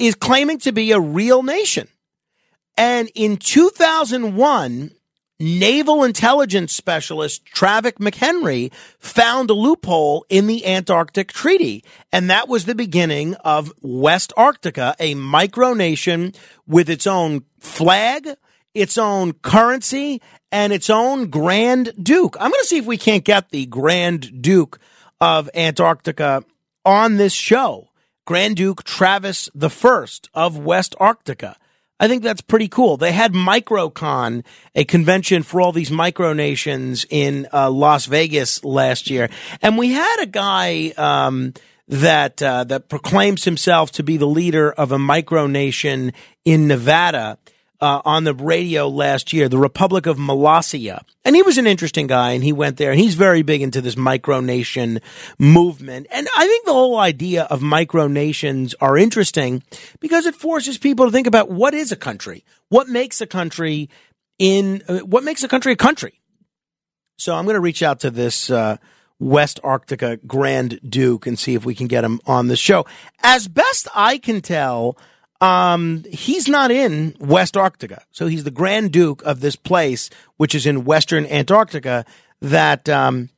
is 0.00 0.16
claiming 0.16 0.58
to 0.58 0.72
be 0.72 0.90
a 0.90 0.98
real 0.98 1.44
nation. 1.44 1.86
And 2.76 3.08
in 3.14 3.36
2001, 3.36 4.90
naval 5.40 6.04
intelligence 6.04 6.74
specialist 6.74 7.44
Travis 7.44 7.92
McHenry 7.92 8.72
found 8.98 9.50
a 9.50 9.54
loophole 9.54 10.24
in 10.28 10.46
the 10.46 10.66
Antarctic 10.66 11.32
Treaty. 11.32 11.84
And 12.12 12.30
that 12.30 12.48
was 12.48 12.64
the 12.64 12.74
beginning 12.74 13.34
of 13.36 13.72
Westarctica, 13.82 14.94
a 14.98 15.14
micronation 15.14 16.36
with 16.66 16.88
its 16.88 17.06
own 17.06 17.44
flag, 17.58 18.28
its 18.74 18.96
own 18.96 19.32
currency, 19.34 20.22
and 20.52 20.72
its 20.72 20.88
own 20.88 21.30
Grand 21.30 21.92
Duke. 22.00 22.36
I'm 22.38 22.50
going 22.50 22.60
to 22.60 22.66
see 22.66 22.78
if 22.78 22.86
we 22.86 22.98
can't 22.98 23.24
get 23.24 23.50
the 23.50 23.66
Grand 23.66 24.42
Duke 24.42 24.78
of 25.20 25.50
Antarctica 25.54 26.44
on 26.84 27.16
this 27.16 27.32
show. 27.32 27.90
Grand 28.26 28.56
Duke 28.56 28.84
Travis 28.84 29.50
First 29.68 30.30
of 30.32 30.54
Westarctica. 30.54 31.56
I 32.00 32.08
think 32.08 32.22
that's 32.22 32.40
pretty 32.40 32.68
cool. 32.68 32.96
They 32.96 33.12
had 33.12 33.34
MicroCon, 33.34 34.44
a 34.74 34.84
convention 34.84 35.42
for 35.42 35.60
all 35.60 35.72
these 35.72 35.90
micronations 35.90 37.06
in 37.08 37.46
uh, 37.52 37.70
Las 37.70 38.06
Vegas 38.06 38.64
last 38.64 39.10
year, 39.10 39.30
and 39.62 39.78
we 39.78 39.92
had 39.92 40.16
a 40.20 40.26
guy 40.26 40.92
um, 40.96 41.54
that 41.88 42.42
uh, 42.42 42.64
that 42.64 42.88
proclaims 42.88 43.44
himself 43.44 43.92
to 43.92 44.02
be 44.02 44.16
the 44.16 44.26
leader 44.26 44.72
of 44.72 44.90
a 44.90 44.98
micronation 44.98 46.12
in 46.44 46.66
Nevada 46.66 47.38
uh, 47.80 48.00
on 48.04 48.24
the 48.24 48.34
radio 48.34 48.88
last 48.88 49.32
year, 49.32 49.48
the 49.48 49.58
Republic 49.58 50.06
of 50.06 50.16
Molossia. 50.16 51.02
And 51.24 51.34
he 51.34 51.42
was 51.42 51.58
an 51.58 51.66
interesting 51.66 52.06
guy, 52.06 52.32
and 52.32 52.44
he 52.44 52.52
went 52.52 52.76
there, 52.76 52.90
and 52.90 53.00
he's 53.00 53.14
very 53.14 53.42
big 53.42 53.62
into 53.62 53.80
this 53.80 53.94
micronation 53.94 55.00
movement. 55.38 56.06
And 56.10 56.28
I 56.36 56.46
think 56.46 56.66
the 56.66 56.72
whole 56.72 56.98
idea 56.98 57.44
of 57.44 57.60
micronations 57.60 58.74
are 58.80 58.96
interesting 58.96 59.62
because 60.00 60.26
it 60.26 60.34
forces 60.34 60.78
people 60.78 61.06
to 61.06 61.12
think 61.12 61.26
about 61.26 61.50
what 61.50 61.74
is 61.74 61.92
a 61.92 61.96
country, 61.96 62.44
what 62.68 62.88
makes 62.88 63.20
a 63.20 63.26
country 63.26 63.88
in 64.38 64.82
uh, 64.88 64.98
what 64.98 65.24
makes 65.24 65.42
a 65.42 65.48
country 65.48 65.72
a 65.72 65.76
country. 65.76 66.20
So 67.18 67.34
I'm 67.34 67.44
going 67.44 67.54
to 67.54 67.60
reach 67.60 67.82
out 67.82 68.00
to 68.00 68.10
this. 68.10 68.50
Uh, 68.50 68.78
Westarctica 69.22 70.18
Grand 70.26 70.80
Duke 70.86 71.26
and 71.26 71.38
see 71.38 71.54
if 71.54 71.64
we 71.64 71.74
can 71.74 71.86
get 71.86 72.04
him 72.04 72.20
on 72.26 72.48
the 72.48 72.56
show. 72.56 72.84
As 73.22 73.46
best 73.48 73.86
I 73.94 74.18
can 74.18 74.40
tell, 74.40 74.98
um, 75.44 76.04
he's 76.10 76.48
not 76.48 76.70
in 76.70 77.12
Westarctica. 77.14 78.02
So 78.12 78.26
he's 78.26 78.44
the 78.44 78.50
Grand 78.50 78.92
Duke 78.92 79.22
of 79.24 79.40
this 79.40 79.56
place, 79.56 80.08
which 80.38 80.54
is 80.54 80.64
in 80.64 80.84
Western 80.84 81.26
Antarctica 81.26 82.06
that, 82.40 82.88
um, 82.88 83.28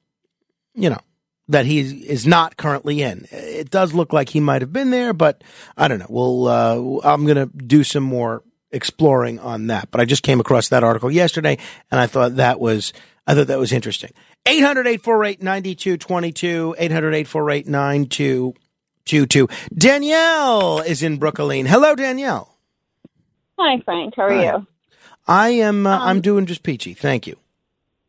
you 0.75 0.89
know, 0.89 1.01
that 1.49 1.67
he 1.67 1.81
is 1.81 2.27
not 2.27 2.57
currently 2.57 3.03
in. 3.03 3.27
It 3.31 3.71
does 3.71 3.93
look 3.93 4.13
like 4.13 4.29
he 4.29 4.41
might 4.41 4.63
have 4.63 4.73
been 4.73 4.91
there, 4.91 5.13
but 5.13 5.43
I 5.77 5.89
don't 5.89 5.99
know. 5.99 6.07
We'll, 6.09 6.49
uh, 6.49 7.01
I'm 7.05 7.25
going 7.25 7.37
to 7.37 7.47
do 7.47 7.83
some 7.83 8.05
more 8.05 8.43
exploring 8.71 9.39
on 9.41 9.69
that. 9.69 9.91
But 9.91 10.01
I 10.01 10.05
just 10.05 10.23
came 10.23 10.39
across 10.39 10.69
that 10.69 10.85
article 10.85 11.11
yesterday 11.11 11.59
and 11.91 12.01
I 12.01 12.07
thought 12.07 12.37
that 12.37 12.61
was, 12.61 12.93
I 13.27 13.35
thought 13.35 13.49
that 13.49 13.59
was 13.59 13.73
interesting. 13.73 14.13
800 14.47 14.87
848 14.87 15.43
9222, 15.43 16.77
800 16.79 17.15
848 17.15 17.67
9222. 17.67 18.66
Danielle 19.07 20.81
is 20.81 21.03
in 21.03 21.17
Brooklyn. 21.19 21.67
Hello, 21.67 21.95
Danielle. 21.95 22.57
Hi, 23.59 23.81
Frank. 23.85 24.15
How 24.17 24.25
are 24.25 24.33
Hi. 24.35 24.45
you? 24.57 24.67
I 25.27 25.49
am, 25.51 25.87
uh, 25.87 25.99
I'm 25.99 26.21
doing 26.21 26.47
just 26.47 26.63
peachy. 26.63 26.95
Thank 26.95 27.27
you. 27.27 27.37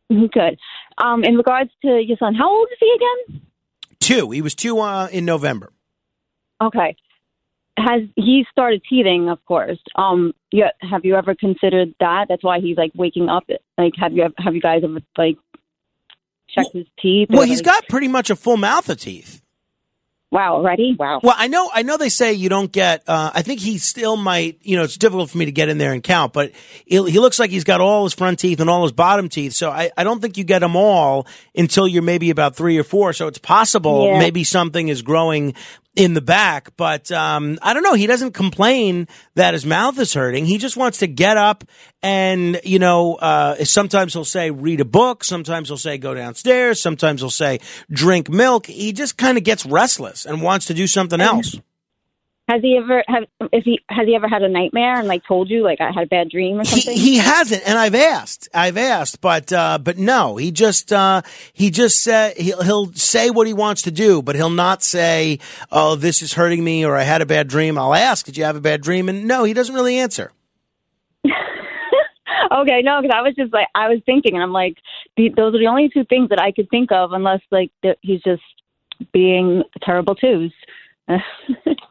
Good. 0.08 0.58
Um, 0.98 1.24
in 1.24 1.36
regards 1.36 1.70
to 1.82 1.88
your 2.00 2.16
son, 2.18 2.34
how 2.34 2.50
old 2.50 2.68
is 2.72 2.78
he 2.80 2.96
again? 2.96 3.42
Two. 4.00 4.30
He 4.30 4.42
was 4.42 4.54
two 4.54 4.78
uh, 4.80 5.08
in 5.10 5.24
November. 5.24 5.72
Okay. 6.60 6.96
Has 7.76 8.02
he 8.16 8.44
started 8.50 8.82
teething? 8.88 9.28
Of 9.28 9.44
course. 9.44 9.78
Um, 9.96 10.32
yeah. 10.50 10.70
Have 10.80 11.04
you 11.04 11.14
ever 11.14 11.34
considered 11.34 11.94
that? 12.00 12.26
That's 12.28 12.42
why 12.42 12.60
he's 12.60 12.76
like 12.76 12.92
waking 12.94 13.28
up. 13.28 13.44
Like, 13.76 13.92
have 13.98 14.12
you 14.12 14.28
have 14.38 14.54
you 14.54 14.60
guys 14.60 14.80
ever 14.82 15.00
like 15.16 15.36
checked 16.48 16.72
his 16.72 16.86
teeth? 17.00 17.28
Well, 17.30 17.42
he's 17.46 17.58
like- 17.58 17.66
got 17.66 17.88
pretty 17.88 18.08
much 18.08 18.30
a 18.30 18.36
full 18.36 18.56
mouth 18.56 18.88
of 18.88 18.98
teeth. 18.98 19.42
Wow, 20.30 20.56
already? 20.56 20.94
Wow. 20.98 21.20
Well, 21.22 21.34
I 21.38 21.48
know, 21.48 21.70
I 21.72 21.82
know 21.82 21.96
they 21.96 22.10
say 22.10 22.34
you 22.34 22.50
don't 22.50 22.70
get, 22.70 23.02
uh, 23.08 23.30
I 23.34 23.40
think 23.40 23.60
he 23.60 23.78
still 23.78 24.14
might, 24.16 24.58
you 24.60 24.76
know, 24.76 24.82
it's 24.82 24.98
difficult 24.98 25.30
for 25.30 25.38
me 25.38 25.46
to 25.46 25.52
get 25.52 25.70
in 25.70 25.78
there 25.78 25.94
and 25.94 26.02
count, 26.02 26.34
but 26.34 26.52
he, 26.84 26.96
he 27.10 27.18
looks 27.18 27.38
like 27.38 27.48
he's 27.50 27.64
got 27.64 27.80
all 27.80 28.04
his 28.04 28.12
front 28.12 28.38
teeth 28.38 28.60
and 28.60 28.68
all 28.68 28.82
his 28.82 28.92
bottom 28.92 29.30
teeth. 29.30 29.54
So 29.54 29.70
I, 29.70 29.90
I 29.96 30.04
don't 30.04 30.20
think 30.20 30.36
you 30.36 30.44
get 30.44 30.58
them 30.58 30.76
all 30.76 31.26
until 31.56 31.88
you're 31.88 32.02
maybe 32.02 32.28
about 32.28 32.56
three 32.56 32.76
or 32.76 32.84
four. 32.84 33.14
So 33.14 33.26
it's 33.26 33.38
possible 33.38 34.04
Yeah. 34.04 34.18
maybe 34.18 34.44
something 34.44 34.88
is 34.88 35.00
growing 35.00 35.54
in 35.98 36.14
the 36.14 36.20
back, 36.20 36.70
but, 36.76 37.10
um, 37.10 37.58
I 37.60 37.74
don't 37.74 37.82
know. 37.82 37.94
He 37.94 38.06
doesn't 38.06 38.32
complain 38.32 39.08
that 39.34 39.52
his 39.52 39.66
mouth 39.66 39.98
is 39.98 40.14
hurting. 40.14 40.46
He 40.46 40.56
just 40.56 40.76
wants 40.76 40.98
to 40.98 41.08
get 41.08 41.36
up 41.36 41.64
and, 42.04 42.60
you 42.62 42.78
know, 42.78 43.16
uh, 43.16 43.64
sometimes 43.64 44.12
he'll 44.12 44.24
say 44.24 44.52
read 44.52 44.80
a 44.80 44.84
book. 44.84 45.24
Sometimes 45.24 45.68
he'll 45.68 45.76
say 45.76 45.98
go 45.98 46.14
downstairs. 46.14 46.80
Sometimes 46.80 47.20
he'll 47.20 47.30
say 47.30 47.58
drink 47.90 48.30
milk. 48.30 48.66
He 48.66 48.92
just 48.92 49.18
kind 49.18 49.36
of 49.36 49.42
gets 49.42 49.66
restless 49.66 50.24
and 50.24 50.40
wants 50.40 50.66
to 50.66 50.74
do 50.74 50.86
something 50.86 51.20
else. 51.20 51.56
Has 52.48 52.62
he 52.62 52.78
ever 52.78 53.04
have 53.08 53.24
if 53.52 53.64
he 53.64 53.80
has 53.90 54.06
he 54.06 54.16
ever 54.16 54.26
had 54.26 54.42
a 54.42 54.48
nightmare 54.48 54.98
and 54.98 55.06
like 55.06 55.22
told 55.26 55.50
you 55.50 55.62
like 55.62 55.82
I 55.82 55.92
had 55.92 56.04
a 56.04 56.06
bad 56.06 56.30
dream 56.30 56.58
or 56.58 56.64
something? 56.64 56.96
He 56.96 57.18
hasn't, 57.18 57.62
and 57.68 57.78
I've 57.78 57.94
asked, 57.94 58.48
I've 58.54 58.78
asked, 58.78 59.20
but 59.20 59.52
uh, 59.52 59.76
but 59.76 59.98
no, 59.98 60.36
he 60.36 60.50
just 60.50 60.90
uh, 60.90 61.20
he 61.52 61.70
just 61.70 62.02
said 62.02 62.38
he'll, 62.38 62.62
he'll 62.62 62.92
say 62.94 63.28
what 63.28 63.46
he 63.46 63.52
wants 63.52 63.82
to 63.82 63.90
do, 63.90 64.22
but 64.22 64.34
he'll 64.34 64.48
not 64.48 64.82
say, 64.82 65.40
"Oh, 65.70 65.94
this 65.94 66.22
is 66.22 66.32
hurting 66.32 66.64
me," 66.64 66.86
or 66.86 66.96
"I 66.96 67.02
had 67.02 67.20
a 67.20 67.26
bad 67.26 67.48
dream." 67.48 67.76
I'll 67.76 67.94
ask, 67.94 68.24
"Did 68.24 68.38
you 68.38 68.44
have 68.44 68.56
a 68.56 68.62
bad 68.62 68.80
dream?" 68.80 69.10
And 69.10 69.26
no, 69.26 69.44
he 69.44 69.52
doesn't 69.52 69.74
really 69.74 69.98
answer. 69.98 70.32
okay, 71.24 72.80
no, 72.82 73.02
because 73.02 73.14
I 73.14 73.20
was 73.20 73.34
just 73.36 73.52
like 73.52 73.68
I 73.74 73.88
was 73.88 74.00
thinking, 74.06 74.32
and 74.32 74.42
I'm 74.42 74.52
like, 74.52 74.78
those 75.18 75.54
are 75.54 75.58
the 75.58 75.68
only 75.68 75.90
two 75.90 76.04
things 76.04 76.30
that 76.30 76.40
I 76.40 76.52
could 76.52 76.70
think 76.70 76.92
of, 76.92 77.12
unless 77.12 77.42
like 77.50 77.70
he's 78.00 78.22
just 78.22 78.42
being 79.12 79.64
terrible 79.82 80.14
twos. 80.14 80.54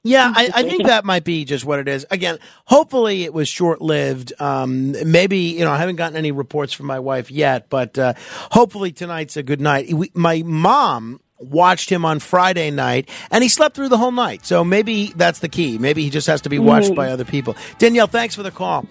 Yeah, 0.03 0.31
I, 0.35 0.49
I 0.53 0.63
think 0.63 0.83
that 0.87 1.03
might 1.05 1.23
be 1.23 1.43
just 1.43 1.65
what 1.65 1.79
it 1.79 1.87
is. 1.87 2.05
Again, 2.09 2.37
hopefully 2.65 3.23
it 3.23 3.33
was 3.33 3.49
short 3.49 3.81
lived. 3.81 4.31
Um, 4.39 4.93
maybe, 5.09 5.37
you 5.39 5.65
know, 5.65 5.71
I 5.71 5.77
haven't 5.77 5.97
gotten 5.97 6.15
any 6.15 6.31
reports 6.31 6.71
from 6.73 6.85
my 6.85 6.99
wife 6.99 7.29
yet, 7.29 7.69
but 7.69 7.97
uh, 7.99 8.13
hopefully 8.51 8.91
tonight's 8.91 9.35
a 9.37 9.43
good 9.43 9.59
night. 9.59 9.91
We, 9.91 10.11
my 10.13 10.43
mom 10.45 11.19
watched 11.39 11.89
him 11.91 12.03
on 12.05 12.19
Friday 12.19 12.71
night 12.71 13.09
and 13.31 13.43
he 13.43 13.49
slept 13.49 13.75
through 13.75 13.89
the 13.89 13.97
whole 13.97 14.11
night. 14.11 14.45
So 14.45 14.63
maybe 14.63 15.13
that's 15.15 15.39
the 15.39 15.49
key. 15.49 15.77
Maybe 15.77 16.03
he 16.03 16.09
just 16.09 16.27
has 16.27 16.41
to 16.41 16.49
be 16.49 16.57
watched 16.57 16.91
Mhm. 16.91 16.95
by 16.95 17.09
other 17.11 17.25
people. 17.25 17.55
Danielle, 17.77 18.07
thanks 18.07 18.33
for 18.33 18.43
the 18.43 18.49
call. 18.51 18.85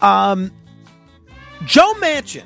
Um, 0.00 0.50
Joe 1.64 1.92
Manchin 2.00 2.42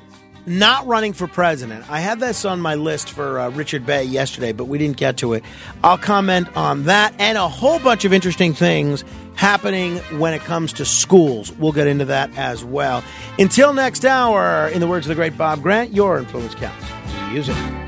not 0.47 0.87
running 0.87 1.13
for 1.13 1.27
president. 1.27 1.89
I 1.89 1.99
had 1.99 2.19
this 2.19 2.45
on 2.45 2.61
my 2.61 2.75
list 2.75 3.09
for 3.09 3.39
uh, 3.39 3.49
Richard 3.49 3.85
Bey 3.85 4.03
yesterday, 4.03 4.53
but 4.53 4.65
we 4.65 4.77
didn't 4.77 4.97
get 4.97 5.17
to 5.17 5.33
it. 5.33 5.43
I'll 5.83 5.97
comment 5.97 6.47
on 6.55 6.83
that 6.83 7.13
and 7.19 7.37
a 7.37 7.47
whole 7.47 7.79
bunch 7.79 8.05
of 8.05 8.13
interesting 8.13 8.53
things 8.53 9.03
happening 9.35 9.97
when 10.19 10.33
it 10.33 10.41
comes 10.41 10.73
to 10.73 10.85
schools. 10.85 11.51
We'll 11.53 11.73
get 11.73 11.87
into 11.87 12.05
that 12.05 12.35
as 12.37 12.63
well. 12.63 13.03
Until 13.37 13.73
next 13.73 14.05
hour, 14.05 14.67
in 14.69 14.79
the 14.79 14.87
words 14.87 15.05
of 15.05 15.09
the 15.09 15.15
great 15.15 15.37
Bob 15.37 15.61
Grant, 15.61 15.93
your 15.93 16.17
influence 16.17 16.55
counts. 16.55 16.85
Use 17.33 17.49
it. 17.49 17.86